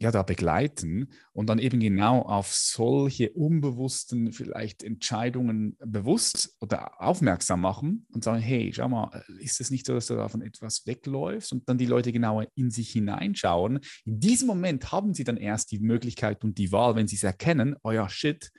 [0.00, 7.60] ja, da begleiten und dann eben genau auf solche unbewussten vielleicht Entscheidungen bewusst oder aufmerksam
[7.60, 11.52] machen und sagen, hey, schau mal, ist es nicht so, dass du davon etwas wegläufst
[11.52, 13.80] und dann die Leute genauer in sich hineinschauen.
[14.06, 17.22] In diesem Moment haben sie dann erst die Möglichkeit und die Wahl, wenn sie es
[17.22, 18.50] erkennen, oh ja, shit,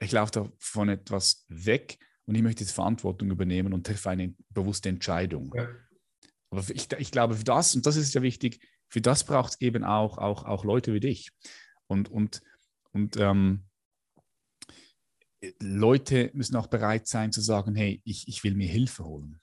[0.00, 4.90] ich laufe davon etwas weg und ich möchte jetzt Verantwortung übernehmen und treffe eine bewusste
[4.90, 5.50] Entscheidung.
[5.56, 5.66] Ja.
[6.50, 9.60] Aber ich, ich glaube, für das, und das ist ja wichtig, für das braucht es
[9.60, 11.30] eben auch, auch, auch Leute wie dich.
[11.86, 12.42] Und, und,
[12.92, 13.64] und ähm,
[15.60, 19.40] Leute müssen auch bereit sein zu sagen, hey, ich, ich will mir Hilfe holen.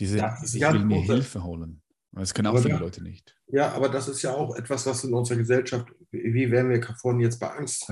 [0.00, 1.82] Diese, ja, ich will mir Hilfe holen.
[2.12, 3.36] Das können auch viele ja, Leute nicht.
[3.48, 7.20] Ja, aber das ist ja auch etwas, was in unserer Gesellschaft, wie werden wir vorhin
[7.20, 7.86] jetzt bei Angst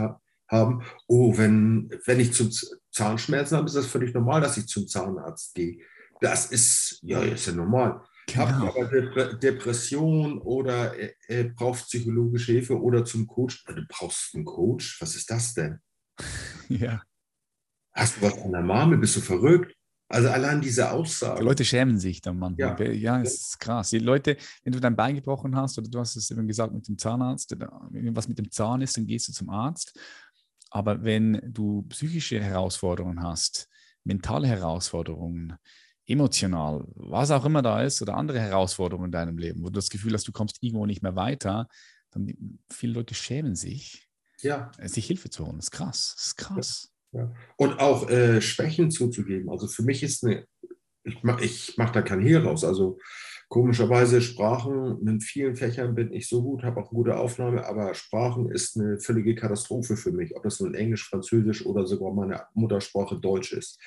[0.49, 2.51] haben, oh, wenn, wenn ich zum
[2.91, 5.79] Zahnschmerzen habe, ist das völlig normal, dass ich zum Zahnarzt gehe.
[6.21, 8.03] Das ist, ja, ist ja normal.
[8.27, 8.47] Genau.
[8.47, 13.65] Habt aber Depression oder er, er braucht psychologische Hilfe oder zum Coach.
[13.65, 15.01] Du brauchst einen Coach?
[15.01, 15.81] Was ist das denn?
[16.71, 17.03] Ja.
[17.93, 18.99] Hast du was an der Marmel?
[18.99, 19.77] Bist du verrückt?
[20.09, 21.41] Also allein diese Aussage.
[21.41, 22.81] Die Leute schämen sich dann manchmal.
[22.81, 23.91] Ja, ja es ist krass.
[23.91, 26.89] Die Leute, wenn du dein Bein gebrochen hast oder du hast es eben gesagt mit
[26.89, 27.55] dem Zahnarzt,
[27.91, 29.99] wenn was mit dem Zahn ist, dann gehst du zum Arzt.
[30.71, 33.69] Aber wenn du psychische Herausforderungen hast,
[34.05, 35.57] mentale Herausforderungen,
[36.07, 39.91] emotional, was auch immer da ist, oder andere Herausforderungen in deinem Leben, wo du das
[39.91, 41.69] Gefühl hast, du kommst irgendwo nicht mehr weiter,
[42.11, 42.33] dann
[42.71, 44.09] viele Leute schämen sich,
[44.41, 44.71] ja.
[44.79, 45.57] Äh, sich Hilfe zu holen.
[45.57, 46.13] Das ist krass.
[46.17, 46.93] Das ist krass.
[47.13, 47.33] Ja.
[47.57, 49.49] Und auch äh, Schwächen zuzugeben.
[49.49, 50.47] Also für mich ist eine,
[51.05, 52.65] ich mache ich mach da kein Hehl raus.
[52.65, 52.99] Also
[53.49, 58.51] Komischerweise Sprachen, in vielen Fächern bin ich so gut, habe auch gute Aufnahme, aber Sprachen
[58.51, 63.17] ist eine völlige Katastrophe für mich, ob das nun Englisch, Französisch oder sogar meine Muttersprache
[63.17, 63.79] Deutsch ist.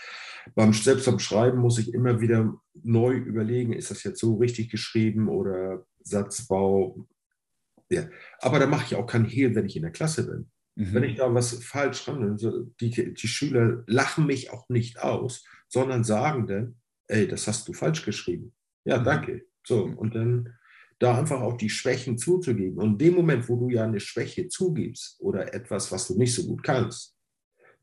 [0.55, 2.53] Beim, selbst beim Schreiben muss ich immer wieder
[2.83, 7.07] neu überlegen, ist das jetzt so richtig geschrieben oder Satzbau.
[7.89, 8.07] Ja.
[8.39, 10.51] Aber da mache ich auch keinen Hehl, wenn ich in der Klasse bin.
[10.75, 10.93] Mhm.
[10.93, 12.37] Wenn ich da was falsch ran,
[12.79, 16.75] die, die Schüler lachen mich auch nicht aus, sondern sagen dann,
[17.07, 18.53] ey, das hast du falsch geschrieben.
[18.85, 19.03] Ja, mhm.
[19.03, 19.45] danke.
[19.65, 20.53] So, und dann
[20.99, 22.79] da einfach auch die Schwächen zuzugeben.
[22.79, 26.33] Und in dem Moment, wo du ja eine Schwäche zugibst oder etwas, was du nicht
[26.33, 27.15] so gut kannst,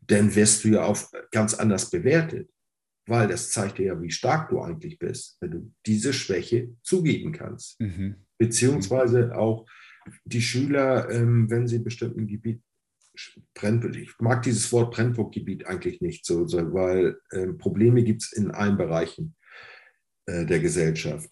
[0.06, 0.98] dann wirst du ja auch
[1.30, 2.50] ganz anders bewertet,
[3.06, 7.32] weil das zeigt dir ja, wie stark du eigentlich bist, wenn du diese Schwäche zugeben
[7.32, 7.80] kannst.
[7.80, 8.16] Mhm.
[8.38, 9.66] Beziehungsweise auch
[10.24, 12.62] die Schüler, ähm, wenn sie bestimmten Gebiet
[13.54, 18.50] Brennpunkt, ich mag dieses Wort Brennpunktgebiet eigentlich nicht so, weil äh, Probleme gibt es in
[18.50, 19.36] allen Bereichen
[20.26, 21.30] äh, der Gesellschaft.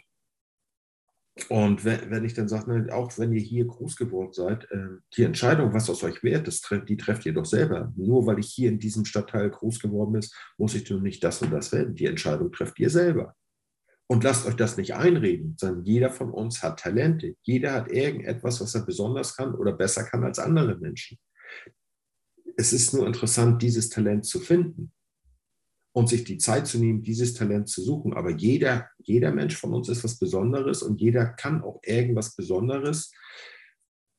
[1.49, 5.25] Und wenn, wenn ich dann sage, auch wenn ihr hier groß geworden seid, äh, die
[5.25, 7.93] Entscheidung, was aus euch wert ist, die trefft ihr doch selber.
[7.97, 10.27] Nur weil ich hier in diesem Stadtteil groß geworden bin,
[10.59, 11.95] muss ich nun nicht das und das werden.
[11.95, 13.35] Die Entscheidung trefft ihr selber.
[14.09, 17.35] Und lasst euch das nicht einreden, sondern jeder von uns hat Talente.
[17.43, 21.19] Jeder hat irgendetwas, was er besonders kann oder besser kann als andere Menschen.
[22.59, 24.93] Es ist nur interessant, dieses Talent zu finden
[25.93, 28.15] und sich die Zeit zu nehmen, dieses Talent zu suchen.
[28.15, 33.13] Aber jeder, jeder Mensch von uns ist was Besonderes und jeder kann auch irgendwas Besonderes.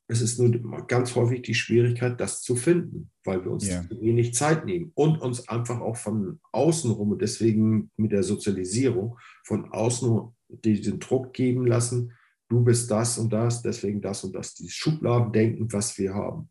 [0.08, 0.52] Es ist nur
[0.88, 3.84] ganz häufig die Schwierigkeit, das zu finden, weil wir uns ja.
[3.90, 9.18] wenig Zeit nehmen und uns einfach auch von außen rum und deswegen mit der Sozialisierung
[9.44, 12.12] von außen diesen Druck geben lassen,
[12.50, 16.50] du bist das und das, deswegen das und das, dieses Schubladendenken, was wir haben.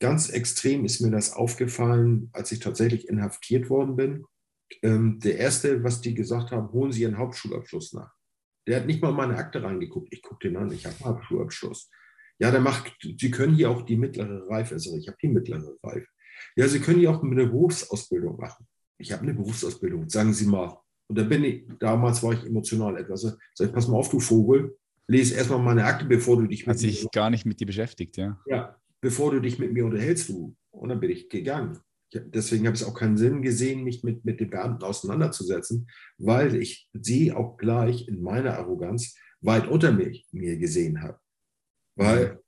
[0.00, 4.24] Ganz extrem ist mir das aufgefallen, als ich tatsächlich inhaftiert worden bin
[4.82, 8.12] ähm, der erste, was die gesagt haben, holen Sie Ihren Hauptschulabschluss nach.
[8.66, 10.12] Der hat nicht mal meine Akte reingeguckt.
[10.12, 11.90] Ich gucke den an, ich habe einen Hauptschulabschluss.
[12.38, 15.76] Ja, der macht, Sie können hier auch die mittlere Reife, also ich habe die mittlere
[15.82, 16.06] Reife.
[16.56, 18.66] Ja, Sie können hier auch eine Berufsausbildung machen.
[18.98, 20.78] Ich habe eine Berufsausbildung, sagen Sie mal.
[21.08, 23.22] Und da bin ich, damals war ich emotional etwas.
[23.54, 24.76] Sag ich, pass mal auf, du Vogel,
[25.08, 28.16] lese erstmal meine Akte, bevor du dich mit Hat sich gar nicht mit dir beschäftigt,
[28.16, 28.38] ja.
[28.46, 30.56] Ja, bevor du dich mit mir unterhältst, du.
[30.70, 31.80] Und dann bin ich gegangen
[32.14, 35.88] deswegen habe ich auch keinen Sinn gesehen, mich mit, mit den Beamten auseinanderzusetzen,
[36.18, 41.18] weil ich sie auch gleich in meiner Arroganz weit unter mich, mir gesehen habe.
[41.96, 42.40] Weil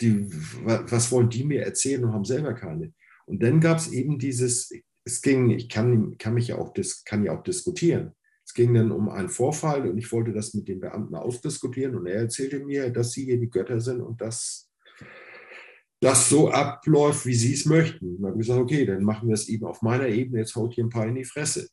[0.00, 0.30] die,
[0.64, 2.92] was wollen die mir erzählen und haben selber keine?
[3.26, 4.72] Und dann gab es eben dieses,
[5.04, 6.74] es ging, ich kann, kann mich ja auch,
[7.04, 8.12] kann ja auch diskutieren.
[8.44, 12.06] Es ging dann um einen Vorfall und ich wollte das mit den Beamten ausdiskutieren und
[12.06, 14.67] er erzählte mir, dass sie hier die Götter sind und dass
[16.00, 18.16] das so abläuft, wie sie es möchten.
[18.16, 20.74] dann habe ich gesagt, okay, dann machen wir es eben auf meiner Ebene, jetzt haut
[20.74, 21.68] hier ein paar in die Fresse.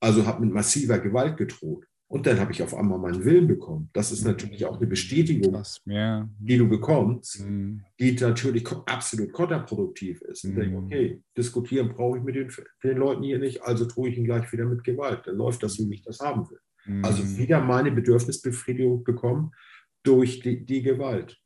[0.00, 1.86] Also habe mit massiver Gewalt gedroht.
[2.06, 3.88] Und dann habe ich auf einmal meinen Willen bekommen.
[3.92, 6.28] Das ist natürlich auch eine Bestätigung, ja.
[6.38, 7.82] die du bekommst, mhm.
[7.98, 10.44] die natürlich absolut kontraproduktiv ist.
[10.44, 10.60] Und mhm.
[10.60, 12.52] denke, okay, diskutieren brauche ich mit den,
[12.84, 15.22] den, Leuten hier nicht, also drohe ich ihn gleich wieder mit Gewalt.
[15.24, 16.60] Dann läuft das, wie ich das haben will.
[16.84, 17.04] Mhm.
[17.04, 19.50] Also wieder meine Bedürfnisbefriedigung bekommen
[20.04, 21.40] durch die, die Gewalt.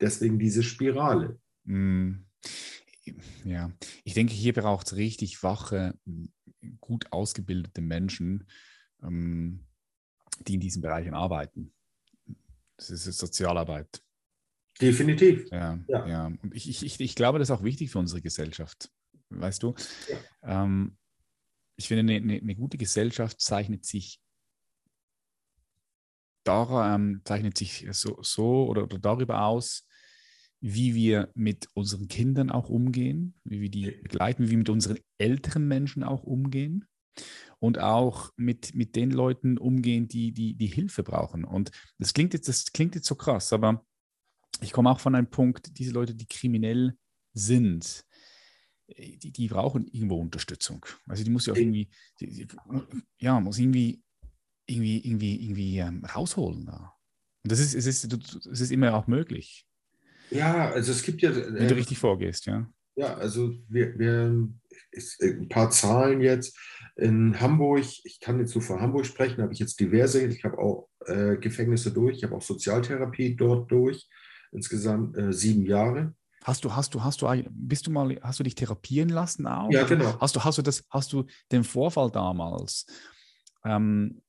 [0.00, 1.38] Deswegen diese Spirale.
[1.64, 2.24] Mm,
[3.44, 3.70] ja,
[4.04, 5.98] ich denke, hier braucht es richtig wache,
[6.80, 8.48] gut ausgebildete Menschen,
[9.02, 9.66] ähm,
[10.46, 11.72] die in diesen Bereichen arbeiten.
[12.76, 14.02] Das ist Sozialarbeit.
[14.80, 15.48] Definitiv.
[15.50, 16.06] Ja, ja.
[16.06, 16.26] ja.
[16.26, 18.90] Und ich, ich, ich glaube, das ist auch wichtig für unsere Gesellschaft.
[19.30, 19.74] Weißt du?
[20.42, 20.64] Ja.
[20.64, 20.96] Ähm,
[21.76, 24.20] ich finde, eine, eine, eine, gute Gesellschaft zeichnet sich,
[26.44, 29.86] dar, ähm, zeichnet sich so, so oder, oder darüber aus,
[30.60, 34.98] wie wir mit unseren Kindern auch umgehen, wie wir die begleiten, wie wir mit unseren
[35.18, 36.86] älteren Menschen auch umgehen
[37.58, 41.44] und auch mit, mit den Leuten umgehen, die, die, die Hilfe brauchen.
[41.44, 43.84] Und das klingt, jetzt, das klingt jetzt so krass, aber
[44.60, 46.96] ich komme auch von einem Punkt, diese Leute, die kriminell
[47.32, 48.04] sind,
[48.88, 50.84] die, die brauchen irgendwo Unterstützung.
[51.06, 51.88] Also die muss ja auch irgendwie,
[52.20, 52.46] die,
[53.18, 54.02] ja, muss irgendwie,
[54.66, 56.66] irgendwie, irgendwie, irgendwie ähm, rausholen.
[56.66, 56.94] Da.
[57.42, 59.66] Und das ist, es ist, es ist immer auch möglich.
[60.30, 61.30] Ja, also es gibt ja.
[61.30, 62.66] Äh, Wenn du richtig vorgehst, ja.
[62.96, 64.48] Ja, also wir, wir
[65.22, 66.56] ein paar Zahlen jetzt.
[66.96, 70.58] In Hamburg, ich kann jetzt so von Hamburg sprechen, habe ich jetzt diverse, ich habe
[70.58, 74.08] auch äh, Gefängnisse durch, ich habe auch Sozialtherapie dort durch,
[74.52, 76.14] insgesamt äh, sieben Jahre.
[76.44, 79.72] Hast du, hast du, hast du, bist du mal, hast du dich therapieren lassen auch?
[79.72, 80.20] Ja, genau.
[80.20, 82.86] Hast du, hast du das, hast du den Vorfall damals,
[83.64, 84.22] ähm,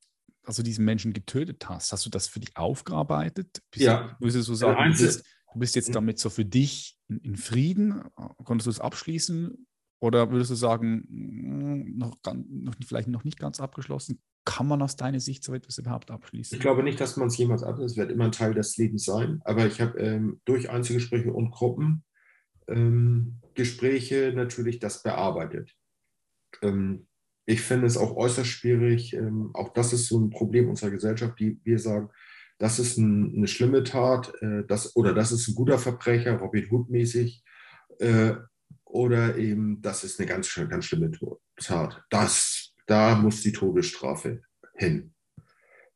[0.43, 3.61] also diesen Menschen getötet hast, hast du das für dich aufgearbeitet?
[3.69, 4.15] Bist ja.
[4.19, 5.23] Du, würdest du sagen, du bist,
[5.55, 5.93] Du bist jetzt mhm.
[5.93, 8.03] damit so für dich in, Frieden?
[8.43, 9.65] Konntest du es abschließen?
[10.01, 14.19] Oder würdest du sagen, hm, noch, noch, vielleicht noch nicht ganz abgeschlossen?
[14.43, 16.57] Kann man aus deiner Sicht so etwas überhaupt abschließen?
[16.57, 17.91] Ich glaube nicht, dass man es jemals abschließt.
[17.91, 19.39] Es wird immer ein Teil des Lebens sein.
[19.45, 25.73] Aber ich habe ähm, durch Einzelgespräche und Gruppengespräche ähm, natürlich das bearbeitet.
[26.63, 27.07] Ähm,
[27.45, 29.13] ich finde es auch äußerst schwierig.
[29.13, 32.09] Ähm, auch das ist so ein Problem unserer Gesellschaft, die wir sagen,
[32.57, 36.67] das ist ein, eine schlimme Tat, äh, das, oder das ist ein guter Verbrecher, Robin
[36.69, 37.43] Hood mäßig.
[37.99, 38.35] Äh,
[38.85, 41.11] oder eben, das ist eine ganz, ganz schlimme
[41.57, 42.03] Tat.
[42.09, 44.41] Das, da muss die Todesstrafe
[44.75, 45.13] hin.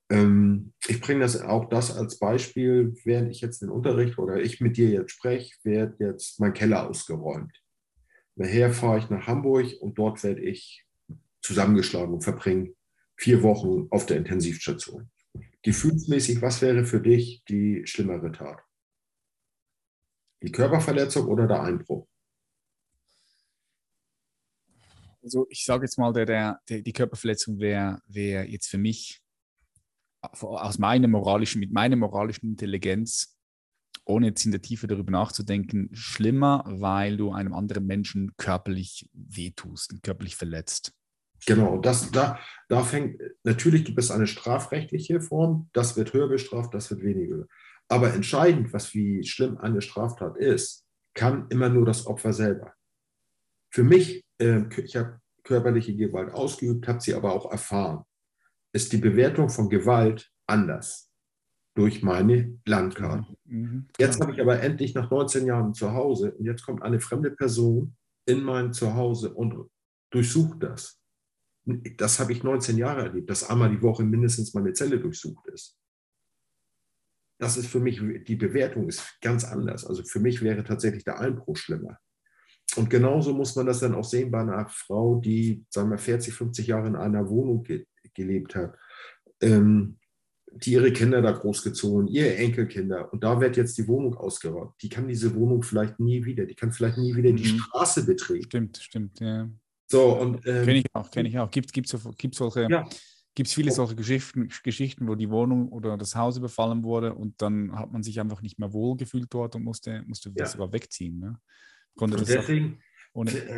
[0.09, 4.59] Ähm, ich bringe das auch das als Beispiel, während ich jetzt den Unterricht oder ich
[4.59, 7.53] mit dir jetzt spreche, wird jetzt mein Keller ausgeräumt.
[8.35, 10.85] Nachher fahre ich nach Hamburg und dort werde ich
[11.41, 12.73] zusammengeschlagen und verbringe
[13.17, 15.09] vier Wochen auf der Intensivstation.
[15.61, 18.61] Gefühlsmäßig, was wäre für dich die schlimmere Tat?
[20.41, 22.07] Die Körperverletzung oder der Einbruch?
[25.21, 29.21] Also ich sage jetzt mal, der, der, die Körperverletzung wäre wär jetzt für mich
[30.21, 33.37] aus meiner moralischen, mit meiner moralischen Intelligenz,
[34.05, 40.01] ohne jetzt in der Tiefe darüber nachzudenken, schlimmer, weil du einem anderen Menschen körperlich wehtust,
[40.03, 40.93] körperlich verletzt.
[41.45, 46.73] Genau, das, da, da fängt, natürlich gibt es eine strafrechtliche Form, das wird höher bestraft,
[46.73, 47.45] das wird weniger.
[47.87, 52.73] Aber entscheidend, was wie schlimm eine Straftat ist, kann immer nur das Opfer selber.
[53.71, 58.03] Für mich, äh, ich habe körperliche Gewalt ausgeübt, habe sie aber auch erfahren
[58.71, 61.11] ist die Bewertung von Gewalt anders
[61.75, 63.35] durch meine Landkarte.
[63.45, 63.87] Mhm.
[63.97, 67.31] Jetzt habe ich aber endlich nach 19 Jahren zu Hause und jetzt kommt eine fremde
[67.31, 67.95] Person
[68.25, 69.69] in mein Zuhause und
[70.11, 70.98] durchsucht das.
[71.65, 75.77] Das habe ich 19 Jahre erlebt, dass einmal die Woche mindestens meine Zelle durchsucht ist.
[77.39, 79.85] Das ist für mich, die Bewertung ist ganz anders.
[79.85, 81.97] Also für mich wäre tatsächlich der Einbruch schlimmer.
[82.75, 86.33] Und genauso muss man das dann auch sehen bei einer Frau, die, sagen wir, 40,
[86.33, 87.65] 50 Jahre in einer Wohnung
[88.13, 88.77] gelebt hat,
[89.41, 89.97] ähm,
[90.51, 93.11] die ihre Kinder da großgezogen, ihre Enkelkinder.
[93.13, 94.73] Und da wird jetzt die Wohnung ausgeräumt.
[94.81, 97.59] Die kann diese Wohnung vielleicht nie wieder, die kann vielleicht nie wieder die mhm.
[97.59, 98.45] Straße betreten.
[98.45, 99.49] Stimmt, stimmt, ja.
[99.89, 100.45] So, und.
[100.45, 101.51] Ähm, kenne ich auch, kenne ich auch.
[101.51, 102.67] Gibt es gibt solche.
[102.69, 102.87] Ja.
[103.35, 107.41] Gibt es viele solche Geschichten, Geschichten, wo die Wohnung oder das Haus überfallen wurde und
[107.41, 110.35] dann hat man sich einfach nicht mehr wohlgefühlt dort und musste, musste ja.
[110.39, 111.19] das sogar wegziehen.
[111.19, 111.39] Ne?
[111.95, 112.81] Konnte und deswegen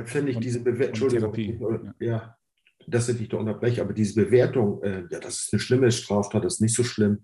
[0.06, 2.06] finde ich diese Bewertung, ja.
[2.06, 2.38] ja
[2.88, 6.44] dass ich dich da unterbreche, aber diese Bewertung, äh, ja, das ist eine schlimme Straftat,
[6.44, 7.24] das ist nicht so schlimm,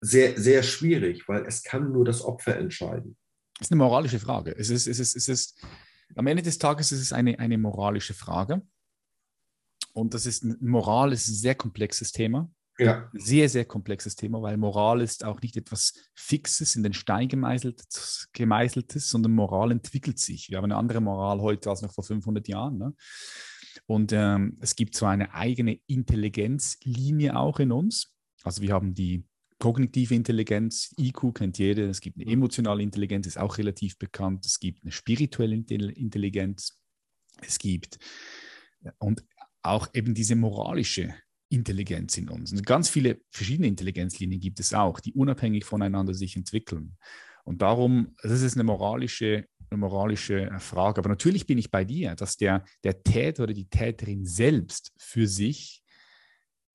[0.00, 3.16] sehr, sehr schwierig, weil es kann nur das Opfer entscheiden.
[3.58, 4.54] Das ist eine moralische Frage.
[4.56, 5.66] Es ist, es ist, es ist,
[6.14, 8.62] am Ende des Tages ist es eine, eine moralische Frage.
[9.92, 12.50] Und das ist, Moral ist ein sehr komplexes Thema.
[12.78, 13.08] Ja.
[13.14, 18.28] Sehr, sehr komplexes Thema, weil Moral ist auch nicht etwas Fixes, in den Stein gemeißeltes,
[18.34, 20.50] gemeißeltes sondern Moral entwickelt sich.
[20.50, 22.76] Wir haben eine andere Moral heute als noch vor 500 Jahren.
[22.76, 22.94] Ne?
[23.86, 28.12] Und ähm, es gibt so eine eigene Intelligenzlinie auch in uns.
[28.42, 29.24] Also wir haben die
[29.58, 34.58] kognitive Intelligenz, IQ kennt jeder, es gibt eine emotionale Intelligenz, ist auch relativ bekannt, es
[34.60, 36.80] gibt eine spirituelle Intelligenz,
[37.40, 37.98] es gibt
[38.98, 39.24] und
[39.62, 41.14] auch eben diese moralische
[41.48, 42.52] Intelligenz in uns.
[42.52, 46.96] Und ganz viele verschiedene Intelligenzlinien gibt es auch, die unabhängig voneinander sich entwickeln.
[47.44, 50.98] Und darum, das ist eine moralische eine moralische Frage.
[50.98, 55.26] Aber natürlich bin ich bei dir, dass der, der Täter oder die Täterin selbst für
[55.26, 55.82] sich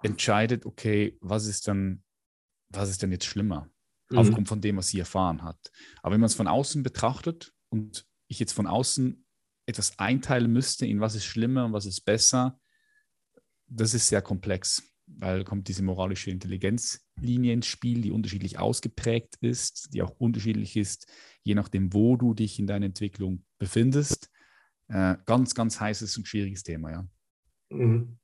[0.03, 2.03] entscheidet, okay, was ist dann,
[2.71, 3.69] was ist denn jetzt schlimmer,
[4.09, 4.17] mhm.
[4.17, 5.71] aufgrund von dem, was sie erfahren hat.
[6.01, 9.25] Aber wenn man es von außen betrachtet und ich jetzt von außen
[9.65, 12.59] etwas einteilen müsste, in was ist schlimmer und was ist besser,
[13.67, 19.93] das ist sehr komplex weil kommt diese moralische Intelligenzlinie ins Spiel, die unterschiedlich ausgeprägt ist,
[19.93, 21.11] die auch unterschiedlich ist,
[21.43, 24.29] je nachdem, wo du dich in deiner Entwicklung befindest.
[24.87, 27.07] Äh, ganz, ganz heißes und schwieriges Thema, ja.
[27.69, 28.17] Mhm.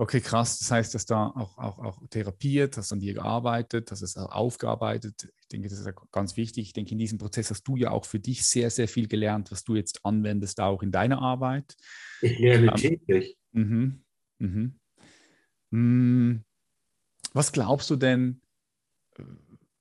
[0.00, 0.58] Okay, krass.
[0.58, 5.30] Das heißt, dass da auch, auch, auch therapiert, hast an dir gearbeitet, hast es aufgearbeitet.
[5.42, 6.68] Ich denke, das ist ganz wichtig.
[6.68, 9.52] Ich denke, in diesem Prozess hast du ja auch für dich sehr, sehr viel gelernt,
[9.52, 11.76] was du jetzt anwendest, auch in deiner Arbeit.
[12.22, 13.36] Ich lerne ähm, täglich.
[13.52, 14.02] Mhm.
[14.38, 14.80] Mhm.
[15.70, 16.44] Hm,
[17.34, 18.40] was glaubst du denn,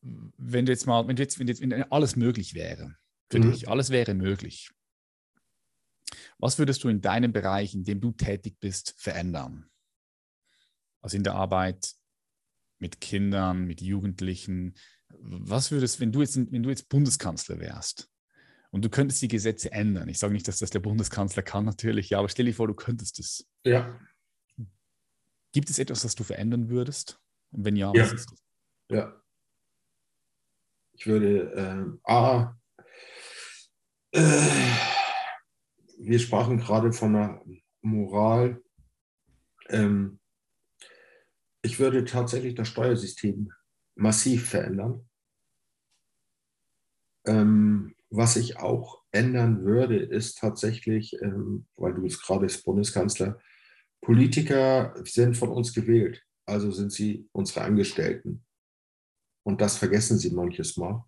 [0.01, 2.97] wenn du jetzt mal, wenn du jetzt, wenn jetzt wenn alles möglich wäre
[3.31, 3.53] für mhm.
[3.53, 4.69] dich, alles wäre möglich.
[6.39, 9.69] Was würdest du in deinem Bereich, in dem du tätig bist, verändern?
[11.01, 11.93] Also in der Arbeit
[12.79, 14.75] mit Kindern, mit Jugendlichen.
[15.09, 18.09] Was würdest, wenn du jetzt, wenn du jetzt Bundeskanzler wärst
[18.71, 20.09] und du könntest die Gesetze ändern?
[20.09, 22.73] Ich sage nicht, dass das der Bundeskanzler kann, natürlich, ja, aber stell dir vor, du
[22.73, 23.47] könntest es.
[23.63, 23.99] Ja.
[25.51, 27.19] Gibt es etwas, das du verändern würdest?
[27.51, 28.03] Und wenn ja, ja.
[28.03, 28.43] was ist das?
[28.89, 29.21] Ja.
[30.93, 32.59] Ich würde äh, A,
[34.11, 34.19] äh,
[35.99, 37.41] wir sprachen gerade von der
[37.81, 38.61] Moral.
[39.69, 40.18] Ähm,
[41.61, 43.51] ich würde tatsächlich das Steuersystem
[43.95, 45.07] massiv verändern.
[47.25, 53.39] Ähm, was ich auch ändern würde, ist tatsächlich, ähm, weil du bist gerade Bundeskanzler,
[54.01, 58.45] Politiker sind von uns gewählt, also sind sie unsere Angestellten.
[59.43, 61.03] Und das vergessen sie manches Mal.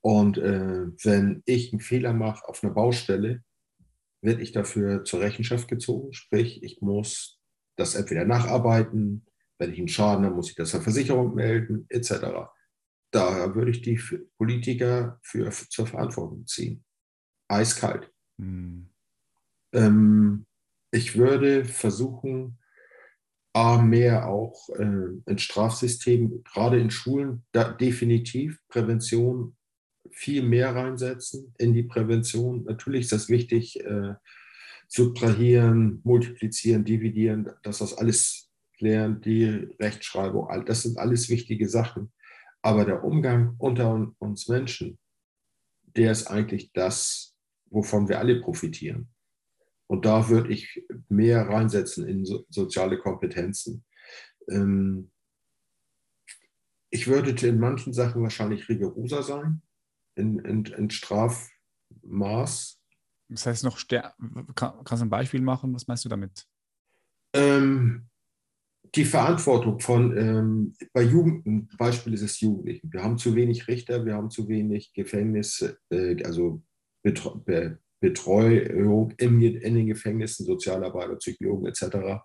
[0.00, 3.42] Und äh, wenn ich einen Fehler mache auf einer Baustelle,
[4.22, 6.12] werde ich dafür zur Rechenschaft gezogen.
[6.12, 7.40] Sprich, ich muss
[7.76, 9.26] das entweder nacharbeiten,
[9.58, 12.10] wenn ich einen Schaden habe, muss ich das der Versicherung melden, etc.
[13.10, 14.00] Da würde ich die
[14.36, 16.84] Politiker für, zur Verantwortung ziehen.
[17.48, 18.12] Eiskalt.
[18.36, 18.90] Mhm.
[19.72, 20.46] Ähm,
[20.90, 22.58] ich würde versuchen,
[23.54, 27.44] A, mehr auch äh, ins Strafsystem, gerade in Schulen,
[27.80, 29.56] definitiv Prävention
[30.10, 32.64] viel mehr reinsetzen in die Prävention.
[32.64, 34.14] Natürlich ist das wichtig, äh,
[34.86, 38.47] subtrahieren, multiplizieren, dividieren, dass das alles
[38.80, 39.44] lernt, die
[39.80, 42.12] Rechtschreibung, das sind alles wichtige Sachen.
[42.62, 44.98] Aber der Umgang unter uns Menschen,
[45.82, 47.34] der ist eigentlich das,
[47.66, 49.08] wovon wir alle profitieren.
[49.86, 53.84] Und da würde ich mehr reinsetzen in so, soziale Kompetenzen.
[54.48, 55.10] Ähm,
[56.90, 59.62] ich würde in manchen Sachen wahrscheinlich rigoroser sein,
[60.14, 62.80] in, in, in Strafmaß.
[63.30, 65.74] Das heißt noch, kann, kannst du ein Beispiel machen?
[65.74, 66.46] Was meinst du damit?
[67.34, 68.08] Ähm,
[68.94, 72.92] die Verantwortung von, ähm, bei Jugend, Beispiel ist es Jugendlichen.
[72.92, 76.62] Wir haben zu wenig Richter, wir haben zu wenig Gefängnisse, äh, also
[77.02, 82.22] Betreu Be Betreuung in, in, den Gefängnissen, Sozialarbeiter, Psychologen etc.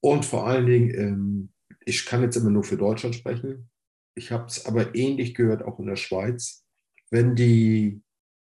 [0.00, 1.52] Und vor allen Dingen, ähm,
[1.84, 3.68] ich kann jetzt immer nur für Deutschland sprechen,
[4.16, 6.64] ich habe es aber ähnlich gehört, auch in der Schweiz.
[7.10, 8.02] Wenn die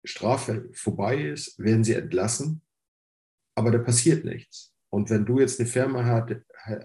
[0.04, 2.60] Strafe vorbei ist, werden sie entlassen,
[3.56, 4.73] aber da passiert nichts.
[4.94, 6.24] Und wenn du jetzt eine Firma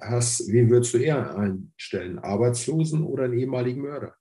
[0.02, 2.18] hast, wen würdest du eher einstellen?
[2.18, 4.16] Arbeitslosen oder einen ehemaligen Mörder?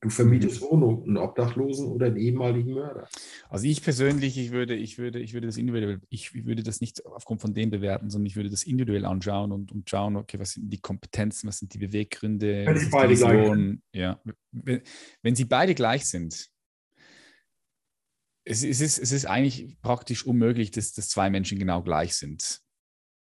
[0.00, 0.66] Du vermietest mhm.
[0.66, 3.08] Wohnungen, einen Obdachlosen oder einen ehemaligen Mörder.
[3.48, 7.04] Also ich persönlich, ich würde, ich würde, ich würde das individuell, ich würde das nicht
[7.04, 10.52] aufgrund von dem bewerten, sondern ich würde das individuell anschauen und, und schauen, okay, was
[10.52, 13.82] sind die Kompetenzen, was sind die Beweggründe, wenn, sie beide gleich sind.
[13.92, 14.20] Ja.
[14.52, 14.82] Wenn,
[15.22, 16.48] wenn sie beide gleich sind,
[18.50, 22.60] es, es, ist, es ist eigentlich praktisch unmöglich, dass, dass zwei Menschen genau gleich sind.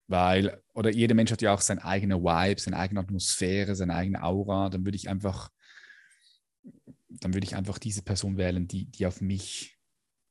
[0.08, 4.22] Weil, oder jeder Mensch hat ja auch sein eigener Vibe, seine eigene Atmosphäre, seine eigene
[4.22, 4.70] Aura.
[4.70, 5.50] Dann würde ich einfach,
[7.08, 9.80] dann würde ich einfach diese Person wählen, die, die auf mich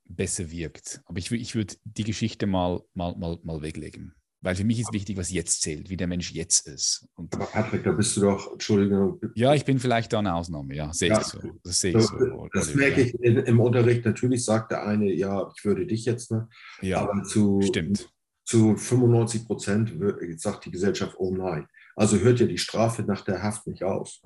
[0.05, 1.01] besser wirkt.
[1.06, 4.14] Aber ich, ich würde die Geschichte mal, mal, mal, mal weglegen.
[4.43, 7.06] Weil für mich ist wichtig, was jetzt zählt, wie der Mensch jetzt ist.
[7.14, 9.20] Und Aber Patrick, da bist du doch, Entschuldigung.
[9.35, 11.39] Ja, ich bin vielleicht da eine Ausnahme, ja, sehe ja, ich so.
[11.62, 12.48] Das sehe ich so.
[12.52, 14.05] Das merke ich in, im Unterricht.
[14.05, 16.48] Natürlich sagt der eine, ja, ich würde dich jetzt, ne?
[16.81, 18.12] Ja, Aber zu, stimmt.
[18.44, 19.93] zu 95 Prozent
[20.39, 21.69] sagt die Gesellschaft, oh nein.
[21.94, 24.20] Also hört ja die Strafe nach der Haft nicht auf.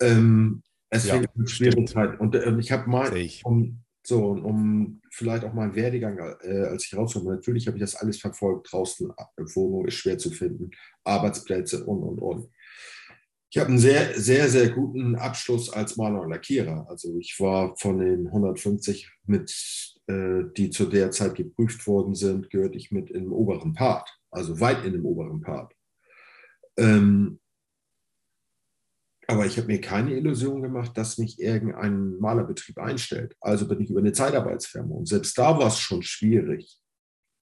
[0.00, 2.18] Ähm, es ja, fängt mit Schwierigkeiten.
[2.18, 3.12] Und, und ich habe mal,
[3.42, 7.32] um, so, um vielleicht auch mal einen Werdegang, äh, als ich rauskomme.
[7.34, 8.70] Natürlich habe ich das alles verfolgt.
[8.70, 9.10] Draußen
[9.54, 10.70] Wohnung ist schwer zu finden,
[11.04, 12.48] Arbeitsplätze und, und, und.
[13.50, 16.86] Ich habe einen sehr, sehr, sehr guten Abschluss als Maler und Lackierer.
[16.88, 19.50] Also ich war von den 150 mit,
[20.08, 24.60] äh, die zu der Zeit geprüft worden sind, gehörte ich mit im oberen Part, also
[24.60, 25.72] weit in dem oberen Part.
[26.76, 27.38] Ähm,
[29.26, 33.36] aber ich habe mir keine Illusion gemacht, dass mich irgendein Malerbetrieb einstellt.
[33.40, 34.94] Also bin ich über eine Zeitarbeitsfirma.
[34.94, 36.78] Und selbst da war es schon schwierig,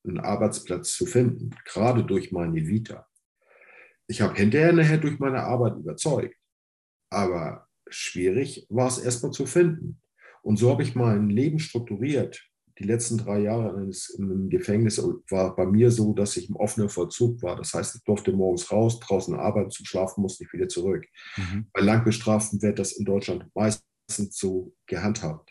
[0.07, 3.07] einen Arbeitsplatz zu finden, gerade durch meine Vita.
[4.07, 6.37] Ich habe hinterher nachher durch meine Arbeit überzeugt.
[7.11, 10.01] Aber schwierig war es erstmal zu finden.
[10.43, 12.52] Und so habe ich mein Leben strukturiert
[12.83, 13.89] die letzten drei Jahre
[14.19, 14.99] im Gefängnis
[15.31, 17.57] war bei mir so, dass ich im offenen Vollzug war.
[17.57, 21.07] Das heißt, ich durfte morgens raus, draußen arbeiten, zum Schlafen musste ich wieder zurück.
[21.37, 21.67] Mhm.
[21.73, 25.51] Bei Langbestraften wird das in Deutschland meistens so gehandhabt.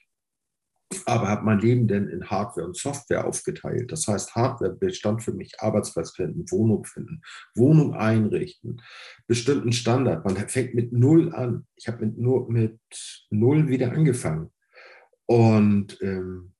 [1.06, 3.92] Aber habe mein Leben denn in Hardware und Software aufgeteilt.
[3.92, 7.22] Das heißt, Hardware bestand für mich Arbeitsplatz finden, Wohnung finden,
[7.56, 8.82] Wohnung einrichten,
[9.26, 10.26] bestimmten Standard.
[10.26, 11.66] Man fängt mit Null an.
[11.76, 12.80] Ich habe mit, nur mit
[13.30, 14.52] Null wieder angefangen.
[15.28, 16.54] Und ähm,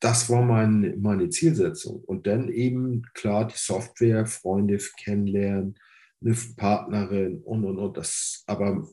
[0.00, 2.02] das war mein, meine Zielsetzung.
[2.04, 5.76] Und dann eben klar die Software, Freunde kennenlernen,
[6.20, 7.96] eine Partnerin und und und.
[7.96, 8.86] Das, aber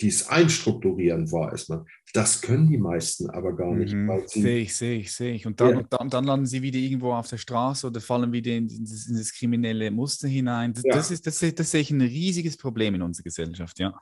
[0.00, 1.84] dieses Einstrukturieren war erstmal,
[2.14, 3.94] das können die meisten aber gar nicht.
[3.94, 5.46] Mhm, sehe ich, sehe ich, sehe ich.
[5.46, 5.78] Und dann, ja.
[5.78, 8.84] und dann, dann, landen sie wieder irgendwo auf der Straße oder fallen wieder in, in,
[8.84, 10.72] das, in das, kriminelle Muster hinein.
[10.72, 10.94] Das, ja.
[10.94, 13.94] das, ist, das, das sehe ich ein riesiges Problem in unserer Gesellschaft, ja.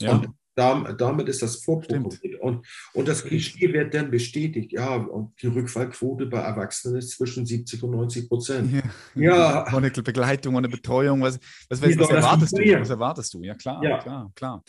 [0.00, 0.12] ja.
[0.12, 2.40] Und damit ist das vorprogrammiert.
[2.40, 4.72] Und, und das Klischee wird dann bestätigt.
[4.72, 8.72] Ja, und die Rückfallquote bei Erwachsenen ist zwischen 70 und 90 Prozent.
[9.14, 9.64] Ja.
[9.66, 9.66] ja.
[9.76, 11.20] Ohne Begleitung, ohne Betreuung.
[11.22, 11.38] Was,
[11.68, 12.80] was, was, was erwartest du?
[12.80, 13.42] Was erwartest du?
[13.42, 13.98] Ja, klar, ja.
[13.98, 14.64] klar, klar.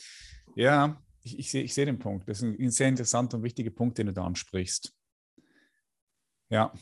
[0.55, 2.27] Ja, ich, ich sehe ich seh den Punkt.
[2.27, 4.93] Das ist ein, ein sehr interessanter und wichtiger Punkt, den du da ansprichst.
[6.49, 6.73] Ja.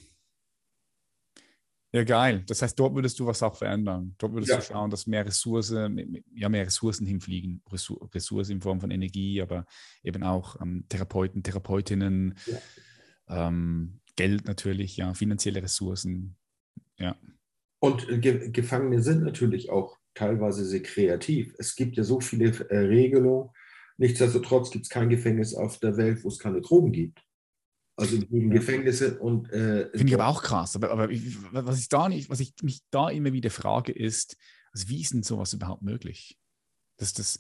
[1.95, 2.43] Ja, geil.
[2.47, 4.15] Das heißt, dort würdest du was auch verändern.
[4.17, 4.57] Dort würdest Ja.
[4.57, 7.61] du schauen, dass mehr Ressourcen, ja, mehr Ressourcen hinfliegen.
[7.71, 9.65] Ressour- Ressourcen in Form von Energie, aber
[10.03, 12.35] eben auch ähm, Therapeuten, Therapeutinnen,
[13.29, 16.35] ähm, Geld natürlich, ja, finanzielle Ressourcen.
[16.97, 17.15] Ja.
[17.79, 21.55] Und äh, Ge Gefangene sind natürlich auch teilweise sehr kreativ.
[21.59, 23.51] Es gibt ja so viele äh, Regelungen.
[23.97, 27.21] Nichtsdestotrotz gibt es kein Gefängnis auf der Welt, wo es keine Drogen gibt.
[27.97, 28.49] Also Ja.
[28.49, 30.75] Gefängnisse und äh, Finde ich aber auch krass.
[30.75, 34.35] Aber, aber ich, was, ich da nicht, was ich mich da immer wieder frage, ist,
[34.73, 36.37] also wie ist denn sowas überhaupt möglich?
[36.97, 37.39] Dass, das,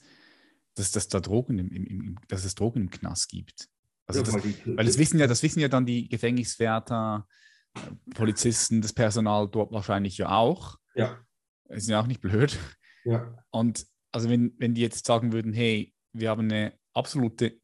[0.75, 3.67] dass, dass, da Drogen im, im, im, dass es Drogen im Knast gibt.
[4.07, 7.27] Also ja, das, weil, weil das wissen ja, das wissen ja dann die Gefängniswärter,
[7.75, 7.79] äh,
[8.13, 10.77] Polizisten, das Personal dort wahrscheinlich ja auch.
[10.95, 11.19] ja,
[11.67, 12.57] Ist ja auch nicht blöd.
[13.03, 17.57] ja, Und also wenn, wenn die jetzt sagen würden, hey, wir haben eine absolute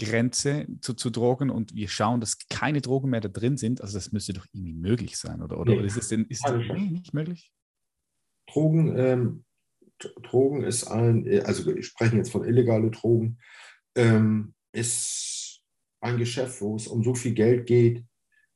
[0.00, 3.94] Nulltoleranzgrenze zu, zu Drogen und wir schauen, dass keine Drogen mehr da drin sind, also
[3.96, 5.58] das müsste doch irgendwie möglich sein, oder?
[5.58, 5.78] Oder, Nee.
[5.78, 7.52] oder ist es denn ist Keine das nicht möglich?
[8.48, 9.44] Drogen, ähm,
[10.22, 13.38] Drogen ist ein, äh, also wir sprechen jetzt von illegale Drogen,
[13.94, 15.60] ähm, ist
[16.00, 18.04] ein Geschäft, wo es um so viel Geld geht,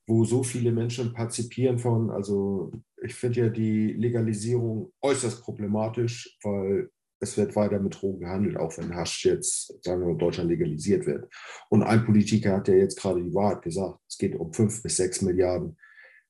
[0.09, 2.11] wo so viele Menschen partizipieren von.
[2.11, 2.73] Also
[3.03, 6.91] ich finde ja die Legalisierung äußerst problematisch, weil
[7.21, 10.51] es wird weiter mit Drogen gehandelt, auch wenn Hasch jetzt, sagen wir mal, in Deutschland
[10.51, 11.33] legalisiert wird.
[11.71, 14.97] Und ein Politiker hat ja jetzt gerade die Wahrheit gesagt, es geht um fünf bis
[14.97, 15.77] sechs Milliarden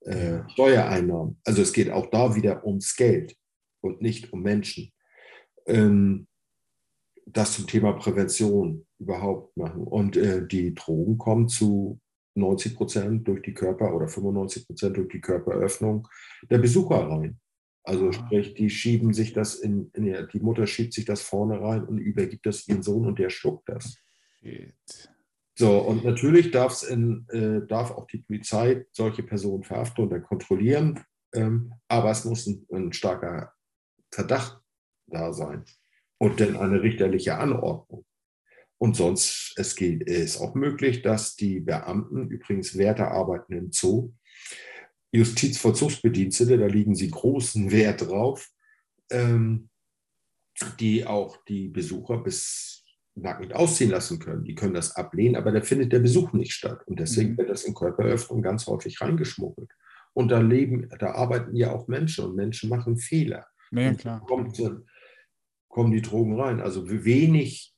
[0.02, 0.48] äh, Ja.
[0.50, 1.40] Steuereinnahmen.
[1.44, 3.36] Also es geht auch da wieder ums Geld
[3.80, 4.92] und nicht um Menschen.
[5.66, 6.26] Ähm,
[7.26, 9.82] das zum Thema Prävention überhaupt machen.
[9.82, 12.00] Und äh, die Drogen kommen zu
[12.36, 16.06] 90 Prozent durch die Körper oder 95 Prozent durch die Körperöffnung
[16.48, 17.40] der Besucher rein.
[17.86, 18.12] Also Ah.
[18.12, 21.84] sprich, die schieben sich das in, in der, die Mutter schiebt sich das vorne rein
[21.84, 23.96] und übergibt das ihren Sohn und der schluckt das.
[24.40, 24.74] Shit.
[25.54, 30.22] So, und natürlich darf's in, äh, darf auch die Polizei solche Personen verhaften und dann
[30.22, 31.00] kontrollieren,
[31.32, 33.54] ähm, aber es muss ein, ein starker
[34.10, 34.60] Verdacht
[35.06, 35.64] da sein
[36.18, 38.04] und dann eine richterliche Anordnung.
[38.78, 44.12] Und sonst, es geht, ist auch möglich, dass die Beamten, übrigens Wärter arbeiten im Zoo,
[45.12, 48.48] Justizvollzugsbedienstete, da liegen sie großen Wert drauf,
[49.10, 49.68] ähm,
[50.80, 52.84] die auch die Besucher bis
[53.14, 54.44] nackend ausziehen lassen können.
[54.44, 56.82] Die können das ablehnen, aber da findet der Besuch nicht statt.
[56.86, 57.38] Und deswegen Mhm.
[57.38, 59.70] wird das in Körperöffnung ganz häufig reingeschmuggelt.
[60.12, 63.46] Und da leben, da arbeiten ja auch Menschen und Menschen machen Fehler.
[63.70, 64.20] Ja, klar.
[64.26, 64.60] Kommt,
[65.68, 66.60] kommen die Drogen rein.
[66.60, 67.74] Also wenig,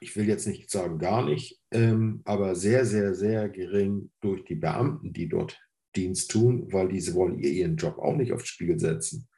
[0.00, 4.56] ich will jetzt nicht sagen gar nicht, ähm, aber sehr, sehr, sehr gering durch die
[4.56, 5.60] Beamten, die dort
[5.96, 9.28] Dienst tun, weil diese wollen ihr- ihren Job auch nicht aufs Spiel setzen.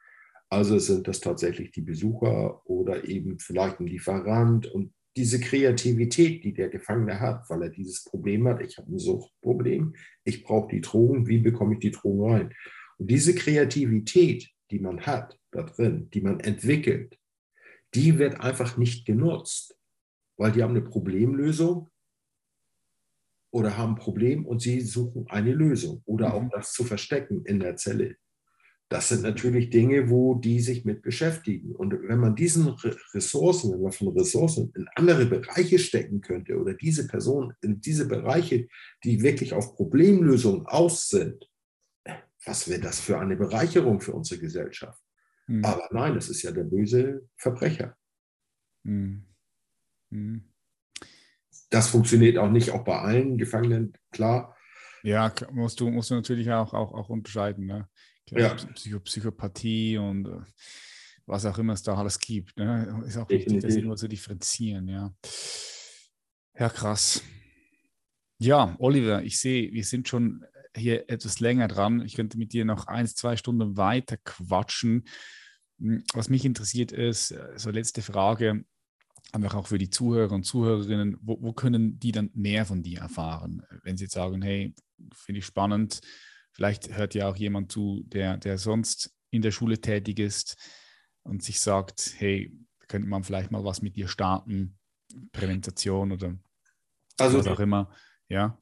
[0.49, 6.53] Also sind das tatsächlich die Besucher oder eben vielleicht ein Lieferant und diese Kreativität, die
[6.53, 9.93] der Gefangene hat, weil er dieses Problem hat, ich habe ein Suchtproblem,
[10.23, 12.53] ich brauche die Drogen, wie bekomme ich die Drogen rein?
[12.97, 17.17] Und diese Kreativität, die man hat da drin, die man entwickelt,
[17.93, 19.77] die wird einfach nicht genutzt,
[20.37, 21.89] weil die haben eine Problemlösung
[23.53, 26.33] oder haben ein Problem und sie suchen eine Lösung oder Mhm.
[26.33, 28.17] auch das zu verstecken in der Zelle.
[28.89, 31.75] Das sind natürlich Dinge, wo die sich mit beschäftigen.
[31.75, 36.59] Und wenn man diesen Re- Ressourcen, wenn man von Ressourcen in andere Bereiche stecken könnte
[36.59, 38.67] oder diese Personen in diese Bereiche,
[39.03, 41.49] die wirklich auf Problemlösung aus sind,
[42.45, 45.01] was wäre das für eine Bereicherung für unsere Gesellschaft?
[45.47, 45.63] Mhm.
[45.63, 47.95] Aber nein, es ist ja der böse Verbrecher.
[48.83, 49.25] Mhm.
[50.09, 50.52] Mhm.
[51.73, 54.55] Das funktioniert auch nicht, auch bei allen Gefangenen, klar.
[55.01, 57.65] Ja, musst du, musst du natürlich auch, auch, auch unterscheiden.
[57.65, 57.89] Ne?
[58.29, 58.53] Ja.
[58.53, 60.41] Psycho Psychopathie und äh,
[61.25, 62.57] was auch immer es da alles gibt.
[62.57, 63.03] Ne?
[63.07, 63.75] Ist auch wichtig, das Definitiv.
[63.77, 64.87] irgendwo zu differenzieren.
[64.87, 65.15] Ja.
[66.59, 67.23] ja, krass.
[68.37, 70.45] Ja, Oliver, ich sehe, wir sind schon
[70.77, 72.01] hier etwas länger dran.
[72.05, 75.07] Ich könnte mit dir noch eins, zwei Stunden weiter quatschen.
[75.79, 78.63] Hm, Was mich interessiert ist, äh, so letzte Frage,
[79.33, 82.99] einfach auch für die Zuhörer und Zuhörerinnen, wo, wo können die dann mehr von dir
[82.99, 83.63] erfahren?
[83.83, 84.73] Wenn sie jetzt sagen, hey,
[85.13, 86.01] finde ich spannend,
[86.51, 90.55] vielleicht hört ja auch jemand zu, der, der sonst in der Schule tätig ist
[91.23, 92.55] und sich sagt, hey,
[92.87, 94.77] könnte man vielleicht mal was mit dir starten,
[95.31, 96.37] Präsentation oder
[97.17, 97.91] Also, was auch immer.
[98.29, 98.57] Ja,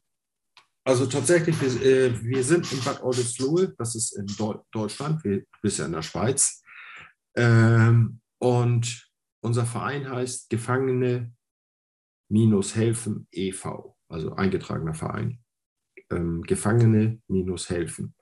[0.83, 5.41] also tatsächlich, wir, äh, wir sind in Bad Oldesloe, das ist in Deu Deutschland, wir,
[5.41, 6.63] du bist ja in der Schweiz.
[7.35, 9.10] Ähm, und
[9.41, 15.39] unser Verein heißt Gefangene-Helfen e.V., also eingetragener Verein.
[16.09, 18.15] Ähm, Gefangene-Helfen.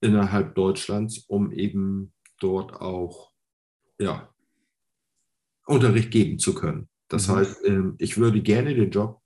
[0.01, 3.33] innerhalb Deutschlands, um eben dort auch
[3.99, 4.33] ja,
[5.67, 6.89] Unterricht geben zu können.
[7.09, 7.33] Das mhm.
[7.33, 9.21] heißt, ähm, ich würde gerne den Job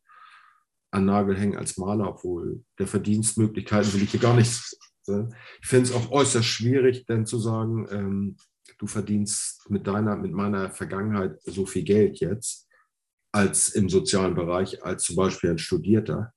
[0.91, 4.77] an Nagel hängen als Maler, obwohl der Verdienstmöglichkeiten will ich hier gar nicht.
[5.07, 8.37] Ich finde es auch äußerst schwierig, denn zu sagen, ähm,
[8.83, 12.69] du verdienst mit deiner, mit meiner Vergangenheit so viel Geld jetzt
[13.31, 16.35] als im sozialen Bereich, als zum Beispiel ein Studierter.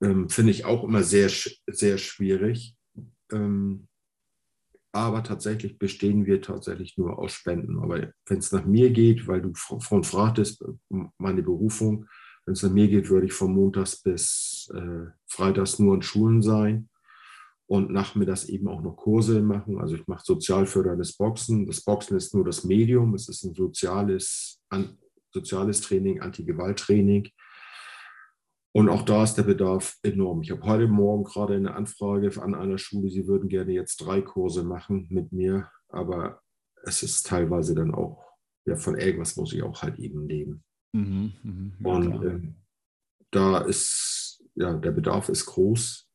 [0.00, 1.28] Ähm, finde ich auch immer sehr,
[1.66, 2.76] sehr schwierig.
[3.32, 3.88] Ähm,
[4.92, 7.80] aber tatsächlich bestehen wir tatsächlich nur aus Spenden.
[7.80, 10.64] Aber wenn es nach mir geht, weil du von fragtest,
[11.18, 12.06] meine Berufung,
[12.44, 16.40] wenn es nach mir geht, würde ich von Montags bis äh, Freitags nur in Schulen
[16.40, 16.88] sein
[17.68, 19.78] und nachmittags eben auch noch Kurse machen.
[19.80, 21.66] Also ich mache sozialförderndes Boxen.
[21.66, 24.98] Das Boxen ist nur das Medium, es ist ein soziales, an,
[25.32, 27.28] soziales Training, Anti-Gewalt-Training.
[28.72, 30.42] Und auch da ist der Bedarf enorm.
[30.42, 34.20] Ich habe heute Morgen gerade eine Anfrage an einer Schule, sie würden gerne jetzt drei
[34.20, 36.42] Kurse machen mit mir, aber
[36.84, 38.22] es ist teilweise dann auch,
[38.66, 40.62] ja, von irgendwas muss ich auch halt eben leben.
[40.92, 42.40] Mhm, mh, ja, Und äh,
[43.30, 46.05] da ist, ja, der Bedarf ist groß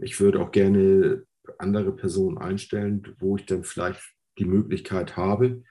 [0.00, 1.24] ich würde auch gerne
[1.58, 4.00] andere Personen einstellen, wo ich dann vielleicht
[4.38, 5.62] die Möglichkeit habe,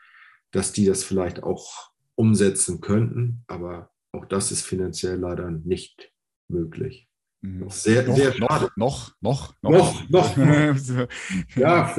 [0.51, 3.43] dass die das vielleicht auch umsetzen könnten.
[3.47, 6.11] Aber auch das ist finanziell leider nicht
[6.49, 7.07] möglich.
[7.41, 7.69] Mhm.
[7.69, 8.69] Sehr, noch, sehr schade.
[8.75, 10.09] Noch, noch, noch.
[10.09, 11.07] Noch, noch.
[11.55, 11.95] ja,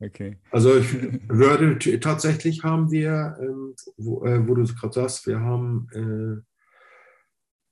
[0.00, 0.38] okay.
[0.50, 0.92] Also ich
[1.28, 6.42] würde tatsächlich haben wir, ähm, wo, äh, wo, du gerade sagst, wir haben, äh,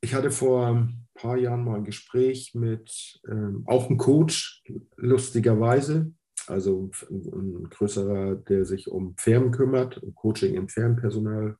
[0.03, 4.63] ich hatte vor paar Jahren mal ein Gespräch mit ähm, auch einem Coach,
[4.97, 6.13] lustigerweise,
[6.47, 11.57] also ein, ein, größerer, der sich um Firmen kümmert, Coaching im Firmenpersonal.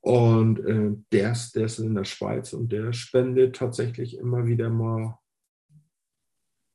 [0.00, 4.70] Und äh, der, ist, der ist in der Schweiz und der spendet tatsächlich immer wieder
[4.70, 5.18] mal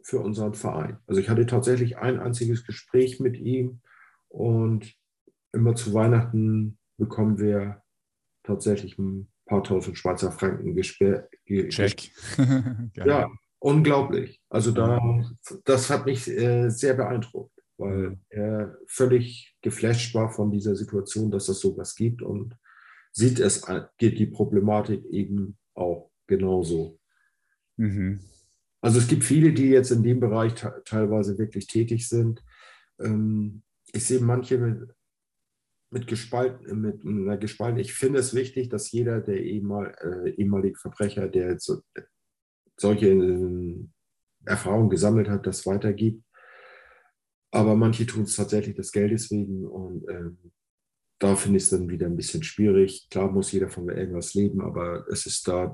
[0.01, 0.99] für unseren Verein.
[1.07, 3.81] Also ich hatte tatsächlich ein einziges Gespräch mit ihm
[4.29, 4.95] und
[5.51, 7.83] immer zu Weihnachten bekommen wir
[8.43, 11.29] tatsächlich ein paar tausend Schweizer Franken gesperrt.
[11.69, 12.11] Check.
[12.95, 13.29] ja,
[13.59, 14.41] unglaublich.
[14.49, 14.99] Also da,
[15.65, 21.49] das hat mich äh, sehr beeindruckt, weil er völlig geflasht war von dieser Situation, dass
[21.49, 22.55] es sowas gibt und
[23.11, 23.65] sieht es,
[23.97, 26.99] geht die Problematik eben auch genauso.
[27.77, 28.19] Mhm.
[28.81, 30.53] Also es gibt viele, die jetzt in dem Bereich
[30.85, 32.43] teilweise wirklich tätig sind.
[32.99, 34.87] Ähm, ich sehe manche
[35.89, 37.79] mit, gespalten, mit einer gespalten.
[37.79, 41.81] Ich finde es wichtig, dass jeder der ehemal, äh, ehemalige Verbrecher, der so,
[42.77, 43.75] solche äh,
[44.45, 46.23] Erfahrungen gesammelt hat, das weitergibt.
[47.51, 50.31] Aber manche tun es tatsächlich des Geldes wegen und äh,
[51.19, 53.07] da finde ich es dann wieder ein bisschen schwierig.
[53.09, 55.73] Klar muss jeder von irgendwas leben, aber es ist da,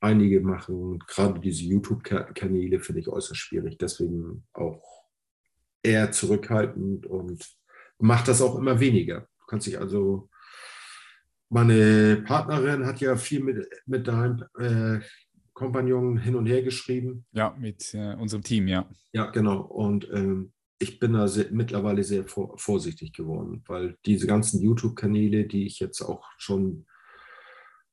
[0.00, 3.78] einige machen, gerade diese YouTube-Kanäle finde ich äußerst schwierig.
[3.78, 4.82] Deswegen auch
[5.82, 7.46] eher zurückhaltend und
[7.98, 10.30] macht das auch immer weniger kannst dich also,
[11.50, 15.00] meine Partnerin hat ja viel mit, mit deinem äh,
[15.52, 17.26] Kompagnon hin und her geschrieben.
[17.32, 18.88] Ja, mit äh, unserem Team, ja.
[19.12, 19.60] Ja, genau.
[19.62, 25.46] Und ähm, ich bin da sehr, mittlerweile sehr vor, vorsichtig geworden, weil diese ganzen YouTube-Kanäle,
[25.46, 26.86] die ich jetzt auch schon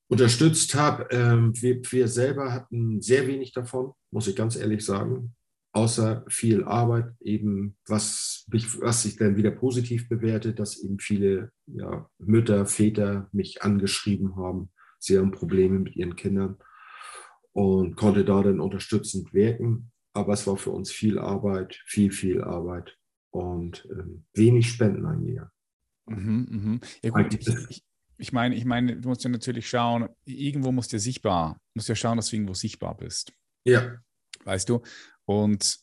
[0.06, 5.34] unterstützt habe, ähm, wir, wir selber hatten sehr wenig davon, muss ich ganz ehrlich sagen
[5.72, 12.08] außer viel Arbeit eben, was, was sich dann wieder positiv bewertet, dass eben viele ja,
[12.18, 16.56] Mütter, Väter mich angeschrieben haben, sie haben Probleme mit ihren Kindern
[17.52, 19.90] und konnte da dann unterstützend wirken.
[20.14, 22.96] Aber es war für uns viel Arbeit, viel, viel Arbeit
[23.30, 25.50] und ähm, wenig Spenden eingegangen.
[26.06, 26.80] Mhm, mhm.
[27.02, 27.34] Ja, gut,
[27.68, 27.84] ich,
[28.16, 31.94] ich, meine, ich meine, du musst ja natürlich schauen, irgendwo musst du sichtbar, musst ja
[31.94, 33.32] schauen, dass du irgendwo sichtbar bist.
[33.64, 33.98] Ja.
[34.44, 34.82] Weißt du?
[35.28, 35.78] Und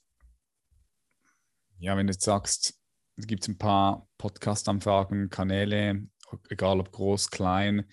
[1.78, 2.82] ja, wenn du jetzt sagst,
[3.16, 6.08] es gibt ein paar Podcast-Anfragen, Kanäle,
[6.50, 7.86] egal ob groß, klein,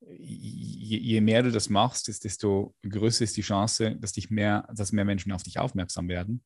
[0.00, 4.92] je, je, mehr du das machst, desto größer ist die Chance, dass, dich mehr, dass
[4.92, 6.44] mehr Menschen auf dich aufmerksam werden.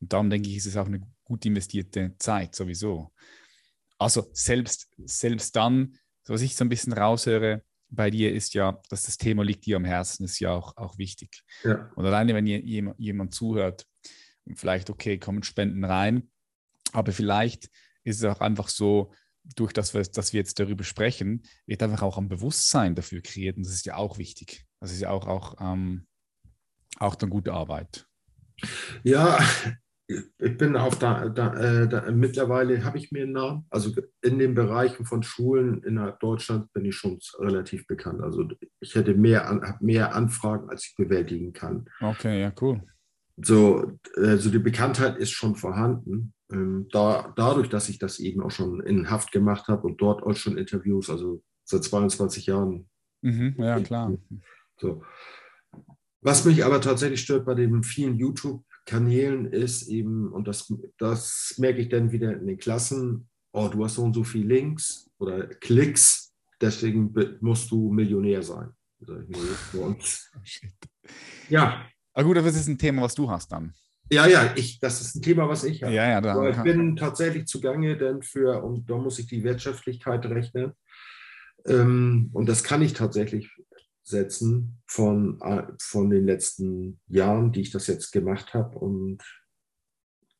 [0.00, 3.12] Und darum denke ich, ist es auch eine gut investierte Zeit sowieso.
[3.98, 9.02] Also selbst, selbst dann, was ich so ein bisschen raushöre, bei dir ist ja, dass
[9.02, 11.42] das Thema liegt dir am Herzen, ist ja auch, auch wichtig.
[11.64, 11.90] Ja.
[11.96, 13.86] Und alleine, wenn jemand, jemand zuhört
[14.54, 16.30] vielleicht, okay, kommen Spenden rein,
[16.92, 17.68] aber vielleicht
[18.04, 19.12] ist es auch einfach so,
[19.56, 23.64] durch das, dass wir jetzt darüber sprechen, wird einfach auch ein Bewusstsein dafür kreiert und
[23.64, 24.66] das ist ja auch wichtig.
[24.80, 26.06] Das ist ja auch, auch, ähm,
[26.98, 28.06] auch dann gute Arbeit.
[29.02, 29.38] Ja,
[30.38, 33.66] ich bin auf da, da, äh, da mittlerweile habe ich mir einen Namen.
[33.70, 33.92] Also
[34.22, 38.20] in den Bereichen von Schulen innerhalb Deutschlands bin ich schon relativ bekannt.
[38.22, 38.48] Also
[38.80, 41.86] ich hätte mehr, mehr Anfragen, als ich bewältigen kann.
[42.00, 42.82] Okay, ja, cool.
[43.36, 46.34] So, also die Bekanntheit ist schon vorhanden.
[46.52, 50.22] Ähm, da, dadurch, dass ich das eben auch schon in Haft gemacht habe und dort
[50.22, 52.88] auch schon Interviews, also seit 22 Jahren.
[53.22, 54.16] Mhm, ja, klar.
[54.78, 55.02] So.
[56.22, 58.18] Was mich aber tatsächlich stört bei den vielen
[58.90, 63.84] YouTube-Kanälen ist eben, und das, das merke ich dann wieder in den Klassen, oh, du
[63.84, 68.70] hast so und so viele Links oder Klicks, deswegen musst du Millionär sein.
[69.72, 69.94] Oh,
[71.48, 71.86] ja.
[72.12, 73.72] Aber gut, aber das ist ein Thema, was du hast dann.
[74.10, 75.94] Ja, ja, ich, das ist ein Thema, was ich habe.
[75.94, 80.26] Ja, ja, da, ich bin tatsächlich zugange, denn für, und da muss ich die Wirtschaftlichkeit
[80.26, 80.72] rechnen.
[81.66, 83.50] Ähm, und das kann ich tatsächlich
[84.02, 88.78] setzen von, äh, von den letzten Jahren, die ich das jetzt gemacht habe.
[88.78, 89.22] Und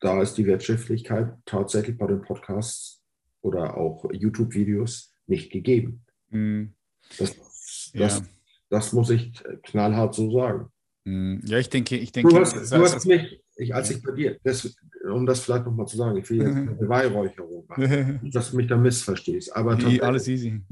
[0.00, 3.02] da ist die Wirtschaftlichkeit tatsächlich bei den Podcasts
[3.42, 6.04] oder auch YouTube-Videos nicht gegeben.
[6.30, 6.74] Mhm.
[7.18, 8.26] Das, das, ja.
[8.68, 9.32] das muss ich
[9.62, 10.70] knallhart so sagen.
[11.04, 11.40] Mhm.
[11.44, 12.30] Ja, ich denke, ich denke.
[12.30, 14.76] Du hast, du hast mich, ich, als ich bei dir, das,
[15.10, 18.66] um das vielleicht nochmal zu sagen, ich will jetzt eine Beweihräucherung machen, dass du mich
[18.66, 19.54] da missverstehst.
[19.54, 20.60] Aber Die, alles easy.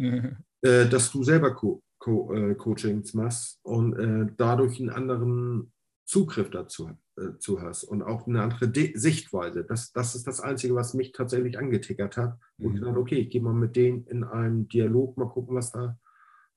[0.63, 1.55] äh, dass du selber
[1.99, 5.73] Co äh, Coachings machst und äh, dadurch einen anderen
[6.05, 9.65] Zugriff dazu äh, zu hast und auch eine andere De Sichtweise.
[9.65, 12.39] Das, das ist das Einzige, was mich tatsächlich angetickert hat.
[12.59, 12.75] Und mhm.
[12.77, 15.99] ich dachte, okay, ich gehe mal mit denen in einen Dialog, mal gucken, was da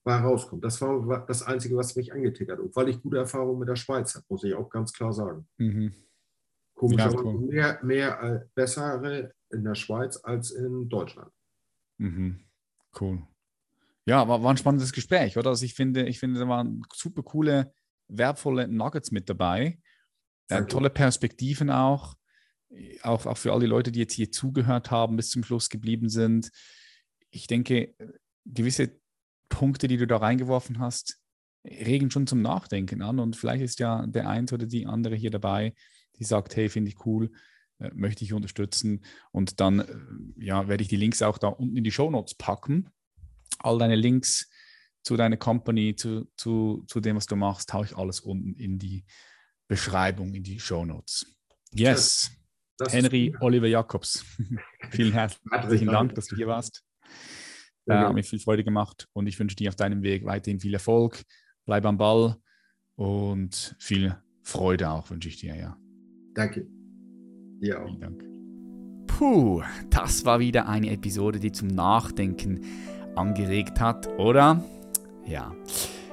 [0.04, 0.64] bei rauskommt.
[0.64, 2.64] Das war das Einzige, was mich angetickert hat.
[2.64, 5.46] Und weil ich gute Erfahrungen mit der Schweiz habe, muss ich auch ganz klar sagen.
[5.58, 5.92] Mhm.
[6.74, 11.30] Komischerweise ja, mehr, mehr äh, bessere in der Schweiz als in Deutschland.
[11.98, 12.40] Mhm.
[12.98, 13.22] Cool.
[14.06, 15.50] Ja, war, war ein spannendes Gespräch, oder?
[15.50, 17.72] Also ich finde, ich finde, da waren super coole,
[18.08, 19.78] wertvolle Nuggets mit dabei.
[20.48, 22.14] Äh, tolle Perspektiven auch.
[23.02, 23.26] auch.
[23.26, 26.50] Auch für alle Leute, die jetzt hier zugehört haben, bis zum Schluss geblieben sind.
[27.30, 27.94] Ich denke,
[28.44, 29.00] gewisse
[29.48, 31.18] Punkte, die du da reingeworfen hast,
[31.64, 33.18] regen schon zum Nachdenken an.
[33.18, 35.74] Und vielleicht ist ja der eine oder die andere hier dabei,
[36.18, 37.30] die sagt, hey, finde ich cool,
[37.78, 39.04] äh, möchte ich unterstützen.
[39.30, 42.34] Und dann äh, ja, werde ich die Links auch da unten in die Show Notes
[42.34, 42.90] packen.
[43.60, 44.50] All deine Links
[45.02, 48.78] zu deiner Company, zu, zu, zu dem, was du machst, haue ich alles unten in
[48.78, 49.04] die
[49.68, 51.26] Beschreibung, in die Show Notes.
[51.72, 52.30] Yes.
[52.78, 54.24] Das Henry Oliver Jacobs.
[54.90, 56.82] Vielen herzlichen Dank, dass du hier warst.
[57.86, 60.74] Äh, hat mir viel Freude gemacht und ich wünsche dir auf deinem Weg weiterhin viel
[60.74, 61.22] Erfolg.
[61.66, 62.36] Bleib am Ball
[62.96, 65.76] und viel Freude auch wünsche ich dir, ja.
[66.34, 66.66] Danke.
[67.60, 67.84] Ja.
[67.84, 68.24] Vielen Dank.
[69.06, 72.64] Puh, das war wieder eine Episode, die zum Nachdenken
[73.16, 74.62] angeregt hat, oder?
[75.26, 75.52] Ja.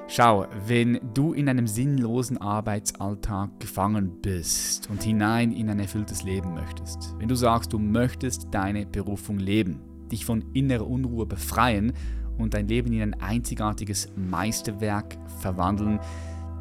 [0.08, 6.56] Schau, wenn du in einem sinnlosen Arbeitsalltag gefangen bist und hinein in ein erfülltes Leben
[6.56, 9.82] möchtest, wenn du sagst, du möchtest deine Berufung leben,
[10.12, 11.94] dich von innerer Unruhe befreien
[12.40, 16.00] und dein Leben in ein einzigartiges Meisterwerk verwandeln,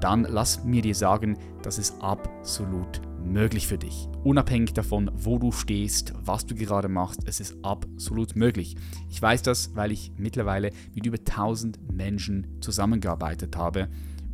[0.00, 4.08] dann lass mir dir sagen, das ist absolut möglich für dich.
[4.24, 8.76] Unabhängig davon, wo du stehst, was du gerade machst, es ist absolut möglich.
[9.10, 13.88] Ich weiß das, weil ich mittlerweile mit über 1000 Menschen zusammengearbeitet habe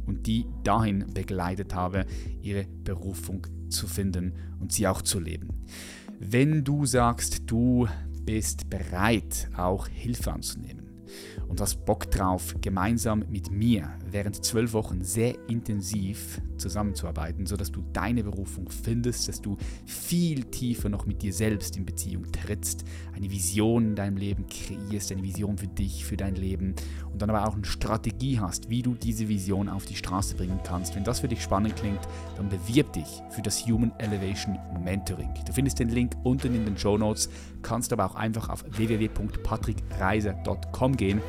[0.07, 2.07] und die dahin begleitet habe,
[2.41, 5.49] ihre Berufung zu finden und sie auch zu leben.
[6.21, 7.89] Wenn du sagst, du
[8.25, 10.85] bist bereit, auch Hilfe anzunehmen
[11.55, 17.85] und hast Bock drauf, gemeinsam mit mir während zwölf Wochen sehr intensiv zusammenzuarbeiten, sodass du
[17.93, 19.57] deine Berufung findest, dass du
[19.87, 22.83] viel tiefer noch mit dir selbst in Beziehung trittst,
[23.15, 26.75] eine Vision in deinem Leben kreierst, eine Vision für dich, für dein Leben
[27.13, 30.59] und dann aber auch eine Strategie hast, wie du diese Vision auf die Straße bringen
[30.65, 30.97] kannst.
[30.97, 32.01] Wenn das für dich spannend klingt,
[32.37, 35.31] dann bewirb dich für das Human Elevation Mentoring.
[35.47, 37.29] Du findest den Link unten in den Show Notes,
[37.63, 41.23] kannst aber auch einfach auf www.patrickreiser.com gehen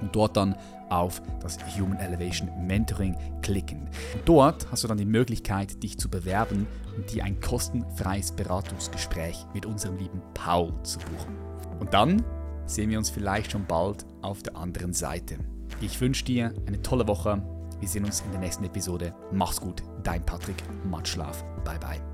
[0.00, 0.56] und dort dann
[0.90, 3.88] auf das Human Elevation Mentoring klicken.
[4.14, 6.66] Und dort hast du dann die Möglichkeit, dich zu bewerben
[6.96, 11.36] und dir ein kostenfreies Beratungsgespräch mit unserem lieben Paul zu buchen.
[11.78, 12.24] Und dann
[12.66, 15.38] sehen wir uns vielleicht schon bald auf der anderen Seite.
[15.80, 17.42] Ich wünsche dir eine tolle Woche.
[17.80, 19.14] Wir sehen uns in der nächsten Episode.
[19.32, 20.56] Mach's gut, dein Patrick.
[20.84, 21.44] Matschlaf.
[21.64, 22.07] Bye bye.